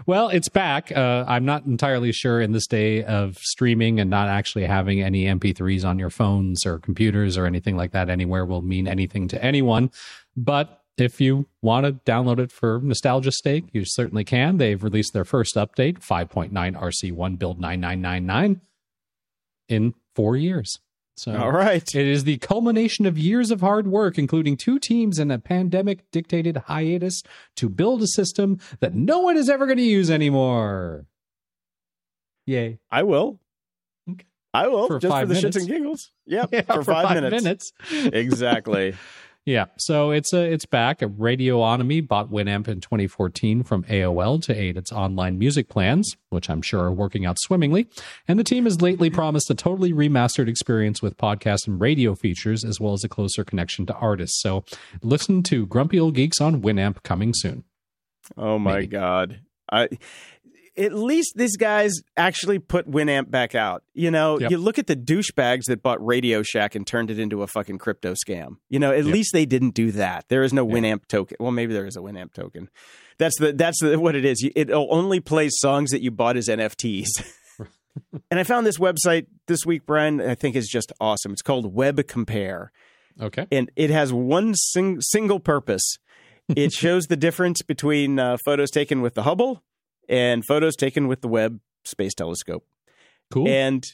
Well, 0.07 0.29
it's 0.29 0.51
back. 0.51 0.93
Uh, 0.95 1.25
I'm 1.27 1.47
not 1.47 1.65
entirely 1.65 2.13
sure 2.13 2.39
in 2.39 2.53
this 2.53 2.67
day 2.67 3.03
of 3.05 3.39
streaming 3.39 3.99
and 4.01 4.11
not 4.11 4.29
actually 4.29 4.67
having 4.67 5.01
any 5.01 5.25
MP3s 5.25 5.83
on 5.83 5.99
your 5.99 6.11
phones 6.11 6.67
or 6.67 6.79
computers 6.79 7.39
or 7.39 7.47
anything 7.47 7.75
like 7.75 7.93
that 7.93 8.11
anywhere 8.11 8.45
will 8.45 8.61
mean 8.61 8.87
anything 8.87 9.29
to 9.29 9.43
anyone. 9.43 9.91
But 10.37 10.83
if 10.99 11.23
you 11.23 11.47
want 11.63 11.87
to 11.87 11.93
download 12.11 12.39
it 12.39 12.53
for 12.53 12.81
nostalgia's 12.83 13.39
sake, 13.43 13.65
you 13.73 13.85
certainly 13.87 14.25
can. 14.25 14.59
They've 14.59 14.83
released 14.83 15.15
their 15.15 15.25
first 15.25 15.55
update, 15.55 16.01
5.9 16.01 16.53
RC1 16.53 17.39
build 17.39 17.59
9999, 17.61 18.61
in 19.69 19.95
four 20.15 20.37
years. 20.37 20.79
So 21.17 21.37
All 21.37 21.53
right. 21.53 21.83
it 21.95 22.07
is 22.07 22.25
the 22.25 22.39
culmination 22.39 23.07
of 23.07 23.17
years 23.17 23.51
of 23.53 23.61
hard 23.61 23.87
work, 23.87 24.19
including 24.19 24.57
two 24.57 24.79
teams 24.81 25.19
and 25.21 25.31
a 25.31 25.39
pandemic 25.39 26.11
dictated 26.11 26.57
hiatus 26.67 27.23
to 27.57 27.69
build 27.69 28.03
a 28.03 28.07
system 28.09 28.59
that 28.81 28.95
no 28.95 29.21
one 29.21 29.37
is 29.37 29.49
ever 29.49 29.67
going 29.67 29.79
to 29.79 29.85
use 29.85 30.11
anymore. 30.11 31.07
Yay. 32.47 32.79
I 32.91 33.05
will. 33.05 33.39
Okay. 34.11 34.25
I 34.53 34.67
will 34.69 34.87
For 34.89 34.99
just 34.99 35.15
for 35.15 35.25
the 35.27 35.35
minutes. 35.35 35.57
shits 35.57 35.61
and 35.61 35.69
giggles. 35.69 36.11
Yep, 36.27 36.49
Yeah, 36.53 36.63
for, 36.63 36.83
five, 36.85 37.23
minutes. 37.23 37.73
exactly. 37.93 38.95
Yeah, 39.47 39.67
so 39.77 40.11
it's 40.11 40.33
a 40.33 40.41
it's 40.41 40.65
back. 40.65 41.03
A 41.03 41.07
Radionomy 41.07 42.07
bought 42.07 42.31
Winamp 42.31 42.67
in 42.67 42.81
2014 42.81 43.63
from 43.63 43.85
AOL 43.85 44.43
to 44.45 44.59
aid 44.59 44.79
its 44.79 44.91
online 44.91 45.39
music 45.39 45.69
plans, 45.69 46.17
which 46.31 46.49
I'm 46.49 46.63
sure 46.63 46.81
are 46.81 46.93
working 46.93 47.27
out 47.27 47.37
swimmingly. 47.39 47.87
And 48.27 48.39
the 48.39 48.45
team 48.45 48.65
has 48.65 48.81
lately 48.81 49.11
promised 49.11 49.51
a 49.51 49.55
totally 49.55 49.93
remastered 49.93 50.49
experience 50.49 51.03
with 51.03 51.19
podcast 51.19 51.67
and 51.67 51.79
radio 51.79 52.15
features, 52.15 52.65
as 52.65 52.81
well 52.81 52.95
as 52.95 53.05
a 53.05 53.09
closer 53.09 53.45
connection 53.45 53.85
to 53.87 53.95
artists. 53.95 54.41
So 54.41 54.65
listen 55.03 55.43
to 55.45 55.67
Grumpy 55.67 56.01
Old 56.01 56.15
Geeks 56.15 56.41
on 56.41 56.63
Winamp 56.63 57.03
coming 57.03 57.33
soon. 57.35 57.65
Oh 58.39 58.59
my 58.59 58.77
Maybe. 58.77 58.87
god. 58.87 59.41
I 59.71 59.89
at 60.77 60.93
least 60.93 61.35
these 61.37 61.57
guys 61.57 61.93
actually 62.17 62.59
put 62.59 62.91
Winamp 62.91 63.31
back 63.31 63.55
out. 63.55 63.83
You 63.95 64.11
know, 64.11 64.39
Yep. 64.41 64.51
you 64.51 64.59
look 64.59 64.79
at 64.79 64.87
the 64.87 64.97
douchebags 64.97 65.65
that 65.67 65.83
bought 65.83 66.05
Radio 66.05 66.43
Shack 66.43 66.75
and 66.75 66.87
turned 66.87 67.11
it 67.11 67.19
into 67.19 67.43
a 67.43 67.47
fucking 67.47 67.79
crypto 67.79 68.15
scam. 68.15 68.57
You 68.69 68.79
know, 68.79 68.91
at 68.93 69.05
Yep. 69.05 69.15
least 69.15 69.33
they 69.33 69.47
didn't 69.47 69.75
do 69.75 69.93
that. 69.93 70.25
There 70.29 70.43
is 70.43 70.53
no 70.53 70.67
Yeah. 70.69 70.75
Winamp 70.75 71.07
token. 71.07 71.37
Well, 71.41 71.53
maybe 71.53 71.73
there 71.73 71.87
is 71.87 71.97
a 71.97 72.01
Winamp 72.01 72.33
token. 72.35 72.69
That's 73.19 73.39
the 73.39 73.53
that's 73.53 73.81
the, 73.81 73.99
what 74.01 74.17
it 74.17 74.25
is. 74.25 74.45
It 74.57 74.71
only 74.73 75.21
plays 75.21 75.53
songs 75.59 75.91
that 75.91 76.03
you 76.03 76.11
bought 76.11 76.37
as 76.37 76.49
NFTs. 76.49 77.07
and 78.31 78.41
I 78.41 78.43
found 78.43 78.67
this 78.67 78.79
website 78.79 79.27
this 79.47 79.65
week, 79.65 79.87
Brian. 79.87 80.21
I 80.21 80.35
think 80.35 80.57
is 80.57 80.67
just 80.69 80.93
awesome. 81.01 81.33
It's 81.33 81.43
called 81.43 81.75
WebbCompare 81.75 82.69
Okay. 83.23 83.47
and 83.53 83.71
it 83.77 83.91
has 83.91 84.13
one 84.13 84.55
sing- 84.55 85.01
single 85.01 85.39
purpose. 85.39 85.99
It 86.57 86.73
shows 86.83 87.05
the 87.05 87.17
difference 87.17 87.63
between 87.63 88.19
uh, 88.19 88.37
photos 88.45 88.71
taken 88.73 89.01
with 89.01 89.15
the 89.15 89.23
Hubble 89.23 89.63
and 90.09 90.45
photos 90.47 90.77
taken 90.77 91.09
with 91.09 91.21
the 91.21 91.29
Webb 91.29 91.61
Space 91.85 92.15
Telescope. 92.15 92.65
Cool. 93.31 93.49
And 93.49 93.85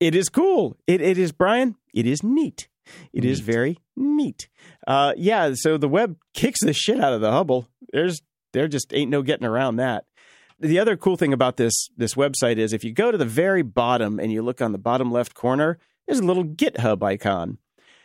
it 0.00 0.14
is 0.14 0.28
cool. 0.28 0.76
It, 0.86 1.00
it 1.00 1.18
is, 1.18 1.32
Brian, 1.32 1.76
it 1.94 2.06
is 2.06 2.22
neat. 2.22 2.68
It 3.12 3.24
is 3.24 3.38
Neat. 3.38 3.44
very 3.46 3.78
neat. 3.96 4.48
Uh, 4.86 5.12
yeah, 5.16 5.52
so 5.54 5.76
the 5.76 5.88
Webb 5.88 6.16
kicks 6.34 6.58
the 6.64 6.72
shit 6.72 7.00
out 7.00 7.12
of 7.12 7.20
the 7.20 7.30
Hubble. 7.30 7.68
There's 7.92 8.20
there 8.52 8.68
just 8.68 8.92
ain't 8.92 9.10
no 9.10 9.22
getting 9.22 9.46
around 9.46 9.76
that. 9.76 10.04
The 10.58 10.78
other 10.78 10.96
cool 10.96 11.16
thing 11.16 11.32
about 11.32 11.56
this 11.56 11.88
this 11.96 12.14
website 12.14 12.56
is 12.56 12.72
if 12.72 12.82
you 12.84 12.92
go 12.92 13.10
to 13.10 13.18
the 13.18 13.24
very 13.24 13.62
bottom 13.62 14.18
and 14.18 14.32
you 14.32 14.42
look 14.42 14.60
on 14.60 14.72
the 14.72 14.78
bottom 14.78 15.12
left 15.12 15.34
corner, 15.34 15.78
there's 16.06 16.18
a 16.18 16.24
little 16.24 16.44
GitHub 16.44 17.02
icon. 17.02 17.58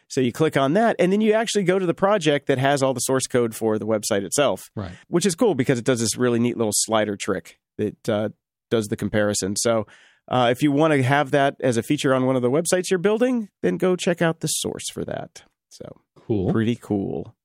So 0.10 0.22
you 0.22 0.32
click 0.32 0.56
on 0.56 0.74
that, 0.74 0.96
and 1.00 1.12
then 1.12 1.22
you 1.22 1.34
actually 1.34 1.64
go 1.64 1.80
to 1.80 1.86
the 1.86 1.94
project 1.94 2.48
that 2.48 2.58
has 2.58 2.82
all 2.82 2.94
the 2.94 3.02
source 3.02 3.28
code 3.28 3.54
for 3.54 3.78
the 3.78 3.86
website 3.86 4.24
itself, 4.24 4.70
right. 4.76 4.94
which 5.08 5.26
is 5.26 5.36
cool 5.36 5.54
because 5.54 5.78
it 5.80 5.86
does 5.86 6.00
this 6.00 6.18
really 6.18 6.40
neat 6.40 6.58
little 6.58 6.74
slider 6.74 7.18
trick 7.18 7.60
that 7.78 8.10
uh, 8.10 8.30
does 8.72 8.88
the 8.88 8.96
comparison. 8.96 9.56
So 9.58 9.86
uh, 10.30 10.48
if 10.52 10.64
you 10.64 10.72
want 10.72 10.94
to 10.94 11.04
have 11.04 11.32
that 11.32 11.56
as 11.60 11.78
a 11.78 11.84
feature 11.84 12.14
on 12.14 12.26
one 12.26 12.36
of 12.36 12.42
the 12.42 12.50
websites 12.50 12.90
you're 12.90 13.00
building, 13.00 13.50
then 13.62 13.78
go 13.78 13.96
check 13.96 14.22
out 14.22 14.40
the 14.40 14.48
source 14.48 14.90
for 14.90 15.04
that. 15.06 15.44
So 15.70 16.02
Cool. 16.16 16.52
pretty 16.52 16.76
cool. 16.76 17.37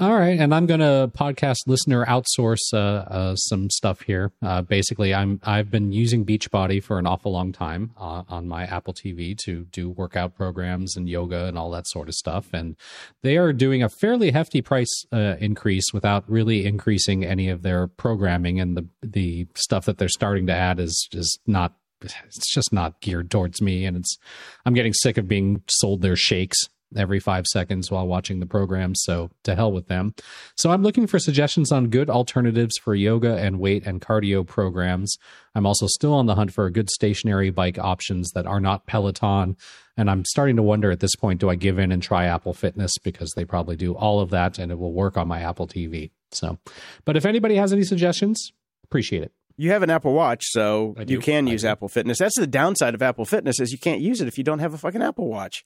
All 0.00 0.14
right, 0.14 0.38
and 0.38 0.54
I'm 0.54 0.66
going 0.66 0.78
to 0.78 1.10
podcast 1.12 1.66
listener 1.66 2.06
outsource 2.06 2.72
uh, 2.72 2.76
uh, 2.76 3.34
some 3.34 3.68
stuff 3.68 4.02
here. 4.02 4.30
Uh, 4.40 4.62
basically, 4.62 5.12
I'm 5.12 5.40
I've 5.42 5.72
been 5.72 5.90
using 5.90 6.24
Beachbody 6.24 6.80
for 6.80 7.00
an 7.00 7.06
awful 7.08 7.32
long 7.32 7.50
time 7.50 7.90
uh, 7.98 8.22
on 8.28 8.46
my 8.46 8.62
Apple 8.62 8.94
TV 8.94 9.36
to 9.38 9.64
do 9.64 9.90
workout 9.90 10.36
programs 10.36 10.96
and 10.96 11.08
yoga 11.08 11.46
and 11.46 11.58
all 11.58 11.72
that 11.72 11.88
sort 11.88 12.06
of 12.06 12.14
stuff, 12.14 12.46
and 12.52 12.76
they 13.24 13.36
are 13.36 13.52
doing 13.52 13.82
a 13.82 13.88
fairly 13.88 14.30
hefty 14.30 14.62
price 14.62 15.04
uh, 15.12 15.34
increase 15.40 15.92
without 15.92 16.22
really 16.30 16.64
increasing 16.64 17.24
any 17.24 17.48
of 17.48 17.62
their 17.62 17.88
programming, 17.88 18.60
and 18.60 18.76
the 18.76 18.86
the 19.02 19.48
stuff 19.56 19.84
that 19.86 19.98
they're 19.98 20.08
starting 20.08 20.46
to 20.46 20.54
add 20.54 20.78
is 20.78 21.08
is 21.12 21.40
not. 21.44 21.74
It's 22.00 22.54
just 22.54 22.72
not 22.72 23.00
geared 23.00 23.32
towards 23.32 23.60
me, 23.60 23.84
and 23.84 23.96
it's. 23.96 24.16
I'm 24.64 24.74
getting 24.74 24.92
sick 24.92 25.18
of 25.18 25.26
being 25.26 25.64
sold 25.68 26.02
their 26.02 26.14
shakes 26.14 26.68
every 26.96 27.20
five 27.20 27.46
seconds 27.46 27.90
while 27.90 28.06
watching 28.06 28.40
the 28.40 28.46
program. 28.46 28.94
So 28.94 29.30
to 29.44 29.54
hell 29.54 29.72
with 29.72 29.88
them. 29.88 30.14
So 30.56 30.70
I'm 30.70 30.82
looking 30.82 31.06
for 31.06 31.18
suggestions 31.18 31.70
on 31.70 31.90
good 31.90 32.08
alternatives 32.08 32.78
for 32.78 32.94
yoga 32.94 33.36
and 33.36 33.60
weight 33.60 33.86
and 33.86 34.00
cardio 34.00 34.46
programs. 34.46 35.16
I'm 35.54 35.66
also 35.66 35.86
still 35.86 36.14
on 36.14 36.26
the 36.26 36.34
hunt 36.34 36.52
for 36.52 36.68
good 36.70 36.90
stationary 36.90 37.50
bike 37.50 37.78
options 37.78 38.30
that 38.32 38.46
are 38.46 38.60
not 38.60 38.86
Peloton. 38.86 39.56
And 39.96 40.10
I'm 40.10 40.24
starting 40.24 40.56
to 40.56 40.62
wonder 40.62 40.90
at 40.90 41.00
this 41.00 41.16
point 41.16 41.40
do 41.40 41.50
I 41.50 41.56
give 41.56 41.78
in 41.78 41.92
and 41.92 42.02
try 42.02 42.26
Apple 42.26 42.54
Fitness 42.54 42.92
because 43.02 43.32
they 43.34 43.44
probably 43.44 43.76
do 43.76 43.94
all 43.94 44.20
of 44.20 44.30
that 44.30 44.58
and 44.58 44.70
it 44.70 44.78
will 44.78 44.92
work 44.92 45.16
on 45.16 45.28
my 45.28 45.40
Apple 45.40 45.66
TV. 45.66 46.10
So, 46.30 46.58
but 47.04 47.16
if 47.16 47.26
anybody 47.26 47.56
has 47.56 47.72
any 47.72 47.84
suggestions, 47.84 48.52
appreciate 48.84 49.22
it. 49.22 49.32
You 49.60 49.72
have 49.72 49.82
an 49.82 49.90
Apple 49.90 50.12
Watch, 50.12 50.44
so 50.50 50.94
you 51.04 51.18
can 51.18 51.48
I 51.48 51.50
use 51.50 51.62
do. 51.62 51.68
Apple 51.68 51.88
Fitness. 51.88 52.18
That's 52.18 52.38
the 52.38 52.46
downside 52.46 52.94
of 52.94 53.02
Apple 53.02 53.24
Fitness 53.24 53.58
is 53.58 53.72
you 53.72 53.78
can't 53.78 54.00
use 54.00 54.20
it 54.20 54.28
if 54.28 54.38
you 54.38 54.44
don't 54.44 54.60
have 54.60 54.72
a 54.72 54.78
fucking 54.78 55.02
Apple 55.02 55.26
Watch. 55.26 55.64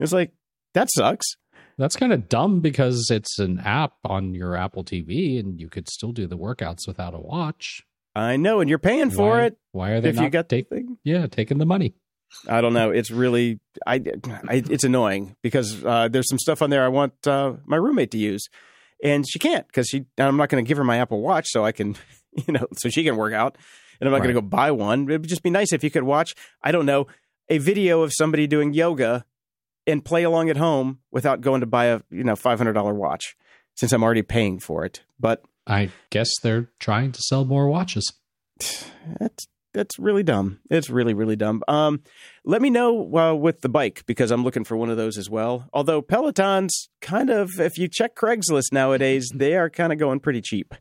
It's 0.00 0.12
like 0.12 0.32
that 0.78 0.88
sucks. 0.94 1.26
That's 1.76 1.96
kind 1.96 2.12
of 2.12 2.28
dumb 2.28 2.60
because 2.60 3.08
it's 3.10 3.38
an 3.38 3.60
app 3.60 3.92
on 4.04 4.34
your 4.34 4.56
Apple 4.56 4.84
TV 4.84 5.38
and 5.38 5.60
you 5.60 5.68
could 5.68 5.88
still 5.88 6.12
do 6.12 6.26
the 6.26 6.36
workouts 6.36 6.86
without 6.88 7.14
a 7.14 7.18
watch. 7.20 7.82
I 8.16 8.36
know, 8.36 8.60
and 8.60 8.68
you're 8.68 8.80
paying 8.80 9.10
for 9.10 9.30
Why- 9.30 9.44
it 9.44 9.58
Why 9.72 9.90
are 9.90 10.00
they 10.00 10.08
if 10.08 10.16
not 10.16 10.24
you 10.24 10.30
got 10.30 10.48
the 10.48 10.56
take, 10.56 10.68
thing. 10.68 10.98
yeah, 11.04 11.26
taking 11.28 11.58
the 11.58 11.66
money? 11.66 11.94
I 12.48 12.60
don't 12.60 12.72
know. 12.74 12.90
It's 12.90 13.10
really, 13.10 13.60
I, 13.86 14.02
I 14.48 14.62
it's 14.68 14.84
annoying 14.84 15.36
because 15.42 15.82
uh, 15.84 16.08
there's 16.08 16.28
some 16.28 16.38
stuff 16.38 16.60
on 16.62 16.68
there 16.70 16.84
I 16.84 16.88
want 16.88 17.26
uh, 17.26 17.54
my 17.64 17.76
roommate 17.76 18.10
to 18.10 18.18
use, 18.18 18.48
and 19.02 19.24
she 19.26 19.38
can't 19.38 19.66
because 19.66 19.86
she. 19.88 20.04
I'm 20.18 20.36
not 20.36 20.48
going 20.50 20.62
to 20.62 20.68
give 20.68 20.76
her 20.78 20.84
my 20.84 20.98
Apple 20.98 21.22
Watch 21.22 21.46
so 21.48 21.64
I 21.64 21.72
can, 21.72 21.96
you 22.46 22.52
know, 22.52 22.66
so 22.76 22.88
she 22.90 23.02
can 23.04 23.16
work 23.16 23.32
out, 23.32 23.56
and 24.00 24.08
I'm 24.08 24.12
not 24.12 24.18
going 24.18 24.34
to 24.34 24.40
go 24.40 24.46
buy 24.46 24.72
one. 24.72 25.02
It 25.10 25.20
would 25.20 25.28
just 25.28 25.42
be 25.42 25.50
nice 25.50 25.72
if 25.72 25.82
you 25.84 25.90
could 25.90 26.02
watch. 26.02 26.34
I 26.62 26.70
don't 26.72 26.86
know 26.86 27.06
a 27.48 27.58
video 27.58 28.02
of 28.02 28.12
somebody 28.12 28.46
doing 28.46 28.74
yoga 28.74 29.24
and 29.88 30.04
play 30.04 30.22
along 30.22 30.50
at 30.50 30.56
home 30.56 31.00
without 31.10 31.40
going 31.40 31.60
to 31.60 31.66
buy 31.66 31.86
a 31.86 32.00
you 32.10 32.22
know 32.22 32.36
five 32.36 32.58
hundred 32.58 32.74
dollar 32.74 32.94
watch 32.94 33.36
since 33.74 33.92
I'm 33.92 34.04
already 34.04 34.22
paying 34.22 34.60
for 34.60 34.84
it. 34.84 35.02
But 35.18 35.42
I 35.66 35.90
guess 36.10 36.30
they're 36.42 36.70
trying 36.78 37.12
to 37.12 37.22
sell 37.22 37.44
more 37.44 37.68
watches. 37.68 38.12
that's 39.18 39.48
that's 39.74 39.98
really 39.98 40.22
dumb. 40.22 40.60
It's 40.70 40.90
really 40.90 41.14
really 41.14 41.36
dumb. 41.36 41.62
Um, 41.66 42.02
let 42.44 42.62
me 42.62 42.70
know 42.70 43.16
uh, 43.16 43.34
with 43.34 43.62
the 43.62 43.68
bike 43.68 44.04
because 44.06 44.30
I'm 44.30 44.44
looking 44.44 44.64
for 44.64 44.76
one 44.76 44.90
of 44.90 44.96
those 44.96 45.18
as 45.18 45.30
well. 45.30 45.68
Although 45.72 46.02
Peloton's 46.02 46.88
kind 47.00 47.30
of, 47.30 47.50
if 47.58 47.78
you 47.78 47.88
check 47.88 48.14
Craigslist 48.14 48.72
nowadays, 48.72 49.30
they 49.34 49.54
are 49.56 49.70
kind 49.70 49.92
of 49.92 49.98
going 49.98 50.20
pretty 50.20 50.40
cheap. 50.40 50.74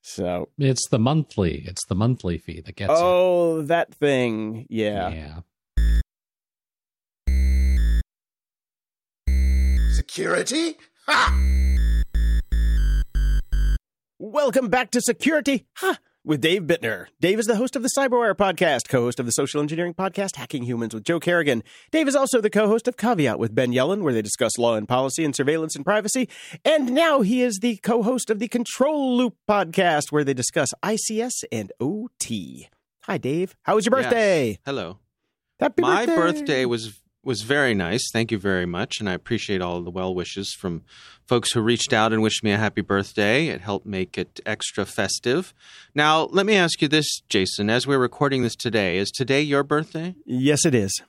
So 0.00 0.48
It's 0.58 0.88
the 0.90 0.98
monthly. 0.98 1.62
It's 1.66 1.86
the 1.86 1.94
monthly 1.94 2.38
fee 2.38 2.60
that 2.62 2.74
gets 2.74 2.92
oh, 2.92 3.62
that 3.62 3.94
thing, 3.94 4.66
yeah. 4.68 5.10
Yeah. 5.10 5.40
Security? 10.14 10.76
Ha! 11.06 11.34
Welcome 14.18 14.68
back 14.68 14.90
to 14.90 15.00
Security 15.00 15.64
huh, 15.76 15.94
with 16.22 16.42
Dave 16.42 16.64
Bittner. 16.64 17.06
Dave 17.18 17.38
is 17.38 17.46
the 17.46 17.56
host 17.56 17.76
of 17.76 17.82
the 17.82 17.88
Cyberwire 17.96 18.34
podcast, 18.34 18.90
co 18.90 19.04
host 19.04 19.18
of 19.18 19.24
the 19.24 19.32
social 19.32 19.62
engineering 19.62 19.94
podcast 19.94 20.36
Hacking 20.36 20.64
Humans 20.64 20.92
with 20.92 21.04
Joe 21.04 21.18
Carrigan. 21.18 21.62
Dave 21.92 22.08
is 22.08 22.14
also 22.14 22.42
the 22.42 22.50
co 22.50 22.66
host 22.66 22.86
of 22.88 22.98
Caveat 22.98 23.38
with 23.38 23.54
Ben 23.54 23.72
Yellen, 23.72 24.02
where 24.02 24.12
they 24.12 24.20
discuss 24.20 24.58
law 24.58 24.74
and 24.74 24.86
policy 24.86 25.24
and 25.24 25.34
surveillance 25.34 25.74
and 25.76 25.82
privacy. 25.86 26.28
And 26.62 26.92
now 26.92 27.22
he 27.22 27.40
is 27.40 27.60
the 27.62 27.76
co 27.78 28.02
host 28.02 28.28
of 28.28 28.38
the 28.38 28.48
Control 28.48 29.16
Loop 29.16 29.36
podcast, 29.48 30.12
where 30.12 30.24
they 30.24 30.34
discuss 30.34 30.74
ICS 30.82 31.42
and 31.50 31.72
OT. 31.80 32.68
Hi, 33.04 33.16
Dave. 33.16 33.56
How 33.62 33.76
was 33.76 33.86
your 33.86 33.96
Yes. 33.96 34.04
birthday? 34.04 34.58
Hello. 34.66 34.98
Happy 35.58 35.80
My 35.80 36.04
birthday. 36.04 36.16
birthday 36.16 36.64
was 36.66 36.98
was 37.24 37.42
very 37.42 37.74
nice. 37.74 38.10
Thank 38.12 38.32
you 38.32 38.38
very 38.38 38.66
much, 38.66 38.98
and 38.98 39.08
I 39.08 39.12
appreciate 39.12 39.60
all 39.60 39.80
the 39.82 39.90
well 39.90 40.14
wishes 40.14 40.52
from 40.58 40.82
folks 41.26 41.52
who 41.52 41.60
reached 41.60 41.92
out 41.92 42.12
and 42.12 42.22
wished 42.22 42.42
me 42.42 42.52
a 42.52 42.58
happy 42.58 42.80
birthday. 42.80 43.48
It 43.48 43.60
helped 43.60 43.86
make 43.86 44.18
it 44.18 44.40
extra 44.44 44.84
festive. 44.84 45.54
Now, 45.94 46.24
let 46.24 46.46
me 46.46 46.56
ask 46.56 46.82
you 46.82 46.88
this, 46.88 47.20
Jason. 47.28 47.70
As 47.70 47.86
we're 47.86 47.98
recording 47.98 48.42
this 48.42 48.56
today, 48.56 48.98
is 48.98 49.10
today 49.10 49.40
your 49.40 49.62
birthday? 49.62 50.14
Yes, 50.24 50.64
it 50.64 50.74
is. 50.74 51.00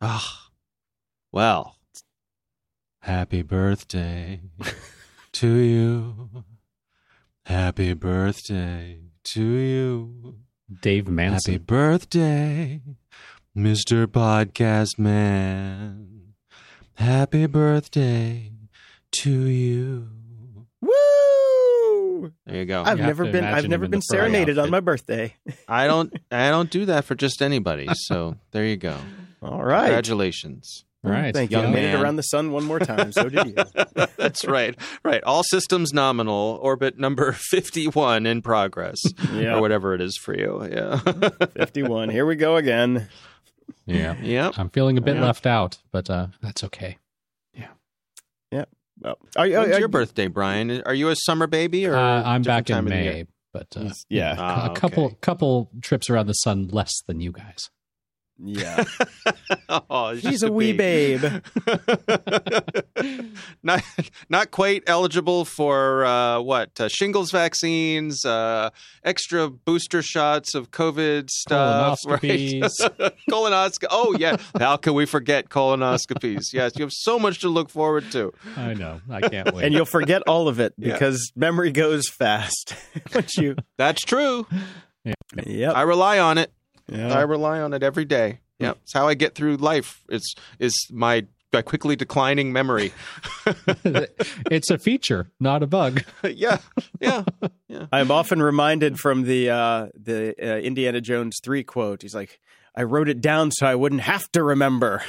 Ah, 0.00 0.50
well, 1.32 1.76
happy 3.00 3.42
birthday 3.42 4.40
to 5.32 5.48
you. 5.48 6.44
Happy 7.44 7.94
birthday 7.94 8.98
to 9.24 9.42
you. 9.42 10.36
Dave 10.82 11.08
Manson. 11.08 11.54
Happy 11.54 11.64
birthday, 11.64 12.82
Mr. 13.58 14.06
Podcast 14.06 15.00
Man. 15.00 16.34
Happy 16.94 17.46
birthday 17.46 18.52
to 19.10 19.30
you. 19.32 20.06
Woo! 20.80 22.32
There 22.46 22.56
you 22.56 22.64
go. 22.66 22.82
I've 22.82 22.98
You 22.98 23.02
have 23.02 23.08
never 23.08 23.24
to 23.24 23.32
been. 23.32 23.42
I've 23.44 23.64
him 23.64 23.70
never 23.72 23.86
in 23.86 23.90
been 23.90 23.98
the 23.98 24.06
furry 24.14 24.30
serenaded 24.30 24.58
on 24.58 24.62
outfit. 24.66 24.70
my 24.70 24.78
birthday. 24.80 25.34
I 25.66 25.88
don't 25.88 26.12
I 26.30 26.50
don't 26.50 26.70
do 26.70 26.84
that 26.86 27.04
for 27.04 27.16
just 27.16 27.42
anybody. 27.42 27.88
So 27.92 28.36
there 28.52 28.64
you 28.64 28.76
go. 28.76 28.96
All 29.42 29.64
right. 29.64 29.86
Congratulations. 29.86 30.84
right. 31.02 31.34
Thank 31.34 31.50
young 31.50 31.62
you. 31.64 31.68
I 31.70 31.72
made 31.72 31.84
it 31.84 31.92
man. 31.94 32.02
around 32.04 32.14
the 32.16 32.22
sun 32.22 32.52
one 32.52 32.62
more 32.62 32.78
time. 32.78 33.10
So 33.10 33.28
did 33.28 33.44
you. 33.44 33.54
That's 34.16 34.44
right. 34.44 34.76
Right. 35.04 35.22
All 35.24 35.42
systems 35.42 35.92
nominal. 35.92 36.60
Orbit 36.62 36.96
number 36.96 37.32
51 37.50 38.24
in 38.24 38.40
progress. 38.40 38.98
Yeah. 39.32 39.56
Or 39.56 39.60
whatever 39.60 39.94
it 39.94 40.00
is 40.00 40.16
for 40.22 40.32
you. 40.36 40.64
Yeah. 40.70 40.98
51. 41.56 42.08
Here 42.10 42.24
we 42.24 42.36
go 42.36 42.54
again. 42.54 43.08
Yeah. 43.86 44.16
yeah. 44.22 44.50
I'm 44.56 44.70
feeling 44.70 44.98
a 44.98 45.00
bit 45.00 45.16
Yeah. 45.16 45.22
left 45.24 45.46
out, 45.46 45.78
but 45.92 46.08
uh, 46.10 46.28
that's 46.42 46.64
okay. 46.64 46.98
Yeah. 47.54 47.68
Yeah. 48.52 48.64
Well, 49.00 49.18
are, 49.36 49.46
you- 49.46 49.58
When's 49.58 49.76
are- 49.76 49.78
your 49.78 49.88
birthday, 49.88 50.26
Brian? 50.28 50.82
Are 50.82 50.94
you 50.94 51.08
a 51.08 51.16
summer 51.16 51.46
baby 51.46 51.86
or 51.86 51.94
Uh, 51.96 52.22
I'm 52.22 52.42
back 52.42 52.68
in 52.70 52.76
time 52.76 52.86
of 52.86 52.92
the 52.92 53.02
year? 53.02 53.12
May, 53.12 53.26
but 53.52 53.68
uh, 53.76 53.90
Yeah. 54.08 54.34
Ah, 54.38 54.70
a 54.70 54.74
couple 54.74 55.04
okay. 55.06 55.16
couple 55.20 55.70
trips 55.82 56.10
around 56.10 56.26
the 56.26 56.32
sun 56.34 56.68
less 56.68 56.92
than 57.06 57.20
you 57.20 57.32
guys. 57.32 57.70
Yeah. 58.40 58.84
oh, 59.68 60.08
it's 60.10 60.22
She's 60.22 60.30
just 60.40 60.44
a 60.44 60.52
wee 60.52 60.72
bee. 60.72 61.18
babe. 61.18 61.42
not 63.62 63.82
not 64.28 64.50
quite 64.50 64.82
eligible 64.86 65.44
for 65.44 66.04
uh, 66.04 66.40
what 66.40 66.78
uh, 66.80 66.88
shingles 66.88 67.30
vaccines, 67.30 68.24
uh, 68.24 68.70
extra 69.04 69.50
booster 69.50 70.02
shots 70.02 70.54
of 70.54 70.70
COVID 70.70 71.30
stuff, 71.30 71.98
Colonoscopies. 72.06 72.70
right? 73.00 73.14
Colonoscopy. 73.30 73.86
Oh 73.90 74.14
yeah, 74.18 74.36
how 74.58 74.76
can 74.76 74.94
we 74.94 75.04
forget 75.06 75.48
colonoscopies? 75.48 76.52
Yes, 76.52 76.72
you 76.76 76.82
have 76.84 76.92
so 76.92 77.18
much 77.18 77.40
to 77.40 77.48
look 77.48 77.70
forward 77.70 78.10
to. 78.12 78.32
I 78.56 78.74
know. 78.74 79.00
I 79.10 79.20
can't 79.20 79.52
wait. 79.54 79.64
and 79.64 79.74
you'll 79.74 79.84
forget 79.84 80.22
all 80.26 80.48
of 80.48 80.60
it 80.60 80.74
Yeah. 80.78 80.92
because 80.92 81.32
memory 81.34 81.72
goes 81.72 82.08
fast. 82.08 82.74
Once 83.14 83.36
you, 83.36 83.56
That's 83.76 84.02
true. 84.02 84.46
yep. 85.44 85.74
I 85.74 85.82
rely 85.82 86.18
on 86.18 86.38
it. 86.38 86.52
I 86.92 87.22
rely 87.22 87.60
on 87.60 87.72
it 87.72 87.82
every 87.82 88.04
day. 88.04 88.40
Yeah, 88.58 88.72
it's 88.82 88.92
how 88.92 89.06
I 89.06 89.14
get 89.14 89.34
through 89.34 89.56
life. 89.56 90.02
It's 90.08 90.34
is 90.58 90.74
my 90.90 91.26
my 91.52 91.62
quickly 91.62 91.96
declining 91.96 92.52
memory. 92.52 92.92
it's 94.50 94.70
a 94.70 94.78
feature, 94.78 95.30
not 95.40 95.62
a 95.62 95.66
bug. 95.66 96.02
yeah, 96.24 96.58
yeah. 97.00 97.24
I'm 97.92 98.10
often 98.10 98.42
reminded 98.42 98.98
from 98.98 99.22
the 99.22 99.50
uh, 99.50 99.88
the 99.94 100.34
uh, 100.40 100.58
Indiana 100.58 101.00
Jones 101.00 101.38
three 101.42 101.62
quote. 101.64 102.02
He's 102.02 102.14
like, 102.14 102.40
"I 102.74 102.82
wrote 102.82 103.08
it 103.08 103.20
down 103.20 103.50
so 103.52 103.66
I 103.66 103.74
wouldn't 103.74 104.02
have 104.02 104.30
to 104.32 104.42
remember." 104.42 105.02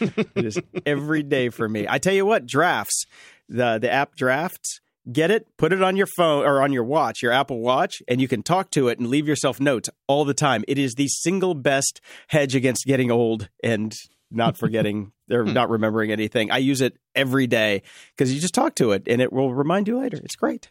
it 0.00 0.28
is 0.34 0.60
every 0.84 1.22
day 1.22 1.48
for 1.48 1.68
me. 1.68 1.86
I 1.88 1.98
tell 1.98 2.12
you 2.12 2.26
what, 2.26 2.46
drafts 2.46 3.04
the 3.48 3.78
the 3.78 3.90
app 3.90 4.16
drafts. 4.16 4.80
Get 5.10 5.30
it, 5.30 5.46
put 5.56 5.72
it 5.72 5.82
on 5.82 5.96
your 5.96 6.08
phone 6.16 6.44
or 6.44 6.60
on 6.60 6.72
your 6.72 6.84
watch, 6.84 7.22
your 7.22 7.32
Apple 7.32 7.60
Watch, 7.60 8.02
and 8.08 8.20
you 8.20 8.28
can 8.28 8.42
talk 8.42 8.70
to 8.72 8.88
it 8.88 8.98
and 8.98 9.08
leave 9.08 9.26
yourself 9.26 9.58
notes 9.58 9.88
all 10.06 10.24
the 10.24 10.34
time. 10.34 10.64
It 10.68 10.76
is 10.78 10.94
the 10.94 11.08
single 11.08 11.54
best 11.54 12.00
hedge 12.28 12.54
against 12.54 12.84
getting 12.84 13.10
old 13.10 13.48
and 13.62 13.94
not 14.30 14.56
forgetting 14.58 15.12
or 15.30 15.44
not 15.44 15.70
remembering 15.70 16.12
anything. 16.12 16.50
I 16.50 16.58
use 16.58 16.80
it 16.80 16.98
every 17.14 17.46
day 17.46 17.82
because 18.16 18.34
you 18.34 18.40
just 18.40 18.54
talk 18.54 18.74
to 18.76 18.92
it 18.92 19.04
and 19.06 19.22
it 19.22 19.32
will 19.32 19.54
remind 19.54 19.88
you 19.88 19.98
later. 19.98 20.18
It's 20.22 20.36
great. 20.36 20.68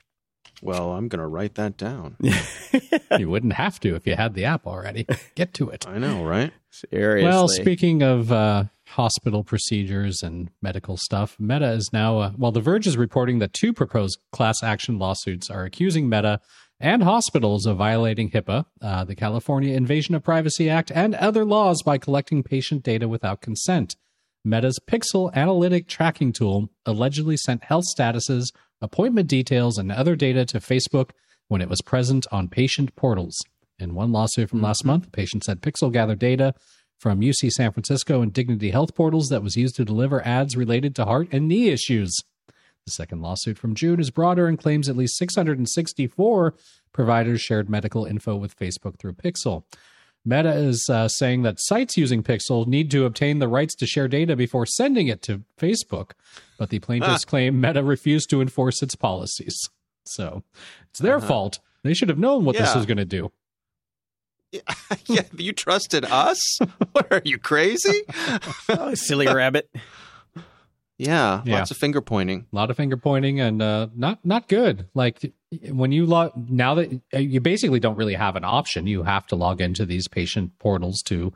Well, 0.62 0.92
I'm 0.92 1.08
going 1.08 1.20
to 1.20 1.28
write 1.28 1.56
that 1.56 1.78
down. 1.78 2.18
you 3.20 3.30
wouldn't 3.30 3.54
have 3.54 3.80
to 3.82 3.96
if 3.96 4.08
you 4.08 4.16
had 4.16 4.34
the 4.34 4.46
app 4.46 4.66
already. 4.66 5.06
Get 5.36 5.54
to 5.56 5.70
it. 5.70 5.88
I 5.88 6.00
know, 6.00 6.24
right? 6.24 6.52
Seriously. 6.72 7.30
Well, 7.30 7.48
speaking 7.48 8.02
of 8.02 8.32
uh, 8.32 8.66
hospital 8.88 9.44
procedures 9.44 10.22
and 10.24 10.50
medical 10.62 10.98
stuff, 10.98 11.36
Meta 11.40 11.72
is 11.72 11.90
now, 11.92 12.20
uh, 12.20 12.32
well, 12.38 12.52
The 12.52 12.62
Verge 12.62 12.88
is 12.88 12.98
reporting 12.98 13.40
that 13.40 13.54
two 13.54 13.74
proposed 13.74 14.20
class 14.32 14.64
action 14.64 14.98
lawsuits 14.98 15.50
are 15.50 15.64
accusing 15.64 16.10
Meta 16.10 16.40
and 16.80 17.04
hospitals 17.04 17.66
of 17.66 17.78
violating 17.78 18.30
HIPAA, 18.30 18.66
uh, 18.82 19.04
the 19.04 19.16
California 19.16 19.76
Invasion 19.76 20.16
of 20.16 20.24
Privacy 20.24 20.70
Act, 20.70 20.92
and 20.92 21.16
other 21.16 21.44
laws 21.44 21.82
by 21.84 21.98
collecting 21.98 22.44
patient 22.44 22.84
data 22.84 23.08
without 23.08 23.42
consent. 23.42 23.96
Meta's 24.46 24.80
Pixel 24.88 25.34
analytic 25.34 25.88
tracking 25.88 26.32
tool 26.32 26.70
allegedly 26.86 27.36
sent 27.36 27.64
health 27.64 27.86
statuses, 27.98 28.54
appointment 28.82 29.28
details, 29.28 29.78
and 29.78 29.92
other 29.92 30.16
data 30.16 30.46
to 30.46 30.60
Facebook 30.60 31.10
when 31.48 31.62
it 31.62 31.70
was 31.70 31.82
present 31.82 32.26
on 32.32 32.48
patient 32.48 32.96
portals. 32.96 33.38
In 33.80 33.94
one 33.94 34.12
lawsuit 34.12 34.50
from 34.50 34.62
last 34.62 34.86
month, 34.86 35.06
the 35.06 35.12
patient 35.12 35.44
said 35.44 35.62
Pixel 35.62 35.92
gathered 35.92 36.20
data 36.20 36.54
from 36.98 37.22
UC 37.22 37.52
San 37.52 37.72
Francisco 37.72 38.22
and 38.22 38.34
Dignity 38.34 38.72
Health 38.72 38.96
portals 38.96 39.28
that 39.30 39.44
was 39.44 39.56
used 39.56 39.76
to 39.76 39.86
deliver 39.86 40.26
ads 40.26 40.58
related 40.58 40.96
to 40.96 41.06
heart 41.06 41.28
and 41.32 41.48
knee 41.48 41.70
issues. 41.70 42.16
The 42.86 42.92
second 42.92 43.22
lawsuit 43.22 43.58
from 43.58 43.76
June 43.76 44.00
is 44.00 44.12
broader 44.12 44.48
and 44.48 44.58
claims 44.58 44.88
at 44.88 44.96
least 44.98 45.18
664 45.18 46.54
providers 46.94 47.42
shared 47.42 47.70
medical 47.70 48.06
info 48.06 48.36
with 48.36 48.58
Facebook 48.58 48.98
through 48.98 49.14
Pixel. 49.14 49.64
Meta 50.26 50.54
is 50.54 50.90
uh, 50.90 51.08
saying 51.08 51.44
that 51.44 51.60
sites 51.60 51.96
using 51.96 52.22
Pixel 52.24 52.68
need 52.68 52.92
to 52.92 53.06
obtain 53.06 53.40
the 53.40 53.48
rights 53.48 53.76
to 53.76 53.86
share 53.86 54.08
data 54.08 54.36
before 54.36 54.66
sending 54.66 55.08
it 55.08 55.22
to 55.22 55.44
Facebook, 55.58 56.12
but 56.58 56.70
the 56.70 56.80
plaintiffs 56.80 57.24
claim 57.26 57.62
Meta 57.62 57.84
refused 57.84 58.30
to 58.32 58.42
enforce 58.42 58.82
its 58.82 58.96
policies. 58.96 59.70
So 60.06 60.44
it's 60.90 61.00
their 61.00 61.20
fault. 61.28 61.60
They 61.84 61.94
should 61.94 62.10
have 62.10 62.18
known 62.20 62.44
what 62.44 62.56
this 62.66 62.76
was 62.76 62.86
going 62.86 62.98
to 62.98 63.06
do. 63.06 63.32
yeah, 65.08 65.22
you 65.38 65.54
trusted 65.54 66.06
us? 66.06 66.60
what 66.92 67.08
are 67.12 67.22
you 67.26 67.38
crazy? 67.38 68.04
oh, 68.70 68.94
silly 68.96 69.28
rabbit. 69.28 69.70
Yeah, 70.98 71.44
Yeah. 71.46 71.60
lots 71.60 71.70
of 71.72 71.78
finger 71.78 72.02
pointing. 72.02 72.48
A 72.52 72.56
lot 72.56 72.72
of 72.72 72.78
finger 72.78 72.98
pointing 72.98 73.40
and 73.40 73.62
uh, 73.62 73.88
not 73.96 74.26
not 74.26 74.48
good. 74.48 74.88
Like 74.96 75.32
when 75.70 75.92
you 75.92 76.06
log 76.08 76.32
now 76.50 76.74
that 76.76 76.92
uh, 77.14 77.20
you 77.20 77.40
basically 77.40 77.80
don't 77.80 77.98
really 77.98 78.16
have 78.16 78.36
an 78.36 78.44
option, 78.44 78.88
you 78.88 79.04
have 79.04 79.28
to 79.28 79.36
log 79.36 79.62
into 79.62 79.86
these 79.86 80.08
patient 80.08 80.58
portals 80.58 81.04
to 81.04 81.34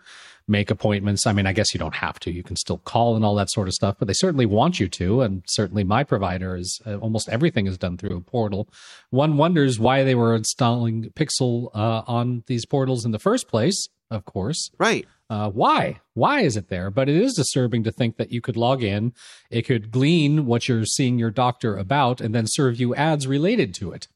make 0.47 0.71
appointments. 0.71 1.25
I 1.25 1.33
mean, 1.33 1.45
I 1.45 1.53
guess 1.53 1.73
you 1.73 1.79
don't 1.79 1.95
have 1.95 2.19
to. 2.21 2.31
You 2.31 2.43
can 2.43 2.55
still 2.55 2.77
call 2.79 3.15
and 3.15 3.23
all 3.23 3.35
that 3.35 3.49
sort 3.49 3.67
of 3.67 3.73
stuff, 3.73 3.95
but 3.99 4.07
they 4.07 4.13
certainly 4.13 4.45
want 4.45 4.79
you 4.79 4.87
to. 4.89 5.21
And 5.21 5.43
certainly, 5.47 5.83
my 5.83 6.03
provider 6.03 6.55
is 6.55 6.79
uh, 6.85 6.97
almost 6.97 7.29
everything 7.29 7.67
is 7.67 7.77
done 7.77 7.97
through 7.97 8.17
a 8.17 8.21
portal. 8.21 8.67
One 9.09 9.37
wonders 9.37 9.79
why 9.79 10.03
they 10.03 10.15
were 10.15 10.35
installing 10.35 11.11
Pixel 11.15 11.69
uh, 11.73 12.03
on 12.07 12.43
these 12.47 12.65
portals 12.65 13.05
in 13.05 13.11
the 13.11 13.19
first 13.19 13.47
place. 13.47 13.87
Of 14.09 14.25
course, 14.25 14.69
Right. 14.77 15.07
uh, 15.29 15.49
why? 15.51 16.01
Why 16.15 16.41
is 16.41 16.57
it 16.57 16.67
there? 16.67 16.91
But 16.91 17.07
it 17.07 17.15
is 17.15 17.33
disturbing 17.33 17.83
to 17.85 17.91
think 17.93 18.17
that 18.17 18.29
you 18.29 18.41
could 18.41 18.57
log 18.57 18.83
in, 18.83 19.13
it 19.49 19.61
could 19.61 19.89
glean 19.89 20.45
what 20.45 20.67
you're 20.67 20.83
seeing 20.83 21.17
your 21.17 21.31
doctor 21.31 21.77
about, 21.77 22.19
and 22.19 22.35
then 22.35 22.43
serve 22.45 22.77
you 22.77 22.93
ads 22.93 23.25
related 23.25 23.73
to 23.75 23.93
it. 23.93 24.09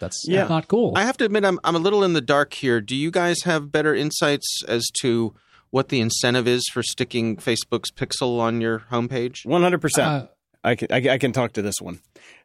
That's 0.00 0.24
Yeah. 0.26 0.48
not 0.48 0.66
cool. 0.66 0.92
I 0.96 1.02
have 1.04 1.16
to 1.18 1.24
admit, 1.24 1.44
I'm 1.44 1.60
I'm 1.62 1.76
a 1.76 1.78
little 1.78 2.02
in 2.02 2.12
the 2.14 2.20
dark 2.20 2.54
here. 2.54 2.80
Do 2.80 2.96
you 2.96 3.10
guys 3.10 3.42
have 3.44 3.70
better 3.70 3.94
insights 3.94 4.62
as 4.66 4.84
to 5.02 5.34
what 5.70 5.88
the 5.88 6.00
incentive 6.00 6.48
is 6.48 6.68
for 6.72 6.82
sticking 6.82 7.36
Facebook's 7.36 7.92
Pixel 7.92 8.40
on 8.40 8.60
your 8.60 8.80
homepage? 8.90 9.46
One 9.46 9.62
hundred 9.62 9.80
percent. 9.80 10.08
Uh, 10.08 10.26
I 10.64 10.74
can 10.74 10.88
I, 10.90 11.14
I 11.14 11.18
can 11.18 11.32
talk 11.32 11.52
to 11.52 11.62
this 11.62 11.80
one. 11.80 12.00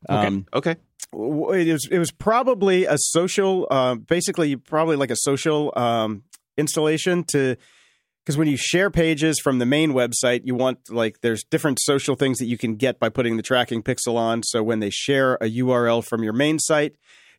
Okay. 0.10 0.28
Um, 0.28 0.46
okay. 0.54 0.76
it 1.14 1.72
was 1.74 1.88
it 1.90 1.98
was 2.00 2.12
probably 2.12 2.86
a 2.86 2.98
social, 2.98 3.68
uh, 3.72 3.96
basically 3.96 4.56
probably 4.56 4.96
like 4.96 5.12
a 5.12 5.16
social 5.18 5.74
um, 5.76 6.24
installation 6.58 7.24
to 7.32 7.56
because 8.26 8.38
when 8.38 8.48
you 8.48 8.58
share 8.58 8.90
pages 8.90 9.40
from 9.40 9.60
the 9.60 9.66
main 9.66 9.92
website, 9.94 10.42
you 10.46 10.56
want 10.56 10.90
like 10.90 11.22
there's 11.22 11.44
different 11.44 11.80
social 11.82 12.16
things 12.16 12.38
that 12.40 12.46
you 12.46 12.58
can 12.58 12.76
get 12.76 13.00
by 13.00 13.10
putting 13.10 13.38
the 13.38 13.44
tracking 13.44 13.84
pixel 13.84 14.16
on. 14.16 14.42
So 14.44 14.64
when 14.64 14.80
they 14.80 14.90
share 14.90 15.36
a 15.36 15.46
URL 15.50 16.04
from 16.04 16.24
your 16.24 16.34
main 16.34 16.58
site, 16.58 16.96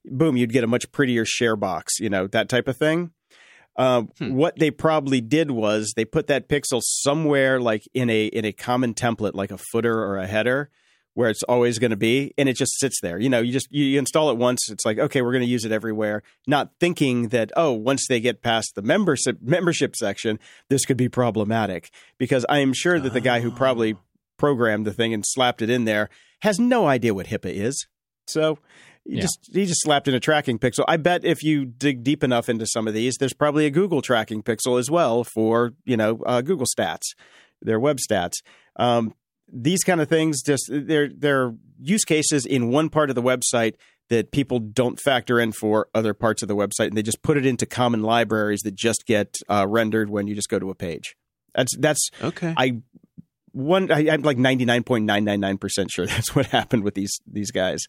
boom, 0.06 0.36
you'd 0.36 0.52
get 0.52 0.64
a 0.64 0.68
much 0.68 0.90
prettier 0.92 1.24
share 1.24 1.56
box, 1.56 1.98
you 1.98 2.10
know 2.10 2.26
that 2.28 2.48
type 2.48 2.68
of 2.68 2.76
thing. 2.76 3.12
Uh, 3.76 4.04
What 4.20 4.58
they 4.58 4.70
probably 4.70 5.20
did 5.20 5.50
was 5.50 5.92
they 5.94 6.04
put 6.04 6.28
that 6.28 6.48
pixel 6.48 6.80
somewhere 6.82 7.60
like 7.60 7.82
in 7.92 8.08
a 8.08 8.26
in 8.26 8.44
a 8.44 8.52
common 8.52 8.94
template, 8.94 9.34
like 9.34 9.50
a 9.50 9.58
footer 9.58 9.98
or 10.02 10.16
a 10.16 10.26
header, 10.26 10.70
where 11.12 11.28
it's 11.28 11.42
always 11.42 11.78
going 11.78 11.90
to 11.90 11.96
be, 11.96 12.32
and 12.38 12.48
it 12.48 12.56
just 12.56 12.78
sits 12.78 13.00
there. 13.02 13.18
You 13.18 13.28
know, 13.28 13.40
you 13.40 13.52
just 13.52 13.68
you, 13.70 13.84
you 13.84 13.98
install 13.98 14.30
it 14.30 14.38
once. 14.38 14.70
It's 14.70 14.86
like 14.86 14.98
okay, 14.98 15.20
we're 15.22 15.32
going 15.32 15.44
to 15.44 15.50
use 15.50 15.64
it 15.64 15.72
everywhere, 15.72 16.22
not 16.46 16.70
thinking 16.80 17.28
that 17.28 17.52
oh, 17.56 17.72
once 17.72 18.06
they 18.08 18.20
get 18.20 18.42
past 18.42 18.72
the 18.74 18.82
membership 18.82 19.38
membership 19.42 19.94
section, 19.94 20.38
this 20.70 20.86
could 20.86 20.96
be 20.96 21.08
problematic. 21.08 21.90
Because 22.18 22.46
I 22.48 22.60
am 22.60 22.72
sure 22.72 22.98
that 22.98 23.12
the 23.12 23.20
guy 23.20 23.40
who 23.40 23.50
probably 23.50 23.96
programmed 24.38 24.86
the 24.86 24.92
thing 24.92 25.12
and 25.12 25.24
slapped 25.26 25.62
it 25.62 25.70
in 25.70 25.84
there 25.84 26.08
has 26.42 26.58
no 26.58 26.86
idea 26.86 27.14
what 27.14 27.26
HIPAA 27.26 27.54
is. 27.54 27.86
So 28.26 28.58
you 29.08 29.16
Yeah. 29.16 29.22
just 29.22 29.38
he 29.52 29.66
just 29.66 29.82
slapped 29.82 30.08
in 30.08 30.14
a 30.14 30.20
tracking 30.20 30.58
pixel. 30.58 30.84
I 30.88 30.96
bet 30.96 31.24
if 31.24 31.42
you 31.42 31.64
dig 31.64 32.02
deep 32.02 32.24
enough 32.24 32.48
into 32.48 32.66
some 32.66 32.88
of 32.88 32.94
these, 32.94 33.16
there's 33.18 33.32
probably 33.34 33.66
a 33.66 33.70
Google 33.70 34.02
tracking 34.02 34.42
pixel 34.42 34.78
as 34.78 34.90
well 34.90 35.24
for 35.24 35.72
you 35.84 35.96
know 35.96 36.20
uh, 36.26 36.40
Google 36.40 36.66
Stats, 36.66 37.02
their 37.62 37.78
web 37.80 37.98
stats. 37.98 38.34
Um, 38.76 39.14
these 39.52 39.84
kind 39.84 40.00
of 40.00 40.08
things 40.08 40.42
just 40.42 40.64
they're 40.70 41.08
they're 41.08 41.54
use 41.80 42.04
cases 42.04 42.44
in 42.46 42.70
one 42.70 42.88
part 42.88 43.10
of 43.10 43.14
the 43.16 43.22
website 43.22 43.74
that 44.08 44.30
people 44.30 44.58
don't 44.60 45.00
factor 45.00 45.40
in 45.40 45.50
for 45.52 45.88
other 45.94 46.14
parts 46.14 46.40
of 46.42 46.48
the 46.48 46.54
website, 46.56 46.88
and 46.88 46.96
they 46.96 47.02
just 47.02 47.22
put 47.22 47.36
it 47.36 47.44
into 47.46 47.66
common 47.66 48.02
libraries 48.02 48.60
that 48.60 48.74
just 48.74 49.04
get 49.06 49.36
uh, 49.48 49.66
rendered 49.68 50.10
when 50.10 50.26
you 50.26 50.34
just 50.34 50.48
go 50.48 50.58
to 50.58 50.70
a 50.70 50.74
page. 50.74 51.14
That's 51.54 51.76
that's 51.78 52.10
Okay. 52.22 52.54
I 52.56 52.82
one 53.52 53.90
I, 53.90 54.10
I'm 54.10 54.22
like 54.22 54.36
ninety 54.38 54.64
nine 54.64 54.82
point 54.82 55.04
nine 55.06 55.24
nine 55.24 55.40
nine 55.40 55.58
percent 55.58 55.90
sure 55.90 56.06
that's 56.14 56.34
what 56.34 56.46
happened 56.46 56.82
with 56.84 56.94
these 56.94 57.18
these 57.26 57.50
guys. 57.50 57.80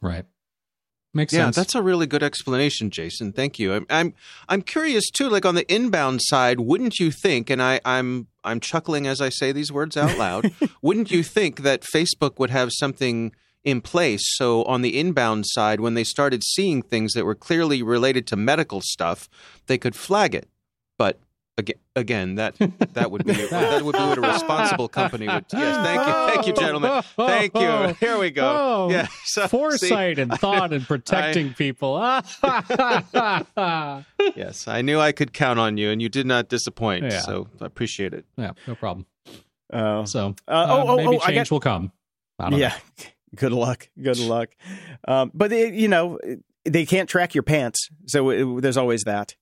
right. 0.00 0.24
Makes 1.16 1.32
yeah, 1.32 1.44
sense. 1.44 1.56
that's 1.56 1.74
a 1.74 1.80
really 1.80 2.06
good 2.06 2.22
explanation, 2.22 2.90
Jason. 2.90 3.32
Thank 3.32 3.58
you. 3.58 3.72
I'm, 3.72 3.86
I'm 3.88 4.14
I'm 4.50 4.60
curious 4.60 5.10
too. 5.10 5.30
Like 5.30 5.46
on 5.46 5.54
the 5.54 5.66
inbound 5.72 6.20
side, 6.22 6.60
wouldn't 6.60 6.98
you 7.00 7.10
think? 7.10 7.48
And 7.48 7.62
I, 7.62 7.80
I'm 7.86 8.26
I'm 8.44 8.60
chuckling 8.60 9.06
as 9.06 9.22
I 9.22 9.30
say 9.30 9.50
these 9.50 9.72
words 9.72 9.96
out 9.96 10.18
loud. 10.18 10.52
wouldn't 10.82 11.10
you 11.10 11.22
think 11.22 11.62
that 11.62 11.80
Facebook 11.82 12.38
would 12.38 12.50
have 12.50 12.68
something 12.70 13.32
in 13.64 13.80
place 13.80 14.22
so 14.36 14.62
on 14.64 14.82
the 14.82 14.98
inbound 14.98 15.44
side, 15.48 15.80
when 15.80 15.94
they 15.94 16.04
started 16.04 16.44
seeing 16.44 16.82
things 16.82 17.14
that 17.14 17.24
were 17.24 17.34
clearly 17.34 17.82
related 17.82 18.26
to 18.28 18.36
medical 18.36 18.80
stuff, 18.82 19.28
they 19.66 19.78
could 19.78 19.96
flag 19.96 20.34
it. 20.34 20.48
But 20.98 21.18
again, 21.96 22.30
again. 22.30 22.34
That 22.36 22.54
that 22.94 23.10
would 23.10 23.24
be 23.24 23.32
that 23.32 23.82
would 23.84 23.92
be 23.94 23.98
what 23.98 24.18
a 24.18 24.20
responsible 24.20 24.88
company 24.88 25.26
would. 25.26 25.46
Yes, 25.52 25.86
thank 25.86 26.06
you, 26.06 26.12
thank 26.34 26.46
you, 26.46 26.52
gentlemen. 26.52 27.02
Thank 27.16 27.54
you. 27.54 27.94
Here 28.06 28.18
we 28.18 28.30
go. 28.30 28.46
Oh, 28.46 28.90
yeah, 28.92 29.08
so, 29.24 29.42
see, 29.42 29.48
foresight 29.48 30.18
and 30.18 30.32
thought 30.40 30.72
and 30.72 30.86
protecting 30.86 31.54
people. 31.54 31.96
yes, 34.36 34.68
I 34.68 34.82
knew 34.82 34.98
I 35.00 35.12
could 35.12 35.32
count 35.32 35.58
on 35.58 35.76
you, 35.76 35.90
and 35.90 36.00
you 36.00 36.08
did 36.08 36.26
not 36.26 36.48
disappoint. 36.48 37.04
Yeah. 37.04 37.20
So 37.20 37.48
I 37.60 37.66
appreciate 37.66 38.14
it. 38.14 38.24
Yeah, 38.36 38.52
no 38.66 38.74
problem. 38.74 39.06
Oh, 39.72 40.04
So 40.04 40.36
Uh, 40.46 40.66
oh, 40.68 40.80
uh, 40.80 40.84
oh, 40.92 40.96
maybe 40.96 41.16
oh, 41.16 41.20
I 41.22 41.26
change 41.32 41.48
got- 41.48 41.54
will 41.54 41.60
come. 41.60 41.92
I 42.38 42.50
don't 42.50 42.58
yeah. 42.60 42.76
Good 43.34 43.52
luck. 43.52 43.88
Good 44.00 44.18
luck. 44.18 44.50
Um, 45.08 45.30
but 45.34 45.50
they, 45.50 45.72
you 45.72 45.88
know, 45.88 46.18
they 46.64 46.86
can't 46.86 47.08
track 47.08 47.34
your 47.34 47.42
pants, 47.42 47.88
so 48.06 48.30
it, 48.30 48.62
there's 48.62 48.76
always 48.76 49.04
that. 49.04 49.34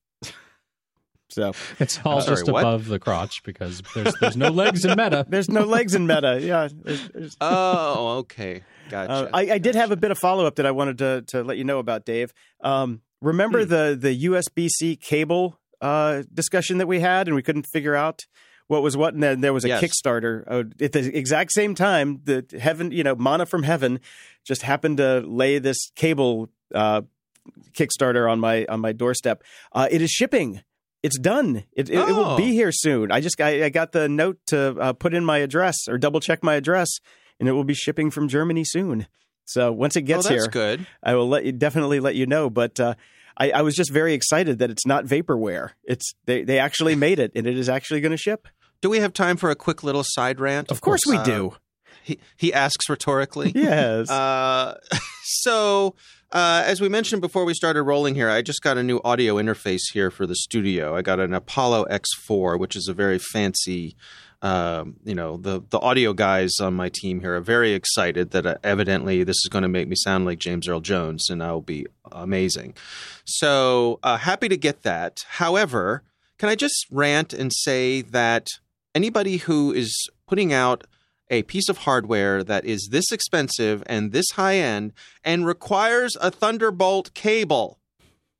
So. 1.29 1.53
It's 1.79 1.99
all 2.05 2.21
sorry, 2.21 2.37
just 2.37 2.51
what? 2.51 2.59
above 2.61 2.85
the 2.87 2.99
crotch 2.99 3.41
because 3.43 3.81
there's 3.95 4.13
there's 4.21 4.37
no 4.37 4.49
legs 4.49 4.85
in 4.85 4.91
meta. 4.91 5.25
there's 5.29 5.49
no 5.49 5.63
legs 5.65 5.95
in 5.95 6.05
meta. 6.07 6.39
Yeah. 6.41 6.67
There's, 6.71 7.09
there's, 7.09 7.37
Oh, 7.41 8.17
okay, 8.19 8.61
gotcha. 8.89 9.11
Uh, 9.11 9.29
I, 9.33 9.53
I 9.53 9.57
did 9.57 9.75
have 9.75 9.91
a 9.91 9.95
bit 9.97 10.11
of 10.11 10.17
follow 10.19 10.45
up 10.45 10.55
that 10.55 10.65
I 10.65 10.71
wanted 10.71 10.97
to 10.99 11.23
to 11.29 11.43
let 11.43 11.57
you 11.57 11.63
know 11.63 11.79
about, 11.79 12.05
Dave. 12.05 12.33
Um, 12.61 13.01
remember 13.21 13.63
Hmm. 13.63 13.69
the 13.69 13.97
the 13.99 14.25
USB 14.25 14.69
C 14.69 14.95
cable 14.95 15.59
uh, 15.81 16.23
discussion 16.33 16.77
that 16.77 16.87
we 16.87 16.99
had, 16.99 17.27
and 17.27 17.35
we 17.35 17.41
couldn't 17.41 17.65
figure 17.73 17.95
out 17.95 18.21
what 18.67 18.81
was 18.81 18.95
what, 18.97 19.13
and 19.13 19.21
then 19.21 19.41
there 19.41 19.53
was 19.53 19.65
a 19.65 19.69
Yes. 19.69 19.83
Kickstarter 19.83 20.43
uh, 20.47 20.63
at 20.83 20.91
the 20.91 21.15
exact 21.15 21.51
same 21.53 21.75
time. 21.75 22.21
The 22.23 22.45
heaven, 22.59 22.91
you 22.91 23.03
know, 23.03 23.15
Mana 23.15 23.45
from 23.45 23.63
Heaven, 23.63 23.99
just 24.43 24.61
happened 24.61 24.97
to 24.97 25.19
lay 25.21 25.59
this 25.59 25.91
cable 25.95 26.49
uh, 26.73 27.01
Kickstarter 27.73 28.29
on 28.31 28.39
my 28.39 28.65
on 28.69 28.79
my 28.79 28.91
doorstep. 28.91 29.43
Uh, 29.71 29.87
it 29.91 30.01
is 30.01 30.09
shipping. 30.11 30.61
It's 31.05 31.19
done. 31.19 31.63
It, 31.73 31.89
it, 31.89 31.99
it 31.99 32.07
will 32.07 32.25
Oh. 32.33 32.37
be 32.37 32.53
here 32.53 32.71
soon. 32.71 33.11
I 33.11 33.21
just 33.21 33.39
I, 33.39 33.65
I 33.65 33.69
got 33.69 33.91
the 33.91 34.09
note 34.09 34.37
to 34.47 34.59
uh, 34.79 34.93
put 34.93 35.13
in 35.13 35.23
my 35.23 35.37
address 35.39 35.75
or 35.87 35.97
double 35.97 36.19
check 36.19 36.43
my 36.43 36.55
address, 36.55 36.89
and 37.39 37.47
it 37.47 37.51
will 37.53 37.63
be 37.63 37.73
shipping 37.75 38.09
from 38.11 38.27
Germany 38.27 38.63
soon. 38.65 39.07
So 39.45 39.71
once 39.71 39.95
it 39.95 40.03
oh, 40.03 40.07
gets 40.07 40.27
that's 40.27 40.43
here, 40.43 40.51
good. 40.51 40.87
I 41.03 41.13
will 41.15 41.29
let 41.29 41.45
you 41.45 41.51
definitely 41.51 41.99
let 41.99 42.15
you 42.15 42.25
know. 42.25 42.49
But 42.49 42.79
uh, 42.79 42.95
I, 43.37 43.51
I 43.51 43.61
was 43.61 43.75
just 43.75 43.91
very 43.91 44.13
excited 44.13 44.57
that 44.59 44.71
it's 44.71 44.85
not 44.87 45.05
vaporware. 45.05 45.71
It's 45.83 46.13
they 46.25 46.43
they 46.43 46.57
actually 46.59 46.95
made 47.07 47.19
it, 47.19 47.31
and 47.35 47.45
it 47.45 47.57
is 47.57 47.69
actually 47.69 48.01
going 48.01 48.11
to 48.13 48.17
ship. 48.17 48.47
Do 48.81 48.89
we 48.89 48.99
have 48.99 49.13
time 49.13 49.37
for 49.37 49.49
a 49.51 49.55
quick 49.55 49.83
little 49.83 50.03
side 50.03 50.39
rant? 50.39 50.71
Of 50.71 50.81
course 50.81 51.01
we 51.07 51.17
Uh, 51.17 51.23
do. 51.23 51.53
He 52.03 52.19
he 52.37 52.53
asks 52.53 52.89
rhetorically. 52.89 53.51
Yes. 53.55 54.09
Uh, 54.09 54.77
so, 55.23 55.95
uh, 56.35 56.63
as 56.65 56.81
we 56.81 56.89
mentioned 56.89 57.21
before 57.21 57.45
we 57.45 57.53
started 57.53 57.83
rolling 57.83 58.13
here, 58.13 58.29
I 58.29 58.41
just 58.41 58.61
got 58.61 58.77
a 58.77 58.83
new 58.83 58.99
audio 59.05 59.35
interface 59.35 59.83
here 59.93 60.11
for 60.11 60.27
the 60.27 60.35
studio. 60.35 60.93
I 60.93 61.01
got 61.01 61.21
an 61.21 61.33
Apollo 61.33 61.85
X4, 61.85 62.59
which 62.59 62.75
is 62.75 62.89
a 62.89 62.93
very 62.93 63.17
fancy. 63.17 63.95
Um, 64.41 64.97
you 65.05 65.15
know, 65.15 65.37
the 65.37 65.63
the 65.69 65.79
audio 65.79 66.11
guys 66.11 66.59
on 66.59 66.73
my 66.73 66.89
team 66.89 67.21
here 67.21 67.37
are 67.37 67.41
very 67.41 67.71
excited 67.71 68.31
that 68.31 68.45
uh, 68.45 68.57
evidently 68.65 69.23
this 69.23 69.37
is 69.37 69.49
going 69.49 69.61
to 69.61 69.69
make 69.69 69.87
me 69.87 69.95
sound 69.95 70.25
like 70.25 70.39
James 70.39 70.67
Earl 70.67 70.81
Jones, 70.81 71.29
and 71.29 71.41
I'll 71.41 71.61
be 71.61 71.87
amazing. 72.11 72.75
So 73.23 73.99
uh, 74.03 74.17
happy 74.17 74.49
to 74.49 74.57
get 74.57 74.83
that. 74.83 75.23
However, 75.29 76.03
can 76.37 76.49
I 76.49 76.55
just 76.55 76.85
rant 76.91 77.31
and 77.31 77.49
say 77.53 78.01
that 78.01 78.49
anybody 78.93 79.37
who 79.37 79.71
is 79.71 80.09
putting 80.27 80.51
out 80.51 80.85
a 81.29 81.43
piece 81.43 81.69
of 81.69 81.79
hardware 81.79 82.43
that 82.43 82.65
is 82.65 82.89
this 82.91 83.11
expensive 83.11 83.83
and 83.87 84.11
this 84.11 84.31
high 84.31 84.57
end 84.57 84.93
and 85.23 85.45
requires 85.45 86.15
a 86.21 86.31
Thunderbolt 86.31 87.13
cable. 87.13 87.79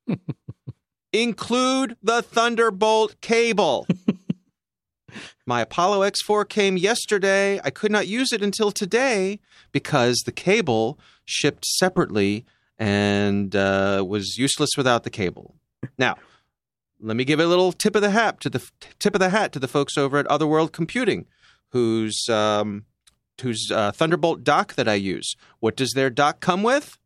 Include 1.12 1.96
the 2.02 2.22
Thunderbolt 2.22 3.20
cable. 3.20 3.86
My 5.46 5.60
Apollo 5.60 6.08
X4 6.08 6.48
came 6.48 6.76
yesterday. 6.76 7.60
I 7.62 7.70
could 7.70 7.92
not 7.92 8.06
use 8.06 8.32
it 8.32 8.42
until 8.42 8.70
today 8.70 9.40
because 9.72 10.22
the 10.24 10.32
cable 10.32 10.98
shipped 11.24 11.64
separately 11.64 12.44
and 12.78 13.54
uh, 13.54 14.04
was 14.06 14.36
useless 14.36 14.70
without 14.76 15.04
the 15.04 15.10
cable. 15.10 15.54
Now, 15.98 16.16
let 17.00 17.16
me 17.16 17.24
give 17.24 17.40
a 17.40 17.46
little 17.46 17.72
tip 17.72 17.94
of 17.94 18.02
the 18.02 18.10
hat 18.10 18.40
to 18.40 18.50
the 18.50 18.68
tip 18.98 19.14
of 19.14 19.20
the 19.20 19.30
hat 19.30 19.52
to 19.52 19.58
the 19.58 19.68
folks 19.68 19.96
over 19.96 20.18
at 20.18 20.26
Otherworld 20.26 20.72
Computing, 20.72 21.26
whose 21.72 22.28
um, 22.28 22.84
whose 23.40 23.70
uh, 23.70 23.92
Thunderbolt 23.92 24.44
dock 24.44 24.74
that 24.74 24.88
I 24.88 24.94
use. 24.94 25.34
What 25.60 25.76
does 25.76 25.92
their 25.92 26.10
dock 26.10 26.40
come 26.40 26.62
with? 26.62 26.98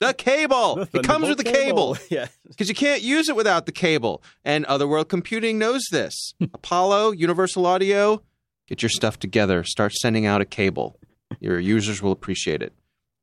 The 0.00 0.12
cable. 0.12 0.74
The 0.76 0.98
it 0.98 1.04
comes 1.04 1.26
with 1.28 1.38
the 1.38 1.44
Thunderbolt 1.44 1.98
cable 1.98 1.98
Yeah. 2.10 2.26
because 2.48 2.68
you 2.68 2.74
can't 2.74 3.00
use 3.00 3.28
it 3.30 3.36
without 3.36 3.64
the 3.64 3.72
cable. 3.72 4.22
And 4.44 4.66
Otherworld 4.66 5.08
Computing 5.08 5.58
knows 5.58 5.84
this. 5.90 6.34
Apollo, 6.40 7.12
Universal 7.12 7.64
Audio, 7.64 8.20
get 8.68 8.82
your 8.82 8.90
stuff 8.90 9.18
together. 9.18 9.64
Start 9.64 9.92
sending 9.94 10.26
out 10.26 10.42
a 10.42 10.44
cable. 10.44 10.98
Your 11.40 11.58
users 11.58 12.02
will 12.02 12.12
appreciate 12.12 12.60
it. 12.62 12.74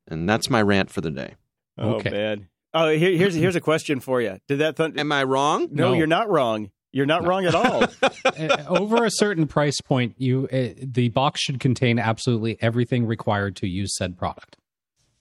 And 0.08 0.28
that's 0.28 0.50
my 0.50 0.62
rant 0.64 0.90
for 0.90 1.02
the 1.02 1.12
day. 1.12 1.36
Oh 1.78 1.96
Okay. 1.96 2.10
man. 2.10 2.48
Oh, 2.74 2.90
here, 2.90 3.12
here's 3.16 3.36
here's 3.36 3.56
a 3.56 3.62
question 3.62 4.00
for 4.00 4.20
you. 4.20 4.40
Did 4.48 4.58
that 4.58 4.76
thunder? 4.76 5.00
Am 5.00 5.12
I 5.12 5.24
wrong? 5.24 5.68
no, 5.72 5.90
No. 5.90 5.94
you're 5.94 6.08
not 6.08 6.28
wrong. 6.28 6.72
You're 6.94 7.06
not 7.08 7.26
wrong 7.28 7.46
at 7.46 7.56
all. 7.56 7.86
Uh, 8.26 8.64
over 8.68 9.04
a 9.06 9.12
certain 9.12 9.48
price 9.48 9.80
point, 9.82 10.16
you 10.18 10.48
uh, 10.52 10.70
the 10.82 11.10
box 11.10 11.42
should 11.42 11.60
contain 11.60 12.00
absolutely 12.00 12.58
everything 12.62 13.06
required 13.06 13.56
to 13.58 13.68
use 13.68 13.96
said 13.96 14.18
product. 14.18 14.58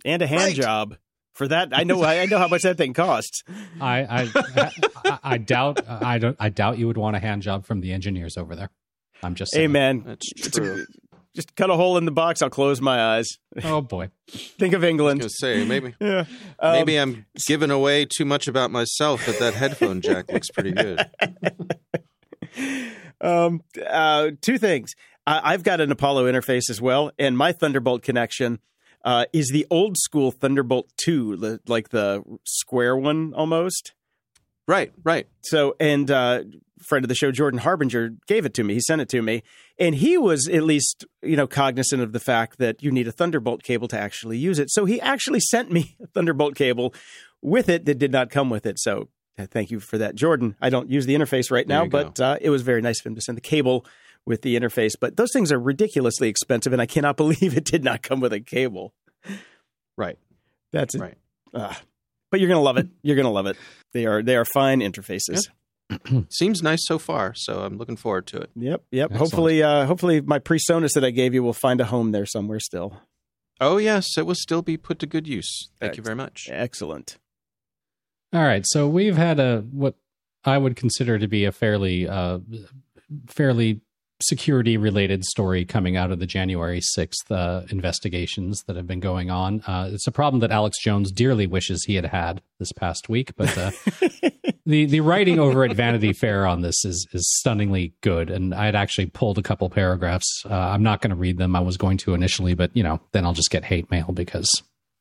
and 0.04 0.22
a 0.22 0.26
hand 0.26 0.40
Right. 0.42 0.54
job 0.56 0.96
for 1.34 1.48
that. 1.48 1.70
I 1.72 1.82
know. 1.84 2.02
I 2.02 2.24
know 2.26 2.38
how 2.38 2.48
much 2.48 2.62
that 2.62 2.76
thing 2.78 2.94
costs. 2.94 3.42
I 3.80 4.04
I, 4.24 4.70
I, 5.04 5.18
I 5.24 5.38
doubt 5.38 5.80
I 5.88 6.18
don't 6.18 6.36
I 6.40 6.48
doubt 6.48 6.78
you 6.78 6.86
would 6.86 6.96
want 6.96 7.16
a 7.16 7.18
hand 7.18 7.42
job 7.42 7.66
from 7.66 7.80
the 7.80 7.92
engineers 7.92 8.36
over 8.38 8.54
there. 8.56 8.70
I'm 9.22 9.34
just 9.34 9.52
saying. 9.52 9.64
Hey 9.64 9.66
man, 9.68 10.02
That's 10.06 10.30
It's 10.36 10.46
a- 10.46 10.60
true. 10.60 10.86
Just 11.34 11.54
cut 11.56 11.70
a 11.70 11.74
hole 11.74 11.96
in 11.96 12.04
the 12.04 12.10
box. 12.10 12.42
I'll 12.42 12.50
close 12.50 12.80
my 12.80 13.16
eyes. 13.16 13.38
Oh 13.64 13.80
boy. 13.80 14.10
Think 14.28 14.74
of 14.74 14.82
I 14.82 14.86
was 14.86 14.90
England. 14.90 15.20
going 15.20 15.28
to 15.28 15.34
say, 15.36 15.64
maybe. 15.64 15.94
Yeah. 16.00 16.24
Um, 16.58 16.72
Maybe 16.72 16.96
I'm 16.96 17.26
giving 17.46 17.70
away 17.70 18.04
too 18.04 18.24
much 18.24 18.48
about 18.48 18.70
myself, 18.70 19.24
but 19.26 19.38
that 19.38 19.54
headphone 19.54 20.00
jack 20.00 20.30
looks 20.32 20.50
pretty 20.50 20.72
good. 20.72 21.00
um, 23.20 23.62
uh, 23.88 24.30
two 24.40 24.58
things. 24.58 24.94
I, 25.26 25.52
I've 25.52 25.62
got 25.62 25.80
an 25.80 25.90
Apollo 25.92 26.30
interface 26.30 26.68
as 26.70 26.80
well, 26.80 27.12
and 27.18 27.36
my 27.36 27.52
Thunderbolt 27.52 28.02
connection 28.02 28.58
uh, 29.04 29.26
is 29.32 29.48
the 29.52 29.66
old 29.70 29.96
school 29.96 30.30
Thunderbolt 30.30 30.90
2, 31.04 31.36
the, 31.36 31.60
like 31.66 31.90
the 31.90 32.22
square 32.44 32.96
one 32.96 33.32
almost. 33.34 33.92
Right, 34.68 34.92
right. 35.04 35.26
So, 35.42 35.74
and 35.80 36.10
uh, 36.10 36.42
friend 36.80 37.04
of 37.04 37.08
the 37.08 37.14
show, 37.14 37.32
Jordan 37.32 37.58
Harbinger, 37.60 38.10
gave 38.26 38.46
it 38.46 38.54
to 38.54 38.64
me. 38.64 38.74
He 38.74 38.80
sent 38.80 39.00
it 39.00 39.08
to 39.10 39.22
me, 39.22 39.42
and 39.78 39.94
he 39.94 40.18
was 40.18 40.48
at 40.48 40.62
least, 40.62 41.04
you 41.22 41.36
know, 41.36 41.46
cognizant 41.46 42.02
of 42.02 42.12
the 42.12 42.20
fact 42.20 42.58
that 42.58 42.82
you 42.82 42.90
need 42.90 43.08
a 43.08 43.12
Thunderbolt 43.12 43.62
cable 43.62 43.88
to 43.88 43.98
actually 43.98 44.38
use 44.38 44.58
it. 44.58 44.70
So 44.70 44.84
he 44.84 45.00
actually 45.00 45.40
sent 45.40 45.70
me 45.70 45.96
a 46.02 46.06
Thunderbolt 46.06 46.54
cable 46.54 46.94
with 47.40 47.68
it 47.68 47.84
that 47.86 47.98
did 47.98 48.12
not 48.12 48.30
come 48.30 48.50
with 48.50 48.66
it. 48.66 48.78
So 48.78 49.08
uh, 49.38 49.46
thank 49.50 49.70
you 49.70 49.80
for 49.80 49.98
that, 49.98 50.14
Jordan. 50.14 50.56
I 50.60 50.70
don't 50.70 50.90
use 50.90 51.06
the 51.06 51.14
interface 51.14 51.50
right 51.50 51.66
now, 51.66 51.86
but 51.86 52.20
uh, 52.20 52.36
it 52.40 52.50
was 52.50 52.62
very 52.62 52.82
nice 52.82 53.00
of 53.00 53.06
him 53.06 53.14
to 53.14 53.20
send 53.20 53.36
the 53.36 53.42
cable 53.42 53.86
with 54.26 54.42
the 54.42 54.56
interface. 54.56 54.92
But 54.98 55.16
those 55.16 55.30
things 55.32 55.50
are 55.50 55.58
ridiculously 55.58 56.28
expensive, 56.28 56.72
and 56.72 56.82
I 56.82 56.86
cannot 56.86 57.16
believe 57.16 57.56
it 57.56 57.64
did 57.64 57.82
not 57.82 58.02
come 58.02 58.20
with 58.20 58.32
a 58.32 58.40
cable. 58.40 58.92
Right. 59.96 60.18
That's 60.72 60.94
it. 60.94 61.00
Right. 61.00 61.18
Uh, 61.54 61.74
but 62.30 62.40
you're 62.40 62.48
gonna 62.48 62.62
love 62.62 62.78
it. 62.78 62.88
You're 63.02 63.16
gonna 63.16 63.30
love 63.30 63.46
it. 63.46 63.56
They 63.92 64.06
are 64.06 64.22
they 64.22 64.36
are 64.36 64.46
fine 64.46 64.80
interfaces. 64.80 65.48
Seems 66.30 66.62
nice 66.62 66.86
so 66.86 66.98
far, 66.98 67.34
so 67.34 67.60
I'm 67.60 67.78
looking 67.78 67.96
forward 67.96 68.26
to 68.28 68.38
it. 68.38 68.50
Yep, 68.56 68.82
yep. 68.90 69.10
Excellent. 69.10 69.18
Hopefully, 69.18 69.62
uh, 69.62 69.86
hopefully, 69.86 70.20
my 70.20 70.38
PreSonus 70.38 70.92
that 70.94 71.04
I 71.04 71.10
gave 71.10 71.34
you 71.34 71.42
will 71.42 71.52
find 71.52 71.80
a 71.80 71.86
home 71.86 72.12
there 72.12 72.26
somewhere 72.26 72.60
still. 72.60 73.00
Oh, 73.60 73.76
yes, 73.76 74.18
it 74.18 74.26
will 74.26 74.34
still 74.34 74.62
be 74.62 74.76
put 74.76 74.98
to 75.00 75.06
good 75.06 75.26
use. 75.26 75.70
Thank 75.80 75.96
you 75.96 76.02
very 76.02 76.16
much. 76.16 76.48
Excellent. 76.50 77.18
All 78.32 78.42
right, 78.42 78.64
so 78.66 78.88
we've 78.88 79.16
had 79.16 79.38
a 79.38 79.60
what 79.70 79.94
I 80.44 80.58
would 80.58 80.74
consider 80.74 81.18
to 81.18 81.28
be 81.28 81.44
a 81.44 81.52
fairly 81.52 82.08
uh, 82.08 82.38
fairly 83.28 83.80
security 84.22 84.76
related 84.76 85.24
story 85.24 85.64
coming 85.64 85.96
out 85.96 86.10
of 86.10 86.18
the 86.18 86.26
January 86.26 86.80
6th 86.80 87.30
uh, 87.30 87.62
investigations 87.70 88.62
that 88.66 88.76
have 88.76 88.86
been 88.86 89.00
going 89.00 89.30
on. 89.30 89.60
Uh, 89.66 89.90
it's 89.92 90.06
a 90.06 90.12
problem 90.12 90.40
that 90.40 90.50
Alex 90.50 90.78
Jones 90.82 91.12
dearly 91.12 91.46
wishes 91.46 91.84
he 91.84 91.94
had 91.94 92.06
had 92.06 92.42
this 92.58 92.72
past 92.72 93.08
week, 93.08 93.32
but 93.36 93.56
uh, 93.58 93.70
the 94.66 94.86
the 94.86 95.00
writing 95.00 95.38
over 95.38 95.64
at 95.64 95.74
Vanity 95.74 96.12
Fair 96.12 96.46
on 96.46 96.62
this 96.62 96.84
is 96.84 97.06
is 97.12 97.28
stunningly 97.38 97.94
good, 98.00 98.30
and 98.30 98.54
I 98.54 98.66
had 98.66 98.76
actually 98.76 99.06
pulled 99.06 99.38
a 99.38 99.42
couple 99.42 99.68
paragraphs. 99.68 100.44
Uh, 100.48 100.54
I'm 100.54 100.82
not 100.82 101.00
going 101.00 101.10
to 101.10 101.16
read 101.16 101.38
them. 101.38 101.56
I 101.56 101.60
was 101.60 101.76
going 101.76 101.98
to 101.98 102.14
initially, 102.14 102.54
but 102.54 102.70
you 102.74 102.82
know, 102.82 103.00
then 103.12 103.24
I'll 103.24 103.32
just 103.32 103.50
get 103.50 103.64
hate 103.64 103.90
mail 103.90 104.12
because 104.12 104.48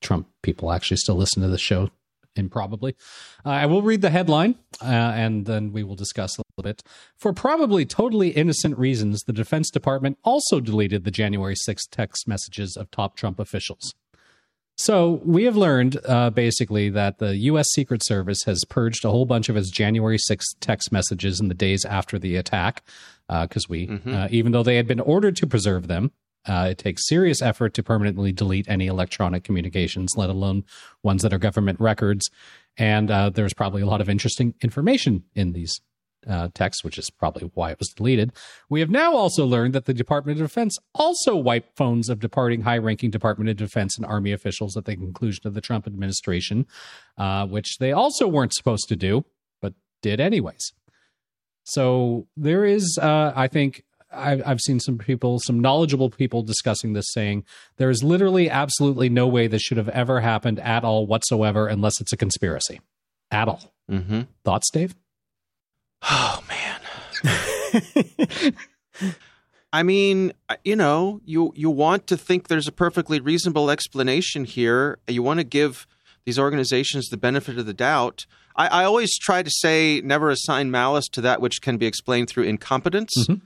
Trump 0.02 0.28
people 0.42 0.72
actually 0.72 0.98
still 0.98 1.16
listen 1.16 1.42
to 1.42 1.48
the 1.48 1.58
show. 1.58 1.90
Improbably, 2.36 2.96
uh, 3.46 3.50
I 3.50 3.66
will 3.66 3.82
read 3.82 4.02
the 4.02 4.10
headline 4.10 4.56
uh, 4.82 4.86
and 4.86 5.46
then 5.46 5.74
we 5.74 5.84
will 5.84 5.96
discuss 5.96 6.38
a 6.38 6.44
little 6.58 6.70
bit. 6.70 6.82
For 7.18 7.34
probably 7.34 7.86
totally 7.86 8.30
innocent 8.30 8.78
reasons, 8.78 9.22
the 9.24 9.34
Defense 9.34 9.70
Department 9.70 10.18
also 10.24 10.62
deleted 10.62 11.04
the 11.04 11.12
January 11.12 11.56
6th 11.56 11.90
text 11.92 12.28
messages 12.28 12.78
of 12.78 12.90
top 12.90 13.18
Trump 13.18 13.38
officials. 13.40 13.94
So 14.78 15.22
we 15.26 15.44
have 15.44 15.58
learned 15.58 16.00
uh, 16.06 16.30
basically 16.30 16.90
that 16.90 17.20
the 17.20 17.36
U.S. 17.36 17.68
Secret 17.72 18.04
Service 18.04 18.44
has 18.46 18.64
purged 18.68 19.06
a 19.06 19.12
whole 19.12 19.26
bunch 19.26 19.50
of 19.50 19.58
its 19.58 19.70
January 19.70 20.18
6th 20.18 20.56
text 20.60 20.92
messages 20.92 21.40
in 21.40 21.50
the 21.50 21.54
days 21.54 21.86
after 21.86 22.18
the 22.18 22.36
attack, 22.36 22.82
because 23.30 23.70
we, 23.70 24.00
uh, 24.08 24.28
even 24.32 24.54
though 24.54 24.64
they 24.64 24.78
had 24.78 24.88
been 24.88 25.00
ordered 25.00 25.36
to 25.36 25.46
preserve 25.46 25.88
them, 25.88 26.12
uh, 26.48 26.68
it 26.72 26.78
takes 26.78 27.08
serious 27.08 27.42
effort 27.42 27.74
to 27.76 27.84
permanently 27.84 28.32
delete 28.32 28.68
any 28.68 28.88
electronic 28.88 29.44
communications, 29.44 30.14
let 30.16 30.30
alone 30.30 30.64
ones 31.04 31.22
that 31.22 31.34
are 31.34 31.38
government 31.38 31.80
records. 31.80 32.30
And 32.78 33.12
uh, 33.12 33.30
there's 33.30 33.54
probably 33.54 33.82
a 33.82 33.86
lot 33.86 34.02
of 34.02 34.10
interesting 34.10 34.56
information 34.62 35.24
in 35.36 35.54
these 35.54 35.82
uh, 36.28 36.50
texts, 36.54 36.84
which 36.84 36.98
is 36.98 37.10
probably 37.10 37.50
why 37.54 37.72
it 37.72 37.80
was 37.80 37.90
deleted. 37.90 38.32
We 38.70 38.80
have 38.80 38.90
now 38.90 39.16
also 39.16 39.46
learned 39.46 39.74
that 39.74 39.86
the 39.86 39.94
Department 39.94 40.40
of 40.40 40.48
Defense 40.48 40.78
also 40.94 41.36
wiped 41.36 41.76
phones 41.76 42.10
of 42.10 42.20
departing 42.20 42.62
high 42.62 42.78
ranking 42.78 43.10
Department 43.10 43.50
of 43.50 43.58
Defense 43.58 43.98
and 43.98 44.06
Army 44.06 44.32
officials 44.32 44.78
at 44.78 44.86
the 44.86 44.96
conclusion 44.96 45.48
of 45.48 45.54
the 45.54 45.62
Trump 45.62 45.88
administration, 45.88 46.66
uh, 47.18 47.48
which 47.48 47.78
they 47.80 47.92
also 47.92 48.28
weren't 48.28 48.54
supposed 48.54 48.88
to 48.90 48.96
do, 48.96 49.26
but 49.62 49.74
did 50.02 50.20
anyways. 50.20 50.74
So 51.64 52.28
there 52.36 52.66
is, 52.66 52.98
uh, 53.02 53.34
I 53.36 53.48
think, 53.48 53.84
I've, 54.14 54.42
I've 54.46 54.60
seen 54.60 54.80
some 54.80 54.98
people, 54.98 55.40
some 55.40 55.60
knowledgeable 55.60 56.10
people 56.10 56.44
discussing 56.44 56.94
this, 56.94 57.06
saying 57.12 57.46
there 57.78 57.90
is 57.90 58.04
literally 58.04 58.50
absolutely 58.50 59.10
no 59.10 59.28
way 59.28 59.48
this 59.48 59.62
should 59.62 59.78
have 59.78 59.90
ever 59.90 60.22
happened 60.22 60.60
at 60.60 60.84
all 60.84 61.08
whatsoever, 61.08 61.68
unless 61.68 62.00
it's 62.02 62.14
a 62.14 62.18
conspiracy. 62.18 62.82
At 63.32 63.48
all. 63.48 63.74
Mm-hmm. 63.90 64.22
Thoughts, 64.44 64.70
Dave? 64.72 64.96
Oh 66.04 66.44
man. 66.50 68.54
I 69.74 69.84
mean, 69.84 70.34
you 70.66 70.76
know, 70.76 71.22
you 71.24 71.54
you 71.56 71.70
want 71.70 72.08
to 72.08 72.18
think 72.18 72.48
there's 72.48 72.68
a 72.68 72.74
perfectly 72.74 73.22
reasonable 73.22 73.70
explanation 73.70 74.44
here. 74.44 75.00
You 75.08 75.24
want 75.24 75.40
to 75.40 75.46
give 75.46 75.88
these 76.26 76.38
organizations 76.38 77.08
the 77.08 77.18
benefit 77.18 77.58
of 77.58 77.66
the 77.66 77.74
doubt. 77.74 78.26
I, 78.56 78.68
I 78.68 78.84
always 78.84 79.18
try 79.18 79.44
to 79.44 79.50
say 79.50 80.02
never 80.04 80.30
assign 80.30 80.72
malice 80.72 81.08
to 81.14 81.22
that 81.22 81.40
which 81.40 81.62
can 81.62 81.78
be 81.78 81.86
explained 81.86 82.30
through 82.30 82.44
incompetence. 82.44 83.12
Mhm. 83.18 83.42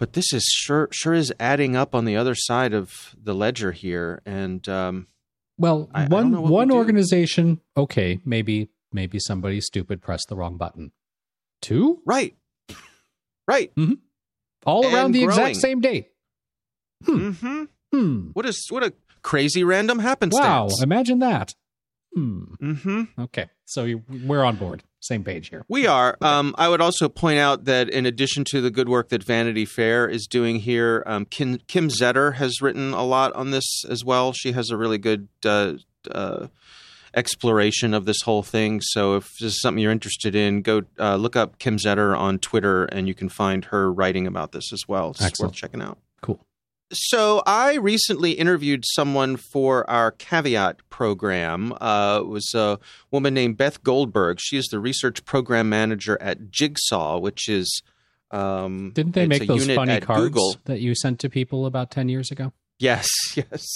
But 0.00 0.14
this 0.14 0.32
is 0.32 0.42
sure 0.44 0.88
sure 0.90 1.14
is 1.14 1.32
adding 1.38 1.76
up 1.76 1.94
on 1.94 2.04
the 2.06 2.16
other 2.16 2.34
side 2.34 2.72
of 2.74 3.14
the 3.22 3.34
ledger 3.34 3.70
here, 3.70 4.22
and 4.26 4.66
um, 4.68 5.06
Well, 5.58 5.88
I- 5.94 6.04
I 6.04 6.08
one 6.08 6.32
we 6.32 6.50
one 6.50 6.68
do. 6.68 6.74
organization, 6.74 7.60
okay, 7.76 8.18
maybe 8.24 8.70
maybe 8.92 9.18
somebody 9.20 9.60
stupid 9.60 10.02
pressed 10.02 10.26
the 10.28 10.34
wrong 10.36 10.56
button. 10.56 10.90
Two, 11.62 12.00
right, 12.06 12.34
right. 13.46 13.72
mm-hmm. 13.76 13.94
all 14.66 14.84
And 14.86 14.94
around 14.94 15.12
the 15.12 15.24
growing. 15.24 15.38
exact 15.38 15.56
same 15.56 15.80
date. 15.80 16.08
hmm 17.04 17.30
Mm-hmm. 17.94 18.30
What 18.32 18.46
is 18.46 18.66
what 18.70 18.82
a 18.82 18.92
crazy 19.22 19.62
random 19.64 19.98
happenstance. 19.98 20.42
Wow! 20.46 20.68
Imagine 20.82 21.18
that. 21.18 21.54
Hmm. 22.14 22.54
Mm-hmm. 22.60 23.02
Okay, 23.20 23.46
so 23.66 23.86
we're 24.24 24.44
on 24.44 24.56
board, 24.56 24.82
same 25.00 25.24
page 25.24 25.48
here. 25.48 25.64
We 25.68 25.86
are. 25.86 26.16
Um, 26.20 26.54
I 26.58 26.68
would 26.68 26.80
also 26.80 27.08
point 27.08 27.38
out 27.38 27.64
that 27.64 27.88
in 27.88 28.06
addition 28.06 28.44
to 28.50 28.60
the 28.60 28.70
good 28.70 28.88
work 28.88 29.08
that 29.08 29.22
Vanity 29.22 29.64
Fair 29.64 30.06
is 30.06 30.26
doing 30.26 30.60
here, 30.60 31.02
um, 31.06 31.24
Kim, 31.24 31.58
Kim 31.66 31.88
Zetter 31.88 32.34
has 32.34 32.60
written 32.60 32.92
a 32.92 33.04
lot 33.04 33.32
on 33.32 33.50
this 33.50 33.84
as 33.88 34.04
well. 34.04 34.32
She 34.32 34.52
has 34.52 34.70
a 34.70 34.76
really 34.76 34.98
good 34.98 35.28
uh, 35.44 35.74
uh, 36.10 36.48
exploration 37.14 37.94
of 37.94 38.04
this 38.04 38.22
whole 38.22 38.42
thing. 38.42 38.80
So 38.82 39.16
if 39.16 39.24
this 39.40 39.54
is 39.54 39.60
something 39.60 39.82
you're 39.82 39.90
interested 39.92 40.34
in, 40.34 40.62
go 40.62 40.82
uh, 40.98 41.16
look 41.16 41.34
up 41.34 41.58
Kim 41.58 41.76
Zetter 41.78 42.16
on 42.16 42.38
Twitter, 42.38 42.84
and 42.84 43.08
you 43.08 43.14
can 43.14 43.28
find 43.28 43.64
her 43.66 43.92
writing 43.92 44.26
about 44.26 44.52
this 44.52 44.72
as 44.72 44.84
well. 44.86 45.10
It's 45.10 45.22
Excellent. 45.22 45.52
worth 45.52 45.56
checking 45.56 45.82
out. 45.82 45.98
So 46.92 47.42
I 47.46 47.74
recently 47.74 48.32
interviewed 48.32 48.84
someone 48.94 49.36
for 49.36 49.88
our 49.88 50.10
Caveat 50.10 50.88
program. 50.90 51.72
Uh, 51.80 52.20
it 52.22 52.26
was 52.26 52.52
a 52.54 52.80
woman 53.12 53.32
named 53.32 53.56
Beth 53.56 53.82
Goldberg. 53.84 54.38
She 54.40 54.56
is 54.56 54.66
the 54.66 54.80
research 54.80 55.24
program 55.24 55.68
manager 55.68 56.20
at 56.20 56.50
Jigsaw, 56.50 57.18
which 57.18 57.48
is 57.48 57.82
um, 58.32 58.90
Didn't 58.94 59.14
they 59.14 59.26
make 59.26 59.46
those 59.46 59.70
funny 59.72 60.00
cards 60.00 60.22
Google. 60.22 60.56
that 60.64 60.80
you 60.80 60.94
sent 60.94 61.20
to 61.20 61.30
people 61.30 61.66
about 61.66 61.90
ten 61.90 62.08
years 62.08 62.30
ago? 62.30 62.52
Yes, 62.80 63.08
yes. 63.36 63.66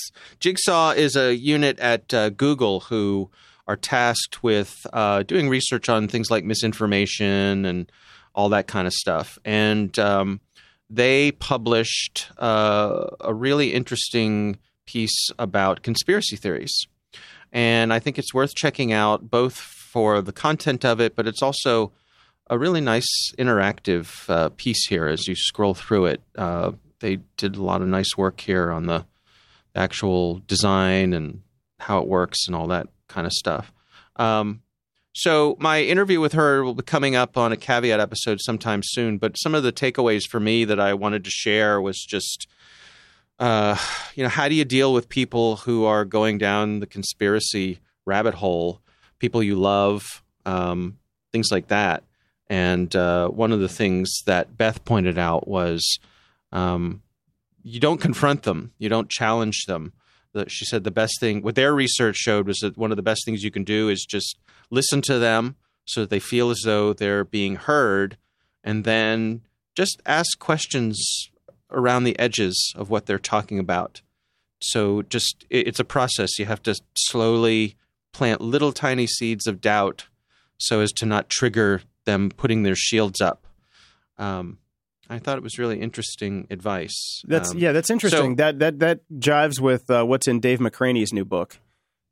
Jigsaw 0.41 0.91
is 0.93 1.15
a 1.15 1.37
unit 1.37 1.79
at 1.79 2.13
uh, 2.13 2.31
Google 2.31 2.81
who 2.81 3.31
are 3.67 3.77
tasked 3.77 4.43
with 4.43 4.87
uh, 4.93 5.23
doing 5.23 5.49
research 5.49 5.89
on 5.89 6.09
things 6.09 6.31
like 6.31 6.45
misinformation 6.45 7.65
and 7.65 7.91
all 8.35 8.49
that 8.51 8.67
kind 8.67 8.87
of 8.87 8.93
stuff. 8.93 9.39
And 9.45 9.97
um, 9.99 10.41
they 10.91 11.33
published 11.33 12.29
uh, 12.39 13.07
a 13.21 13.35
really 13.35 13.73
interesting 13.73 14.59
piece 14.87 15.29
about 15.39 15.83
conspiracy 15.83 16.37
theories. 16.37 16.87
And 17.53 17.93
I 17.93 17.99
think 17.99 18.19
it's 18.19 18.35
worth 18.35 18.55
checking 18.55 18.93
out 18.93 19.31
both 19.31 19.55
for 19.55 20.21
the 20.21 20.33
content 20.33 20.85
of 20.85 21.01
it, 21.01 21.15
but 21.15 21.27
it's 21.27 21.43
also 21.43 21.93
a 22.51 22.59
really 22.59 22.81
nice 22.81 23.33
interactive 23.39 24.29
uh, 24.29 24.51
piece 24.57 24.87
here 24.89 25.07
as 25.07 25.27
you 25.27 25.35
scroll 25.35 25.75
through 25.75 26.07
it. 26.07 26.23
Uh, 26.37 26.73
they 27.01 27.19
did 27.37 27.57
a 27.57 27.63
lot 27.63 27.81
of 27.81 27.89
nice 27.89 28.17
work 28.17 28.41
here 28.41 28.71
on 28.71 28.87
the 28.87 29.07
actual 29.75 30.43
design 30.47 31.13
and 31.13 31.43
how 31.79 31.99
it 32.01 32.09
works 32.09 32.47
and 32.47 32.57
all 32.57 32.67
that 32.69 32.89
kind 33.09 33.27
of 33.27 33.33
stuff. 33.33 33.73
Um, 34.17 34.63
so 35.15 35.57
my 35.61 35.83
interview 35.83 36.21
with 36.21 36.33
her 36.33 36.65
will 36.65 36.75
be 36.75 36.83
coming 36.83 37.15
up 37.15 37.37
on 37.37 37.53
a 37.53 37.57
caveat 37.57 38.01
episode 38.01 38.41
sometime 38.41 38.83
soon. 38.83 39.19
But 39.19 39.39
some 39.39 39.55
of 39.55 39.63
the 39.63 39.73
takeaways 39.73 40.25
for 40.29 40.41
me 40.41 40.65
that 40.65 40.81
I 40.81 40.95
wanted 40.95 41.23
to 41.25 41.31
share 41.31 41.81
was 41.81 41.99
just, 41.99 42.49
uh, 43.39 43.77
you 44.17 44.25
know, 44.25 44.29
how 44.29 44.49
do 44.49 44.57
you 44.57 44.65
deal 44.65 44.93
with 44.93 45.09
people 45.09 45.57
who 45.57 45.85
are 45.85 46.05
going 46.05 46.39
down 46.39 46.81
the 46.81 46.87
conspiracy 46.87 47.79
rabbit 48.05 48.35
hole? 48.35 48.81
People 49.21 49.41
you 49.41 49.55
love, 49.55 50.23
um, 50.45 50.99
things 51.33 51.53
like 51.53 51.69
that. 51.69 52.03
And 52.49 52.95
uh, 52.97 53.29
one 53.29 53.53
of 53.53 53.61
the 53.61 53.69
things 53.69 54.13
that 54.27 54.57
Beth 54.59 54.85
pointed 54.85 55.17
out 55.17 55.47
was 55.47 55.99
um, 56.51 57.03
you 57.63 57.79
don't 57.79 58.01
confront 58.01 58.43
them, 58.43 58.73
you 58.79 58.89
don't 58.89 59.09
challenge 59.09 59.65
them. 59.67 59.93
She 60.49 60.65
said 60.65 60.85
the 60.85 60.91
best 60.91 61.21
thing, 61.21 61.43
what 61.43 61.55
their 61.55 61.75
research 61.75 62.17
showed 62.17 62.47
was 62.47 62.59
that 62.59 62.77
one 62.77 62.91
of 62.91 62.97
the 62.97 63.03
best 63.03 63.25
things 63.25 63.43
you 63.43 63.51
can 63.51 63.65
do 63.65 63.89
is 63.89 64.05
just 64.05 64.39
listen 64.71 65.01
to 65.03 65.19
them 65.19 65.57
so 65.85 66.01
that 66.01 66.11
they 66.11 66.21
feel 66.21 66.51
as 66.51 66.63
though 66.65 66.93
they're 66.93 67.25
being 67.25 67.57
heard, 67.57 68.17
and 68.63 68.85
then 68.85 69.43
just 69.75 70.01
ask 70.07 70.39
questions 70.39 71.31
around 71.71 72.05
the 72.05 72.19
edges 72.19 72.73
of 72.77 72.91
what 72.91 73.07
they're 73.07 73.19
talking 73.19 73.59
about. 73.59 74.01
So 74.61 75.03
just 75.03 75.45
it's 75.51 75.81
a 75.81 75.85
process. 75.85 76.39
You 76.39 76.47
have 76.47 76.63
to 76.63 76.75
slowly 76.97 77.77
plant 78.13 78.41
little 78.41 78.73
tiny 78.73 79.07
seeds 79.07 79.47
of 79.47 79.61
doubt 79.61 80.07
so 80.57 80.81
as 80.81 80.93
to 80.93 81.07
not 81.07 81.29
trigger 81.29 81.83
them 82.05 82.31
putting 82.31 82.63
their 82.63 82.77
shields 82.77 83.21
up. 83.21 83.47
Um, 84.17 84.59
I 85.11 85.19
thought 85.19 85.37
it 85.37 85.43
was 85.43 85.59
really 85.59 85.81
interesting 85.81 86.47
advice. 86.51 87.23
That's 87.27 87.51
Um, 87.53 87.59
yeah, 87.59 87.73
that's 87.73 87.91
interesting. 87.91 88.33
so- 88.33 88.35
that 88.37 88.59
that 88.59 88.79
that 88.81 89.01
jives 89.19 89.61
with 89.61 89.91
uh, 89.91 90.05
what's 90.05 90.27
in 90.29 90.41
Dave 90.41 90.59
McRaney's 90.61 91.13
new 91.13 91.25
book 91.25 91.59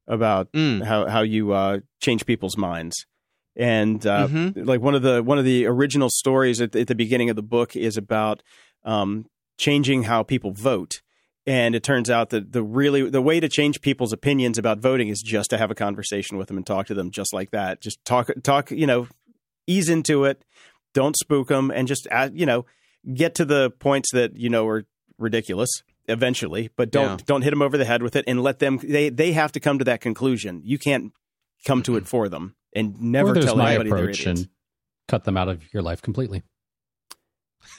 about 0.07 0.51
Mm. 0.53 0.85
how 0.85 1.09
how 1.09 1.23
you 1.23 1.53
uh, 1.53 1.81
change 2.01 2.27
people's 2.27 2.57
minds. 2.57 3.07
And 3.55 4.07
uh, 4.07 4.29
Mhm. 4.29 4.67
like 4.67 4.81
one 4.81 4.95
of 4.95 5.03
the 5.03 5.23
one 5.23 5.39
of 5.39 5.45
the 5.45 5.67
original 5.67 6.09
stories 6.11 6.61
at 6.61 6.73
the, 6.73 6.81
at 6.81 6.87
the 6.87 6.95
beginning 6.95 7.29
of 7.31 7.37
the 7.37 7.43
book 7.43 7.77
is 7.77 7.97
about 7.97 8.43
um, 8.85 9.27
changing 9.59 10.05
how 10.05 10.23
people 10.23 10.53
vote. 10.53 11.03
And 11.47 11.75
it 11.75 11.83
turns 11.83 12.09
out 12.09 12.31
that 12.31 12.53
the 12.53 12.63
really 12.63 13.09
the 13.11 13.21
way 13.23 13.41
to 13.41 13.49
change 13.49 13.81
people's 13.81 14.13
opinions 14.13 14.59
about 14.59 14.79
voting 14.79 15.09
is 15.09 15.21
just 15.23 15.51
to 15.51 15.59
have 15.59 15.71
a 15.71 15.75
conversation 15.75 16.37
with 16.37 16.49
them 16.49 16.57
and 16.57 16.67
talk 16.67 16.87
to 16.87 16.95
them 16.95 17.11
just 17.11 17.33
like 17.33 17.51
that. 17.51 17.81
Just 17.81 18.03
talk 18.05 18.31
talk, 18.43 18.71
you 18.71 18.87
know, 18.87 19.09
ease 19.67 19.89
into 19.89 20.25
it. 20.25 20.45
Don't 20.95 21.17
spook 21.17 21.49
them 21.49 21.71
and 21.71 21.89
just 21.89 22.07
you 22.33 22.47
know 22.47 22.65
get 23.15 23.35
to 23.37 23.45
the 23.45 23.71
points 23.71 24.11
that 24.13 24.37
you 24.37 24.49
know 24.51 24.67
are 24.69 24.85
ridiculous 25.19 25.71
eventually, 26.09 26.71
but 26.77 26.91
don't 26.91 27.19
Yeah. 27.21 27.25
don't 27.27 27.43
hit 27.43 27.51
them 27.51 27.63
over 27.63 27.79
the 27.79 27.85
head 27.85 28.03
with 28.03 28.17
it 28.17 28.25
and 28.27 28.43
let 28.43 28.59
them 28.59 28.79
they 28.83 29.09
they 29.09 29.33
have 29.33 29.53
to 29.53 29.61
come 29.61 29.79
to 29.79 29.85
that 29.85 30.01
conclusion. 30.01 30.61
You 30.65 30.79
can't 30.79 31.13
come 31.67 31.83
to 31.85 31.97
it 31.97 32.07
for 32.09 32.29
them 32.29 32.55
and 32.75 33.01
never 33.01 33.35
tell 33.35 33.57
my 33.57 33.71
anybody 33.71 33.91
they're 33.91 33.99
approach 33.99 34.21
idiots. 34.23 34.41
and 34.43 34.49
cut 35.09 35.25
them 35.25 35.37
out 35.37 35.49
of 35.49 35.63
your 35.73 35.83
life 35.83 36.03
completely. 36.03 36.43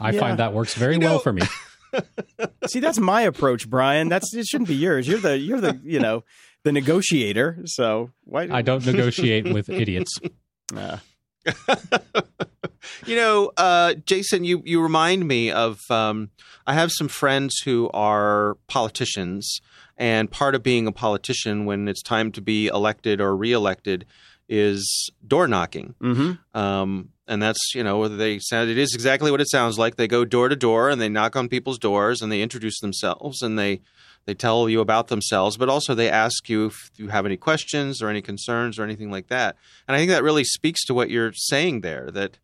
I 0.00 0.10
Yeah. 0.12 0.20
find 0.20 0.38
that 0.38 0.52
works 0.52 0.74
very 0.74 0.94
You 0.94 1.00
well 1.00 1.14
know- 1.14 1.18
for 1.20 1.32
me. 1.32 1.42
See, 2.66 2.80
that's 2.80 2.98
my 2.98 3.22
approach, 3.22 3.68
Brian. 3.70 4.08
That's 4.08 4.34
it 4.34 4.46
shouldn't 4.46 4.68
be 4.68 4.74
yours. 4.74 5.06
You're 5.06 5.20
the 5.20 5.38
you're 5.38 5.60
the 5.60 5.80
you 5.84 6.00
know 6.00 6.24
the 6.64 6.72
negotiator. 6.72 7.60
So 7.66 8.10
why 8.24 8.48
I 8.50 8.62
don't 8.62 8.84
negotiate 8.84 9.52
with 9.52 9.68
idiots. 9.68 10.18
Uh, 10.74 10.96
you 13.06 13.16
know, 13.16 13.52
uh, 13.56 13.94
Jason, 14.06 14.44
you 14.44 14.62
you 14.64 14.80
remind 14.80 15.26
me 15.26 15.50
of. 15.50 15.80
Um, 15.90 16.30
I 16.66 16.72
have 16.72 16.90
some 16.92 17.08
friends 17.08 17.58
who 17.64 17.90
are 17.92 18.56
politicians, 18.68 19.60
and 19.98 20.30
part 20.30 20.54
of 20.54 20.62
being 20.62 20.86
a 20.86 20.92
politician 20.92 21.66
when 21.66 21.88
it's 21.88 22.02
time 22.02 22.32
to 22.32 22.40
be 22.40 22.68
elected 22.68 23.20
or 23.20 23.36
reelected 23.36 24.06
is 24.48 25.10
door 25.26 25.46
knocking. 25.46 25.94
Mm-hmm. 26.00 26.58
Um, 26.58 27.10
and 27.26 27.42
that's, 27.42 27.74
you 27.74 27.82
know, 27.82 27.98
whether 27.98 28.16
they 28.16 28.38
sound, 28.38 28.70
it 28.70 28.78
is 28.78 28.94
exactly 28.94 29.30
what 29.30 29.40
it 29.40 29.50
sounds 29.50 29.78
like. 29.78 29.96
They 29.96 30.08
go 30.08 30.24
door 30.24 30.48
to 30.48 30.56
door 30.56 30.90
and 30.90 31.00
they 31.00 31.08
knock 31.08 31.36
on 31.36 31.48
people's 31.48 31.78
doors 31.78 32.20
and 32.20 32.30
they 32.30 32.42
introduce 32.42 32.80
themselves 32.80 33.40
and 33.40 33.58
they, 33.58 33.80
they 34.26 34.34
tell 34.34 34.68
you 34.68 34.80
about 34.80 35.08
themselves, 35.08 35.56
but 35.56 35.68
also 35.68 35.94
they 35.94 36.08
ask 36.08 36.48
you 36.48 36.66
if 36.66 36.90
you 36.96 37.08
have 37.08 37.26
any 37.26 37.36
questions 37.36 38.02
or 38.02 38.08
any 38.08 38.22
concerns 38.22 38.78
or 38.78 38.84
anything 38.84 39.10
like 39.10 39.28
that. 39.28 39.56
And 39.86 39.94
I 39.94 39.98
think 39.98 40.10
that 40.10 40.22
really 40.22 40.44
speaks 40.44 40.84
to 40.86 40.94
what 40.94 41.10
you're 41.10 41.32
saying 41.34 41.82
there 41.82 42.10
that 42.12 42.38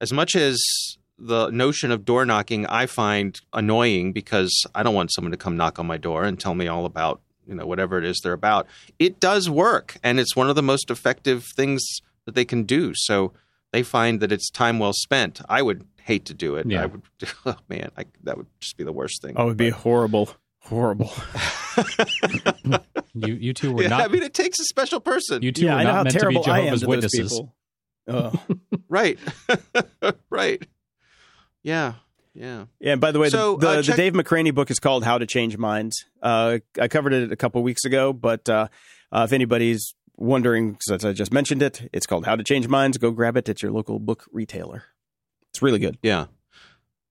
as 0.00 0.12
much 0.12 0.34
as 0.34 0.60
the 1.18 1.50
notion 1.50 1.90
of 1.90 2.04
door 2.04 2.24
knocking 2.24 2.64
I 2.66 2.86
find 2.86 3.38
annoying 3.52 4.12
because 4.12 4.64
I 4.74 4.82
don't 4.82 4.94
want 4.94 5.12
someone 5.12 5.32
to 5.32 5.36
come 5.36 5.56
knock 5.56 5.78
on 5.78 5.86
my 5.86 5.96
door 5.96 6.24
and 6.24 6.38
tell 6.38 6.54
me 6.54 6.68
all 6.68 6.84
about, 6.84 7.20
you 7.46 7.54
know, 7.54 7.66
whatever 7.66 7.98
it 7.98 8.04
is 8.04 8.20
they're 8.22 8.32
about. 8.32 8.66
It 8.98 9.18
does 9.18 9.50
work 9.50 9.96
and 10.02 10.20
it's 10.20 10.36
one 10.36 10.48
of 10.48 10.56
the 10.56 10.62
most 10.62 10.90
effective 10.90 11.44
things 11.56 11.84
that 12.24 12.34
they 12.34 12.44
can 12.44 12.62
do. 12.62 12.92
So 12.94 13.32
they 13.72 13.82
find 13.82 14.20
that 14.20 14.32
it's 14.32 14.50
time 14.50 14.78
well 14.78 14.92
spent. 14.92 15.40
I 15.48 15.60
would 15.62 15.86
hate 16.02 16.24
to 16.26 16.34
do 16.34 16.54
it. 16.54 16.66
Yeah. 16.66 16.84
I 16.84 16.86
would 16.86 17.02
oh 17.46 17.56
man, 17.68 17.90
I, 17.96 18.04
that 18.22 18.36
would 18.36 18.46
just 18.60 18.76
be 18.76 18.84
the 18.84 18.92
worst 18.92 19.20
thing. 19.20 19.34
Oh, 19.36 19.44
it 19.44 19.46
would 19.46 19.56
be 19.56 19.70
horrible. 19.70 20.30
Horrible. 20.68 21.12
You 23.14 23.34
you 23.34 23.52
two 23.52 23.72
were 23.72 23.82
yeah, 23.82 23.88
not 23.88 24.00
I 24.02 24.08
mean 24.08 24.22
it 24.22 24.34
takes 24.34 24.60
a 24.60 24.64
special 24.64 25.00
person. 25.00 25.42
you 25.42 25.50
two 25.52 25.64
yeah, 25.64 25.74
were 25.74 25.80
I 25.80 25.82
know 25.82 25.88
not 25.90 25.96
how 25.96 26.02
meant 26.04 26.18
to 26.18 26.26
be 26.28 26.34
terrible 26.34 26.50
I 26.50 26.58
am 26.58 26.64
Jehovah's 26.64 26.80
to 26.82 26.88
Witnesses. 26.88 27.42
Oh. 28.08 28.32
right. 28.88 29.18
right. 30.30 30.66
Yeah. 31.62 31.94
Yeah. 32.34 32.66
Yeah, 32.78 32.92
and 32.92 33.00
by 33.00 33.10
the 33.10 33.18
way, 33.18 33.30
So, 33.30 33.56
the, 33.56 33.66
the, 33.66 33.78
uh, 33.78 33.82
the 33.82 33.92
Dave 33.94 34.12
McRaney 34.12 34.54
book 34.54 34.70
is 34.70 34.78
called 34.78 35.04
How 35.04 35.18
to 35.18 35.26
Change 35.26 35.58
Minds. 35.58 36.04
Uh, 36.22 36.58
I 36.80 36.86
covered 36.88 37.12
it 37.12 37.32
a 37.32 37.36
couple 37.36 37.62
weeks 37.62 37.84
ago, 37.84 38.12
but 38.12 38.48
uh, 38.48 38.68
uh, 39.10 39.22
if 39.24 39.32
anybody's 39.32 39.94
wondering, 40.16 40.76
since 40.80 41.04
I 41.04 41.12
just 41.12 41.32
mentioned 41.32 41.62
it, 41.62 41.88
it's 41.92 42.06
called 42.06 42.26
How 42.26 42.36
to 42.36 42.44
Change 42.44 42.68
Minds. 42.68 42.96
Go 42.96 43.10
grab 43.10 43.36
it 43.36 43.48
at 43.48 43.60
your 43.62 43.72
local 43.72 43.98
book 43.98 44.24
retailer. 44.30 44.84
It's 45.50 45.62
really 45.62 45.80
good. 45.80 45.98
Yeah. 46.02 46.26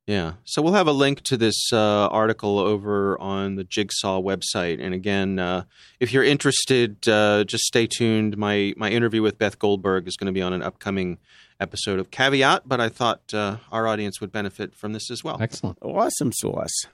Yeah. 0.08 0.34
So 0.46 0.62
we'll 0.62 0.74
have 0.74 0.88
a 0.88 0.94
link 0.94 1.22
to 1.24 1.36
this 1.36 1.72
uh, 1.74 2.08
article 2.08 2.58
over 2.60 3.20
on 3.20 3.56
the 3.56 3.66
Jigsaw 3.66 4.22
website. 4.22 4.82
And 4.82 4.94
again, 4.94 5.38
uh, 5.38 5.66
if 6.00 6.14
you're 6.14 6.24
interested, 6.24 7.08
uh, 7.10 7.44
just 7.44 7.66
stay 7.66 7.88
tuned. 7.88 8.38
My 8.38 8.74
my 8.78 8.90
interview 8.90 9.22
with 9.22 9.38
Beth 9.38 9.60
Goldberg 9.60 10.08
is 10.08 10.16
going 10.16 10.28
to 10.28 10.32
be 10.32 10.42
on 10.42 10.54
an 10.54 10.64
upcoming 10.64 11.18
episode 11.60 12.00
of 12.00 12.10
Caveat, 12.10 12.64
but 12.66 12.80
I 12.80 12.88
thought 12.88 13.34
uh, 13.34 13.58
our 13.72 13.86
audience 13.88 14.22
would 14.22 14.32
benefit 14.32 14.74
from 14.76 14.94
this 14.94 15.12
as 15.12 15.24
well. 15.24 15.38
Excellent. 15.42 15.78
Awesome 15.82 16.32
sauce. 16.32 16.86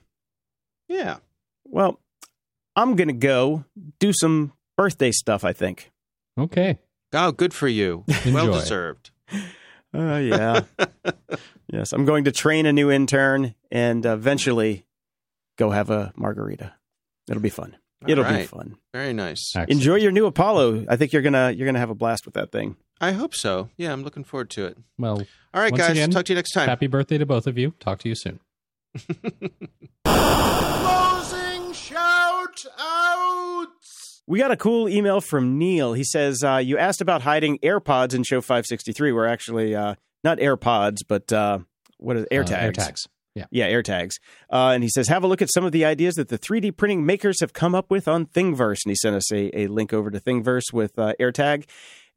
Yeah. 0.88 1.18
Well, 1.64 2.00
I'm 2.74 2.96
going 2.96 3.08
to 3.08 3.14
go 3.14 3.64
do 4.00 4.12
some 4.12 4.52
birthday 4.76 5.12
stuff, 5.12 5.44
I 5.44 5.52
think. 5.52 5.92
Okay. 6.38 6.78
Oh, 7.12 7.30
good 7.30 7.54
for 7.54 7.68
you. 7.68 8.04
Well 8.26 8.52
deserved. 8.52 9.10
Oh, 9.94 10.18
yeah. 10.18 10.62
yes, 11.72 11.92
I'm 11.92 12.04
going 12.04 12.24
to 12.24 12.32
train 12.32 12.66
a 12.66 12.72
new 12.72 12.90
intern 12.90 13.54
and 13.70 14.04
eventually 14.04 14.84
go 15.56 15.70
have 15.70 15.88
a 15.90 16.12
margarita. 16.16 16.74
It'll 17.28 17.40
be 17.42 17.48
fun. 17.48 17.76
All 18.02 18.10
It'll 18.10 18.24
be 18.24 18.44
fun. 18.44 18.76
Very 18.92 19.12
nice. 19.14 19.52
Excellent. 19.54 19.70
Enjoy 19.70 19.94
your 19.94 20.10
new 20.12 20.26
Apollo. 20.26 20.84
I 20.88 20.96
think 20.96 21.12
you're 21.12 21.22
gonna 21.22 21.52
you're 21.52 21.64
gonna 21.66 21.78
have 21.78 21.88
a 21.90 21.94
blast 21.94 22.26
with 22.26 22.34
that 22.34 22.52
thing. 22.52 22.76
I 23.00 23.12
hope 23.12 23.34
so. 23.34 23.70
Yeah, 23.76 23.92
I'm 23.92 24.02
looking 24.02 24.24
forward 24.24 24.50
to 24.50 24.66
it. 24.66 24.76
Well, 24.98 25.22
All 25.54 25.60
right, 25.62 25.72
guys. 25.74 25.90
again, 25.90 26.10
talk 26.10 26.26
to 26.26 26.32
you 26.32 26.36
next 26.36 26.52
time. 26.52 26.68
happy 26.68 26.86
birthday 26.86 27.16
to 27.18 27.24
both 27.26 27.46
of 27.46 27.56
you. 27.56 27.72
Talk 27.80 28.00
to 28.00 28.08
you 28.08 28.14
soon. 28.14 28.40
Closing 30.04 31.72
shout 31.72 32.66
outs. 32.78 33.83
We 34.26 34.38
got 34.38 34.50
a 34.50 34.56
cool 34.56 34.88
email 34.88 35.20
from 35.20 35.58
Neil. 35.58 35.92
He 35.92 36.04
says 36.04 36.42
uh, 36.42 36.56
you 36.56 36.78
asked 36.78 37.00
about 37.00 37.22
hiding 37.22 37.58
AirPods 37.58 38.14
in 38.14 38.22
show 38.22 38.40
563. 38.40 39.12
We're 39.12 39.26
actually 39.26 39.74
uh, 39.74 39.96
not 40.22 40.38
AirPods, 40.38 40.98
but 41.06 41.30
uh, 41.32 41.58
what 41.98 42.16
is 42.16 42.26
AirTags? 42.32 42.78
Uh, 42.78 42.82
AirTags. 42.82 43.06
Yeah. 43.34 43.46
Yeah, 43.50 43.68
AirTags. 43.70 44.12
Uh, 44.50 44.70
and 44.70 44.82
he 44.82 44.88
says, 44.88 45.08
have 45.08 45.24
a 45.24 45.26
look 45.26 45.42
at 45.42 45.52
some 45.52 45.64
of 45.64 45.72
the 45.72 45.84
ideas 45.84 46.14
that 46.14 46.28
the 46.28 46.38
3D 46.38 46.76
printing 46.76 47.04
makers 47.04 47.40
have 47.40 47.52
come 47.52 47.74
up 47.74 47.90
with 47.90 48.06
on 48.06 48.26
Thingiverse. 48.26 48.78
And 48.84 48.90
he 48.90 48.94
sent 48.94 49.16
us 49.16 49.30
a, 49.32 49.58
a 49.58 49.66
link 49.66 49.92
over 49.92 50.10
to 50.10 50.20
Thingiverse 50.20 50.72
with 50.72 50.98
uh, 50.98 51.14
AirTag. 51.20 51.64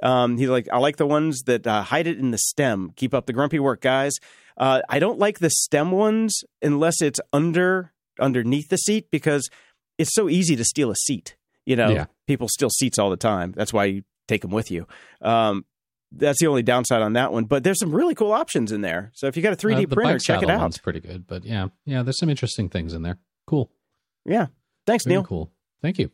Um, 0.04 0.38
he's 0.38 0.50
like, 0.50 0.68
I 0.72 0.78
like 0.78 0.98
the 0.98 1.08
ones 1.08 1.42
that 1.48 1.66
uh, 1.66 1.82
hide 1.82 2.08
it 2.08 2.20
in 2.20 2.32
the 2.32 2.38
stem. 2.38 2.92
Keep 2.96 3.14
up 3.16 3.26
the 3.26 3.34
grumpy 3.34 3.60
work, 3.60 3.82
guys. 3.82 4.14
Uh, 4.58 4.82
I 4.90 5.00
don't 5.00 5.20
like 5.20 5.40
the 5.40 5.50
stem 5.50 5.92
ones 5.92 6.44
unless 6.62 7.02
it's 7.02 7.20
under 7.34 7.94
underneath 8.20 8.70
the 8.70 8.78
seat 8.78 9.10
because 9.12 9.50
it's 9.98 10.14
so 10.14 10.30
easy 10.30 10.56
to 10.56 10.64
steal 10.64 10.92
a 10.92 10.96
seat. 10.96 11.36
You 11.68 11.76
know, 11.76 11.90
Yeah. 11.90 12.06
people 12.28 12.48
steal 12.48 12.70
seats 12.70 12.98
all 12.98 13.10
the 13.10 13.18
time. 13.18 13.52
That's 13.56 13.74
why 13.74 13.86
you 13.86 14.04
take 14.28 14.42
them 14.42 14.52
with 14.52 14.72
you. 14.72 14.88
Um, 15.22 15.66
that's 16.12 16.40
the 16.40 16.48
only 16.48 16.64
downside 16.64 17.02
on 17.02 17.14
that 17.14 17.34
one. 17.34 17.44
But 17.46 17.64
there's 17.66 17.80
some 17.80 17.94
really 17.94 18.16
cool 18.16 18.32
options 18.32 18.72
in 18.72 18.82
there. 18.82 19.12
So 19.14 19.28
if 19.28 19.36
you 19.36 19.44
got 19.44 19.52
a 19.54 19.58
3D 19.58 19.84
Uh, 19.84 19.94
printer, 19.94 20.18
check 20.20 20.42
it 20.42 20.50
out. 20.50 20.62
One's 20.62 20.78
pretty 20.78 21.02
good, 21.02 21.28
but 21.28 21.44
yeah, 21.44 21.68
yeah. 21.86 22.04
There's 22.04 22.18
some 22.20 22.30
interesting 22.30 22.70
things 22.70 22.94
in 22.94 23.02
there. 23.02 23.18
Cool. 23.46 23.70
Yeah. 24.26 24.48
Thanks, 24.86 25.04
Very 25.04 25.16
Neil. 25.18 25.24
cool. 25.26 25.52
Thank 25.82 26.00
you. 26.00 26.10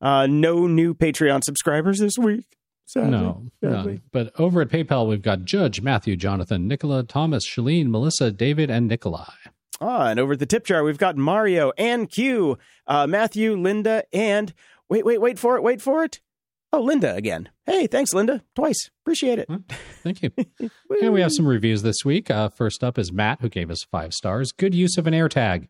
Uh, 0.00 0.26
no 0.26 0.66
new 0.66 0.92
Patreon 0.94 1.42
subscribers 1.44 1.98
this 1.98 2.18
week. 2.18 2.58
Sadly. 2.84 3.10
No, 3.10 3.44
Sadly. 3.62 3.92
none. 3.94 4.02
But 4.12 4.38
over 4.38 4.60
at 4.60 4.68
PayPal, 4.68 5.08
we've 5.08 5.22
got 5.22 5.44
Judge, 5.44 5.80
Matthew, 5.80 6.16
Jonathan, 6.16 6.68
Nicola, 6.68 7.02
Thomas, 7.02 7.46
Shalene, 7.48 7.86
Melissa, 7.86 8.30
David, 8.30 8.70
and 8.70 8.86
Nikolai. 8.88 9.32
Ah, 9.80 10.08
and 10.08 10.20
over 10.20 10.34
at 10.34 10.38
the 10.38 10.46
tip 10.46 10.64
jar, 10.66 10.84
we've 10.84 10.98
got 10.98 11.16
Mario 11.16 11.72
and 11.78 12.10
Q, 12.10 12.58
uh, 12.86 13.06
Matthew, 13.06 13.56
Linda, 13.56 14.04
and 14.12 14.52
wait, 14.92 15.06
wait, 15.06 15.20
wait 15.22 15.38
for 15.38 15.56
it, 15.56 15.62
wait 15.62 15.80
for 15.80 16.04
it. 16.04 16.20
Oh, 16.70 16.82
Linda 16.82 17.14
again. 17.14 17.48
Hey, 17.64 17.86
thanks, 17.86 18.12
Linda. 18.12 18.42
Twice. 18.54 18.90
Appreciate 19.02 19.38
it. 19.38 19.48
Thank 20.02 20.22
you. 20.22 20.30
and 21.02 21.12
we 21.12 21.22
have 21.22 21.32
some 21.32 21.46
reviews 21.46 21.80
this 21.80 22.04
week. 22.04 22.30
Uh, 22.30 22.50
first 22.50 22.84
up 22.84 22.98
is 22.98 23.10
Matt, 23.10 23.40
who 23.40 23.48
gave 23.48 23.70
us 23.70 23.84
five 23.90 24.12
stars. 24.12 24.52
Good 24.52 24.74
use 24.74 24.98
of 24.98 25.06
an 25.06 25.14
AirTag. 25.14 25.68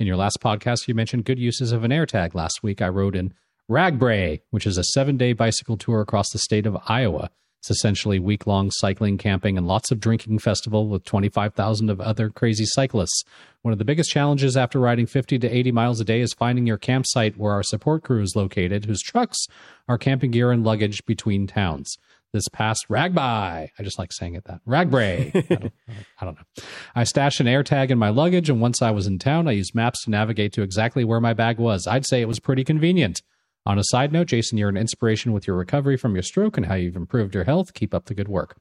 In 0.00 0.08
your 0.08 0.16
last 0.16 0.38
podcast, 0.42 0.88
you 0.88 0.94
mentioned 0.94 1.24
good 1.24 1.38
uses 1.38 1.70
of 1.70 1.84
an 1.84 1.92
AirTag. 1.92 2.34
Last 2.34 2.62
week, 2.62 2.82
I 2.82 2.88
wrote 2.88 3.14
in 3.14 3.32
RAGBRAI, 3.70 4.40
which 4.50 4.66
is 4.66 4.76
a 4.76 4.84
seven 4.84 5.16
day 5.16 5.32
bicycle 5.34 5.76
tour 5.76 6.00
across 6.00 6.30
the 6.30 6.38
state 6.38 6.66
of 6.66 6.76
Iowa. 6.86 7.30
It's 7.60 7.70
essentially 7.70 8.18
week 8.18 8.46
long 8.46 8.70
cycling, 8.70 9.18
camping, 9.18 9.58
and 9.58 9.66
lots 9.66 9.90
of 9.90 9.98
drinking 9.98 10.38
festival 10.38 10.88
with 10.88 11.04
25,000 11.04 11.90
of 11.90 12.00
other 12.00 12.30
crazy 12.30 12.64
cyclists. 12.64 13.24
One 13.62 13.72
of 13.72 13.78
the 13.78 13.84
biggest 13.84 14.10
challenges 14.10 14.56
after 14.56 14.78
riding 14.78 15.06
50 15.06 15.40
to 15.40 15.48
80 15.48 15.72
miles 15.72 16.00
a 16.00 16.04
day 16.04 16.20
is 16.20 16.32
finding 16.32 16.66
your 16.66 16.78
campsite 16.78 17.36
where 17.36 17.52
our 17.52 17.64
support 17.64 18.04
crew 18.04 18.22
is 18.22 18.36
located, 18.36 18.84
whose 18.84 19.02
trucks 19.02 19.38
are 19.88 19.98
camping 19.98 20.30
gear 20.30 20.52
and 20.52 20.64
luggage 20.64 21.04
between 21.04 21.46
towns. 21.46 21.96
This 22.32 22.46
past 22.52 22.86
Ragby, 22.90 23.18
I 23.18 23.82
just 23.82 23.98
like 23.98 24.12
saying 24.12 24.34
it 24.34 24.44
that 24.44 24.60
RAGBRAI. 24.68 25.34
I 25.50 25.54
don't, 25.54 25.72
I 26.20 26.24
don't 26.26 26.36
know. 26.36 26.62
I 26.94 27.04
stashed 27.04 27.40
an 27.40 27.46
AirTag 27.46 27.90
in 27.90 27.96
my 27.98 28.10
luggage, 28.10 28.50
and 28.50 28.60
once 28.60 28.82
I 28.82 28.90
was 28.90 29.06
in 29.06 29.18
town, 29.18 29.48
I 29.48 29.52
used 29.52 29.74
maps 29.74 30.04
to 30.04 30.10
navigate 30.10 30.52
to 30.52 30.62
exactly 30.62 31.04
where 31.04 31.20
my 31.20 31.32
bag 31.32 31.58
was. 31.58 31.86
I'd 31.86 32.06
say 32.06 32.20
it 32.20 32.28
was 32.28 32.38
pretty 32.38 32.64
convenient. 32.64 33.22
On 33.68 33.78
a 33.78 33.84
side 33.84 34.12
note, 34.12 34.28
Jason, 34.28 34.56
you're 34.56 34.70
an 34.70 34.78
inspiration 34.78 35.34
with 35.34 35.46
your 35.46 35.54
recovery 35.54 35.98
from 35.98 36.14
your 36.14 36.22
stroke 36.22 36.56
and 36.56 36.64
how 36.64 36.74
you've 36.74 36.96
improved 36.96 37.34
your 37.34 37.44
health. 37.44 37.74
Keep 37.74 37.92
up 37.92 38.06
the 38.06 38.14
good 38.14 38.26
work. 38.26 38.56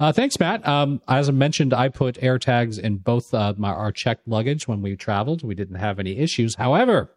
Uh, 0.00 0.10
thanks, 0.10 0.40
Matt. 0.40 0.66
Um, 0.66 1.02
as 1.06 1.28
I 1.28 1.32
mentioned, 1.32 1.74
I 1.74 1.90
put 1.90 2.14
AirTags 2.16 2.78
in 2.78 2.96
both 2.96 3.34
uh, 3.34 3.52
my, 3.58 3.68
our 3.68 3.92
checked 3.92 4.26
luggage 4.26 4.66
when 4.66 4.80
we 4.80 4.96
traveled. 4.96 5.44
We 5.44 5.54
didn't 5.54 5.76
have 5.76 5.98
any 5.98 6.16
issues. 6.16 6.54
However, 6.54 7.10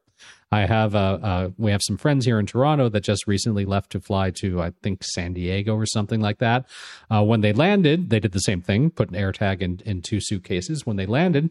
I 0.51 0.65
have 0.65 0.93
uh, 0.93 1.19
uh, 1.23 1.49
we 1.57 1.71
have 1.71 1.81
some 1.81 1.95
friends 1.95 2.25
here 2.25 2.37
in 2.37 2.45
Toronto 2.45 2.89
that 2.89 3.05
just 3.05 3.25
recently 3.27 3.63
left 3.63 3.91
to 3.93 4.01
fly 4.01 4.31
to 4.41 4.61
I 4.61 4.73
think 4.83 5.01
San 5.01 5.31
Diego 5.31 5.73
or 5.75 5.85
something 5.85 6.19
like 6.19 6.39
that. 6.39 6.65
Uh, 7.09 7.23
when 7.23 7.39
they 7.39 7.53
landed, 7.53 8.09
they 8.09 8.19
did 8.19 8.33
the 8.33 8.39
same 8.39 8.61
thing, 8.61 8.89
put 8.89 9.09
an 9.09 9.15
AirTag 9.15 9.61
in 9.61 9.81
in 9.85 10.01
two 10.01 10.19
suitcases. 10.19 10.85
When 10.85 10.97
they 10.97 11.05
landed, 11.05 11.49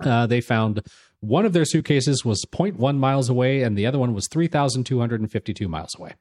uh, 0.00 0.26
they 0.26 0.40
found 0.40 0.86
one 1.20 1.46
of 1.46 1.52
their 1.52 1.64
suitcases 1.64 2.24
was 2.24 2.44
0.1 2.44 2.98
miles 2.98 3.28
away 3.28 3.62
and 3.62 3.76
the 3.76 3.86
other 3.86 3.98
one 3.98 4.14
was 4.14 4.28
3,252 4.28 5.68
miles 5.68 5.94
away. 5.98 6.14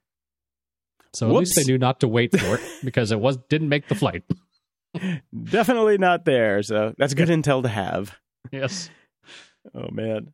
So 1.13 1.29
at 1.29 1.35
least 1.35 1.55
they 1.55 1.63
knew 1.63 1.77
not 1.77 2.01
to 2.01 2.07
wait 2.07 2.37
for 2.37 2.55
it 2.55 2.61
because 2.83 3.11
it 3.11 3.19
was 3.19 3.37
didn't 3.49 3.69
make 3.69 3.87
the 3.87 3.95
flight. 3.95 4.23
Definitely 5.33 5.97
not 5.97 6.25
there. 6.25 6.61
So 6.63 6.93
that's 6.97 7.13
good 7.13 7.29
intel 7.29 7.61
to 7.63 7.69
have. 7.69 8.17
Yes. 8.51 8.89
Oh 9.73 9.89
man. 9.91 10.33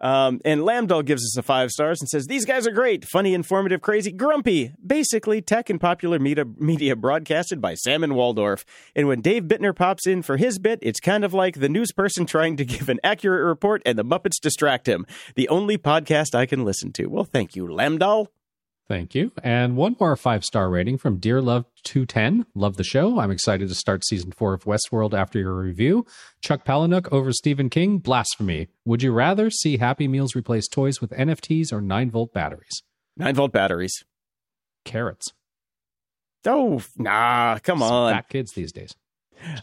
Um, 0.00 0.40
and 0.44 0.60
Lambdall 0.62 1.04
gives 1.04 1.22
us 1.22 1.36
a 1.36 1.42
five 1.42 1.70
stars 1.70 2.00
and 2.00 2.08
says, 2.08 2.26
These 2.26 2.44
guys 2.44 2.66
are 2.66 2.72
great, 2.72 3.04
funny, 3.04 3.32
informative, 3.34 3.80
crazy, 3.80 4.12
grumpy. 4.12 4.72
Basically, 4.84 5.40
tech 5.40 5.70
and 5.70 5.80
popular 5.80 6.18
media, 6.18 6.44
media 6.58 6.96
broadcasted 6.96 7.60
by 7.60 7.74
Sam 7.74 8.04
and 8.04 8.14
Waldorf. 8.14 8.64
And 8.94 9.08
when 9.08 9.20
Dave 9.20 9.44
Bittner 9.44 9.74
pops 9.74 10.06
in 10.06 10.22
for 10.22 10.36
his 10.36 10.58
bit, 10.58 10.78
it's 10.82 11.00
kind 11.00 11.24
of 11.24 11.32
like 11.32 11.60
the 11.60 11.68
news 11.68 11.92
person 11.92 12.26
trying 12.26 12.56
to 12.56 12.64
give 12.66 12.88
an 12.88 13.00
accurate 13.02 13.44
report 13.44 13.82
and 13.86 13.98
the 13.98 14.04
Muppets 14.04 14.40
distract 14.40 14.88
him. 14.88 15.06
The 15.36 15.48
only 15.48 15.78
podcast 15.78 16.34
I 16.34 16.46
can 16.46 16.64
listen 16.64 16.92
to. 16.94 17.06
Well, 17.06 17.24
thank 17.24 17.56
you, 17.56 17.66
Lambdall. 17.66 18.28
Thank 18.86 19.14
you. 19.14 19.32
And 19.42 19.76
one 19.76 19.96
more 19.98 20.14
five 20.14 20.44
star 20.44 20.68
rating 20.68 20.98
from 20.98 21.16
Dear 21.18 21.40
Love 21.40 21.64
210. 21.84 22.44
Love 22.54 22.76
the 22.76 22.84
show. 22.84 23.18
I'm 23.18 23.30
excited 23.30 23.68
to 23.68 23.74
start 23.74 24.04
season 24.04 24.30
four 24.30 24.52
of 24.52 24.64
Westworld 24.64 25.14
after 25.14 25.38
your 25.38 25.54
review. 25.54 26.04
Chuck 26.42 26.66
Palahniuk 26.66 27.10
over 27.10 27.32
Stephen 27.32 27.70
King. 27.70 27.98
Blasphemy. 27.98 28.68
Would 28.84 29.02
you 29.02 29.12
rather 29.12 29.48
see 29.48 29.78
Happy 29.78 30.06
Meals 30.06 30.34
replace 30.36 30.68
toys 30.68 31.00
with 31.00 31.10
NFTs 31.12 31.72
or 31.72 31.80
9 31.80 32.10
volt 32.10 32.34
batteries? 32.34 32.82
Nine 33.16 33.34
volt 33.34 33.52
batteries. 33.52 34.04
Carrots. 34.84 35.32
Oh, 36.44 36.82
nah, 36.98 37.58
come 37.60 37.78
Some 37.78 37.90
on. 37.90 38.12
fat 38.12 38.28
kids 38.28 38.52
these 38.52 38.70
days. 38.70 38.94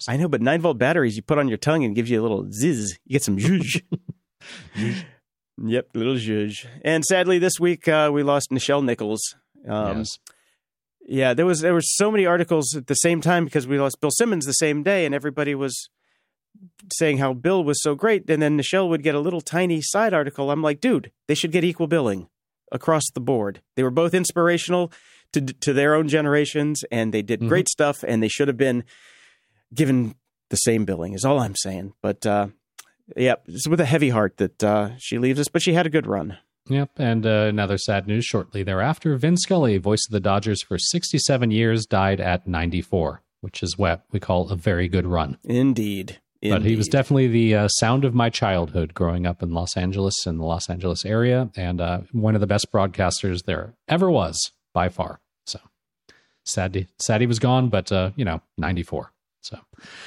I 0.08 0.18
know, 0.18 0.28
but 0.28 0.42
nine 0.42 0.62
volt 0.62 0.80
batteries 0.80 1.16
you 1.16 1.22
put 1.22 1.38
on 1.38 1.48
your 1.48 1.58
tongue 1.58 1.84
and 1.84 1.96
gives 1.96 2.10
you 2.10 2.20
a 2.20 2.24
little 2.24 2.46
zizz. 2.46 2.98
You 3.06 3.14
get 3.14 3.24
some 3.24 3.38
zhuzh. 3.38 3.82
yep, 5.64 5.90
little 5.94 6.16
zhuzh. 6.16 6.66
And 6.84 7.04
sadly, 7.06 7.40
this 7.40 7.60
week 7.60 7.88
uh, 7.88 8.10
we 8.14 8.24
lost 8.24 8.50
Nichelle 8.52 8.84
Nichols. 8.84 9.36
Um, 9.68 10.00
yes. 10.00 10.18
Yeah, 11.08 11.34
there 11.34 11.46
was 11.46 11.62
there 11.62 11.74
were 11.74 11.82
so 11.82 12.12
many 12.12 12.26
articles 12.26 12.76
at 12.76 12.88
the 12.88 12.96
same 12.96 13.22
time 13.22 13.46
because 13.46 13.68
we 13.68 13.80
lost 13.80 14.00
Bill 14.02 14.12
Simmons 14.12 14.46
the 14.46 14.54
same 14.54 14.84
day, 14.84 15.06
and 15.06 15.16
everybody 15.16 15.56
was 15.56 15.90
saying 16.94 17.18
how 17.18 17.34
Bill 17.34 17.64
was 17.64 17.82
so 17.82 17.96
great, 17.96 18.30
and 18.30 18.42
then 18.42 18.58
Nichelle 18.58 18.90
would 18.90 19.04
get 19.04 19.16
a 19.16 19.20
little 19.20 19.42
tiny 19.42 19.82
side 19.82 20.14
article. 20.14 20.52
I'm 20.52 20.62
like, 20.62 20.80
dude, 20.80 21.12
they 21.28 21.36
should 21.36 21.52
get 21.52 21.64
equal 21.64 21.88
billing 21.88 22.30
across 22.72 23.04
the 23.14 23.20
board. 23.20 23.62
They 23.76 23.84
were 23.84 23.92
both 23.92 24.14
inspirational 24.14 24.92
to 25.34 25.42
to 25.42 25.74
their 25.74 25.96
own 25.96 26.08
generations, 26.08 26.84
and 26.92 27.14
they 27.14 27.22
did 27.22 27.48
great 27.48 27.68
stuff, 27.68 28.04
and 28.08 28.22
they 28.22 28.28
should 28.28 28.48
have 28.48 28.58
been 28.58 28.84
given 29.74 30.16
the 30.50 30.58
same 30.58 30.86
billing. 30.86 31.14
Is 31.14 31.26
all 31.26 31.40
I'm 31.40 31.56
saying. 31.56 31.94
But 32.02 32.26
uh, 32.26 32.48
yeah, 33.16 33.36
it's 33.48 33.68
with 33.68 33.80
a 33.80 33.86
heavy 33.86 34.10
heart 34.10 34.38
that 34.38 34.64
uh, 34.64 34.90
she 34.98 35.18
leaves 35.18 35.40
us, 35.40 35.48
but 35.48 35.62
she 35.62 35.74
had 35.74 35.86
a 35.86 35.90
good 35.90 36.08
run. 36.08 36.38
Yep. 36.68 36.92
And 36.98 37.26
uh, 37.26 37.46
another 37.50 37.78
sad 37.78 38.08
news 38.08 38.24
shortly 38.26 38.64
thereafter 38.64 39.16
Vin 39.18 39.36
Scully, 39.38 39.78
voice 39.78 40.02
of 40.08 40.14
the 40.14 40.20
Dodgers 40.20 40.62
for 40.64 40.78
67 40.78 41.52
years, 41.52 41.86
died 41.86 42.22
at 42.22 42.48
94, 42.48 43.22
which 43.42 43.64
is 43.64 43.78
what 43.78 44.04
we 44.12 44.20
call 44.20 44.50
a 44.50 44.56
very 44.56 44.88
good 44.88 45.06
run. 45.08 45.38
Indeed. 45.44 46.20
But 46.44 46.64
he 46.64 46.76
was 46.76 46.88
definitely 46.88 47.28
the 47.28 47.54
uh, 47.56 47.68
sound 47.68 48.04
of 48.04 48.16
my 48.16 48.30
childhood 48.32 48.96
growing 48.96 49.28
up 49.28 49.44
in 49.44 49.52
Los 49.54 49.78
Angeles 49.78 50.26
and 50.26 50.40
the 50.40 50.44
Los 50.44 50.70
Angeles 50.72 51.06
area, 51.06 51.52
and 51.56 51.80
uh, 51.80 52.02
one 52.14 52.34
of 52.34 52.42
the 52.42 52.48
best 52.48 52.72
broadcasters 52.72 53.44
there 53.46 53.76
ever 53.88 54.10
was 54.10 54.52
by 54.74 54.90
far. 54.90 55.20
So 55.46 55.60
sad, 56.44 56.74
he- 56.74 56.88
sad 57.00 57.22
he 57.22 57.28
was 57.28 57.38
gone, 57.38 57.70
but 57.70 57.92
uh, 57.92 58.10
you 58.16 58.26
know, 58.26 58.42
94. 58.58 59.12
So 59.42 59.60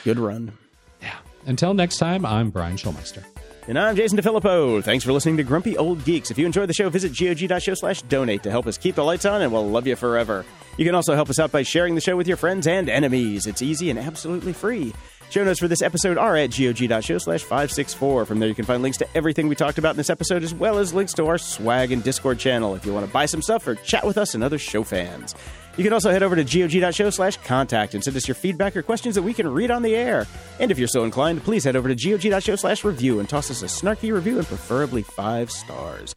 good 0.02 0.18
run. 0.18 0.59
yeah. 1.00 1.18
Until 1.47 1.74
next 1.74 1.99
time, 1.99 2.24
I'm 2.24 2.51
Brian 2.51 2.76
Schulmeister. 2.76 3.24
And 3.66 3.78
I'm 3.78 3.97
Jason 3.97 4.18
DeFilippo. 4.18 4.84
Thanks 4.84 5.05
for 5.05 5.12
listening 5.12 5.38
to 5.38 5.42
Grumpy 5.42 5.76
Old 5.78 6.05
Geeks. 6.05 6.30
If 6.30 6.38
you 6.38 6.45
enjoyed 6.45 6.68
the 6.68 6.74
show, 6.74 6.90
visit 6.90 7.16
gog.show 7.16 7.74
slash 7.74 8.03
donate 8.03 8.42
to 8.42 8.51
help 8.51 8.66
us 8.66 8.76
keep 8.76 8.95
the 8.95 9.05
lights 9.05 9.24
on, 9.24 9.40
and 9.40 9.51
we'll 9.53 9.66
love 9.66 9.86
you 9.86 9.97
forever. 9.97 10.45
You 10.76 10.84
can 10.84 10.95
also 10.95 11.14
help 11.14 11.30
us 11.30 11.38
out 11.38 11.51
by 11.51 11.62
sharing 11.62 11.95
the 11.95 12.01
show 12.03 12.16
with 12.16 12.28
your 12.28 12.36
friends 12.36 12.66
and 12.66 12.90
enemies. 12.90 13.47
It's 13.47 13.62
easy 13.62 13.88
and 13.88 13.99
absolutely 13.99 14.53
free. 14.53 14.92
Show 15.30 15.45
notes 15.45 15.61
for 15.61 15.68
this 15.68 15.80
episode 15.80 16.18
are 16.18 16.36
at 16.36 16.51
gog.show 16.51 17.18
slash 17.18 17.42
564. 17.42 18.26
From 18.26 18.38
there, 18.38 18.49
you 18.49 18.55
can 18.55 18.66
find 18.66 18.82
links 18.82 18.99
to 18.99 19.16
everything 19.16 19.49
we 19.49 19.55
talked 19.55 19.78
about 19.78 19.92
in 19.92 19.97
this 19.97 20.11
episode, 20.11 20.42
as 20.42 20.53
well 20.53 20.78
as 20.78 20.92
links 20.92 21.14
to 21.14 21.26
our 21.26 21.38
swag 21.38 21.90
and 21.90 22.05
Discord 22.05 22.38
channel 22.38 22.74
if 22.74 22.84
you 22.84 22.92
want 22.92 23.07
to 23.07 23.12
buy 23.12 23.24
some 23.24 23.40
stuff 23.40 23.66
or 23.66 23.76
chat 23.76 24.07
with 24.07 24.18
us 24.18 24.34
and 24.34 24.45
other 24.45 24.59
show 24.59 24.84
fans. 24.84 25.34
You 25.77 25.85
can 25.85 25.93
also 25.93 26.11
head 26.11 26.22
over 26.22 26.37
to 26.37 26.45
gog.show 26.45 27.11
slash 27.11 27.37
contact 27.39 27.95
and 27.95 28.05
send 28.05 28.16
us 28.16 28.29
your 28.29 28.35
feedback 28.35 28.77
or 28.77 28.83
questions 28.83 29.14
that 29.16 29.22
we 29.22 29.35
can 29.35 29.49
read 29.49 29.70
on 29.70 29.83
the 29.83 29.97
air. 29.97 30.27
And 30.61 30.70
if 30.70 30.79
you're 30.79 30.89
so 30.89 31.05
inclined, 31.05 31.43
please 31.43 31.64
head 31.64 31.77
over 31.77 31.93
to 31.93 31.95
gog.show 31.95 32.57
slash 32.57 32.85
review 32.85 33.18
and 33.18 33.29
toss 33.29 33.51
us 33.51 33.62
a 33.62 33.66
snarky 33.66 34.12
review 34.12 34.39
and 34.39 34.47
preferably 34.47 35.03
five 35.03 35.51
stars. 35.51 36.14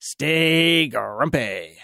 Stay 0.00 0.88
grumpy. 0.88 1.78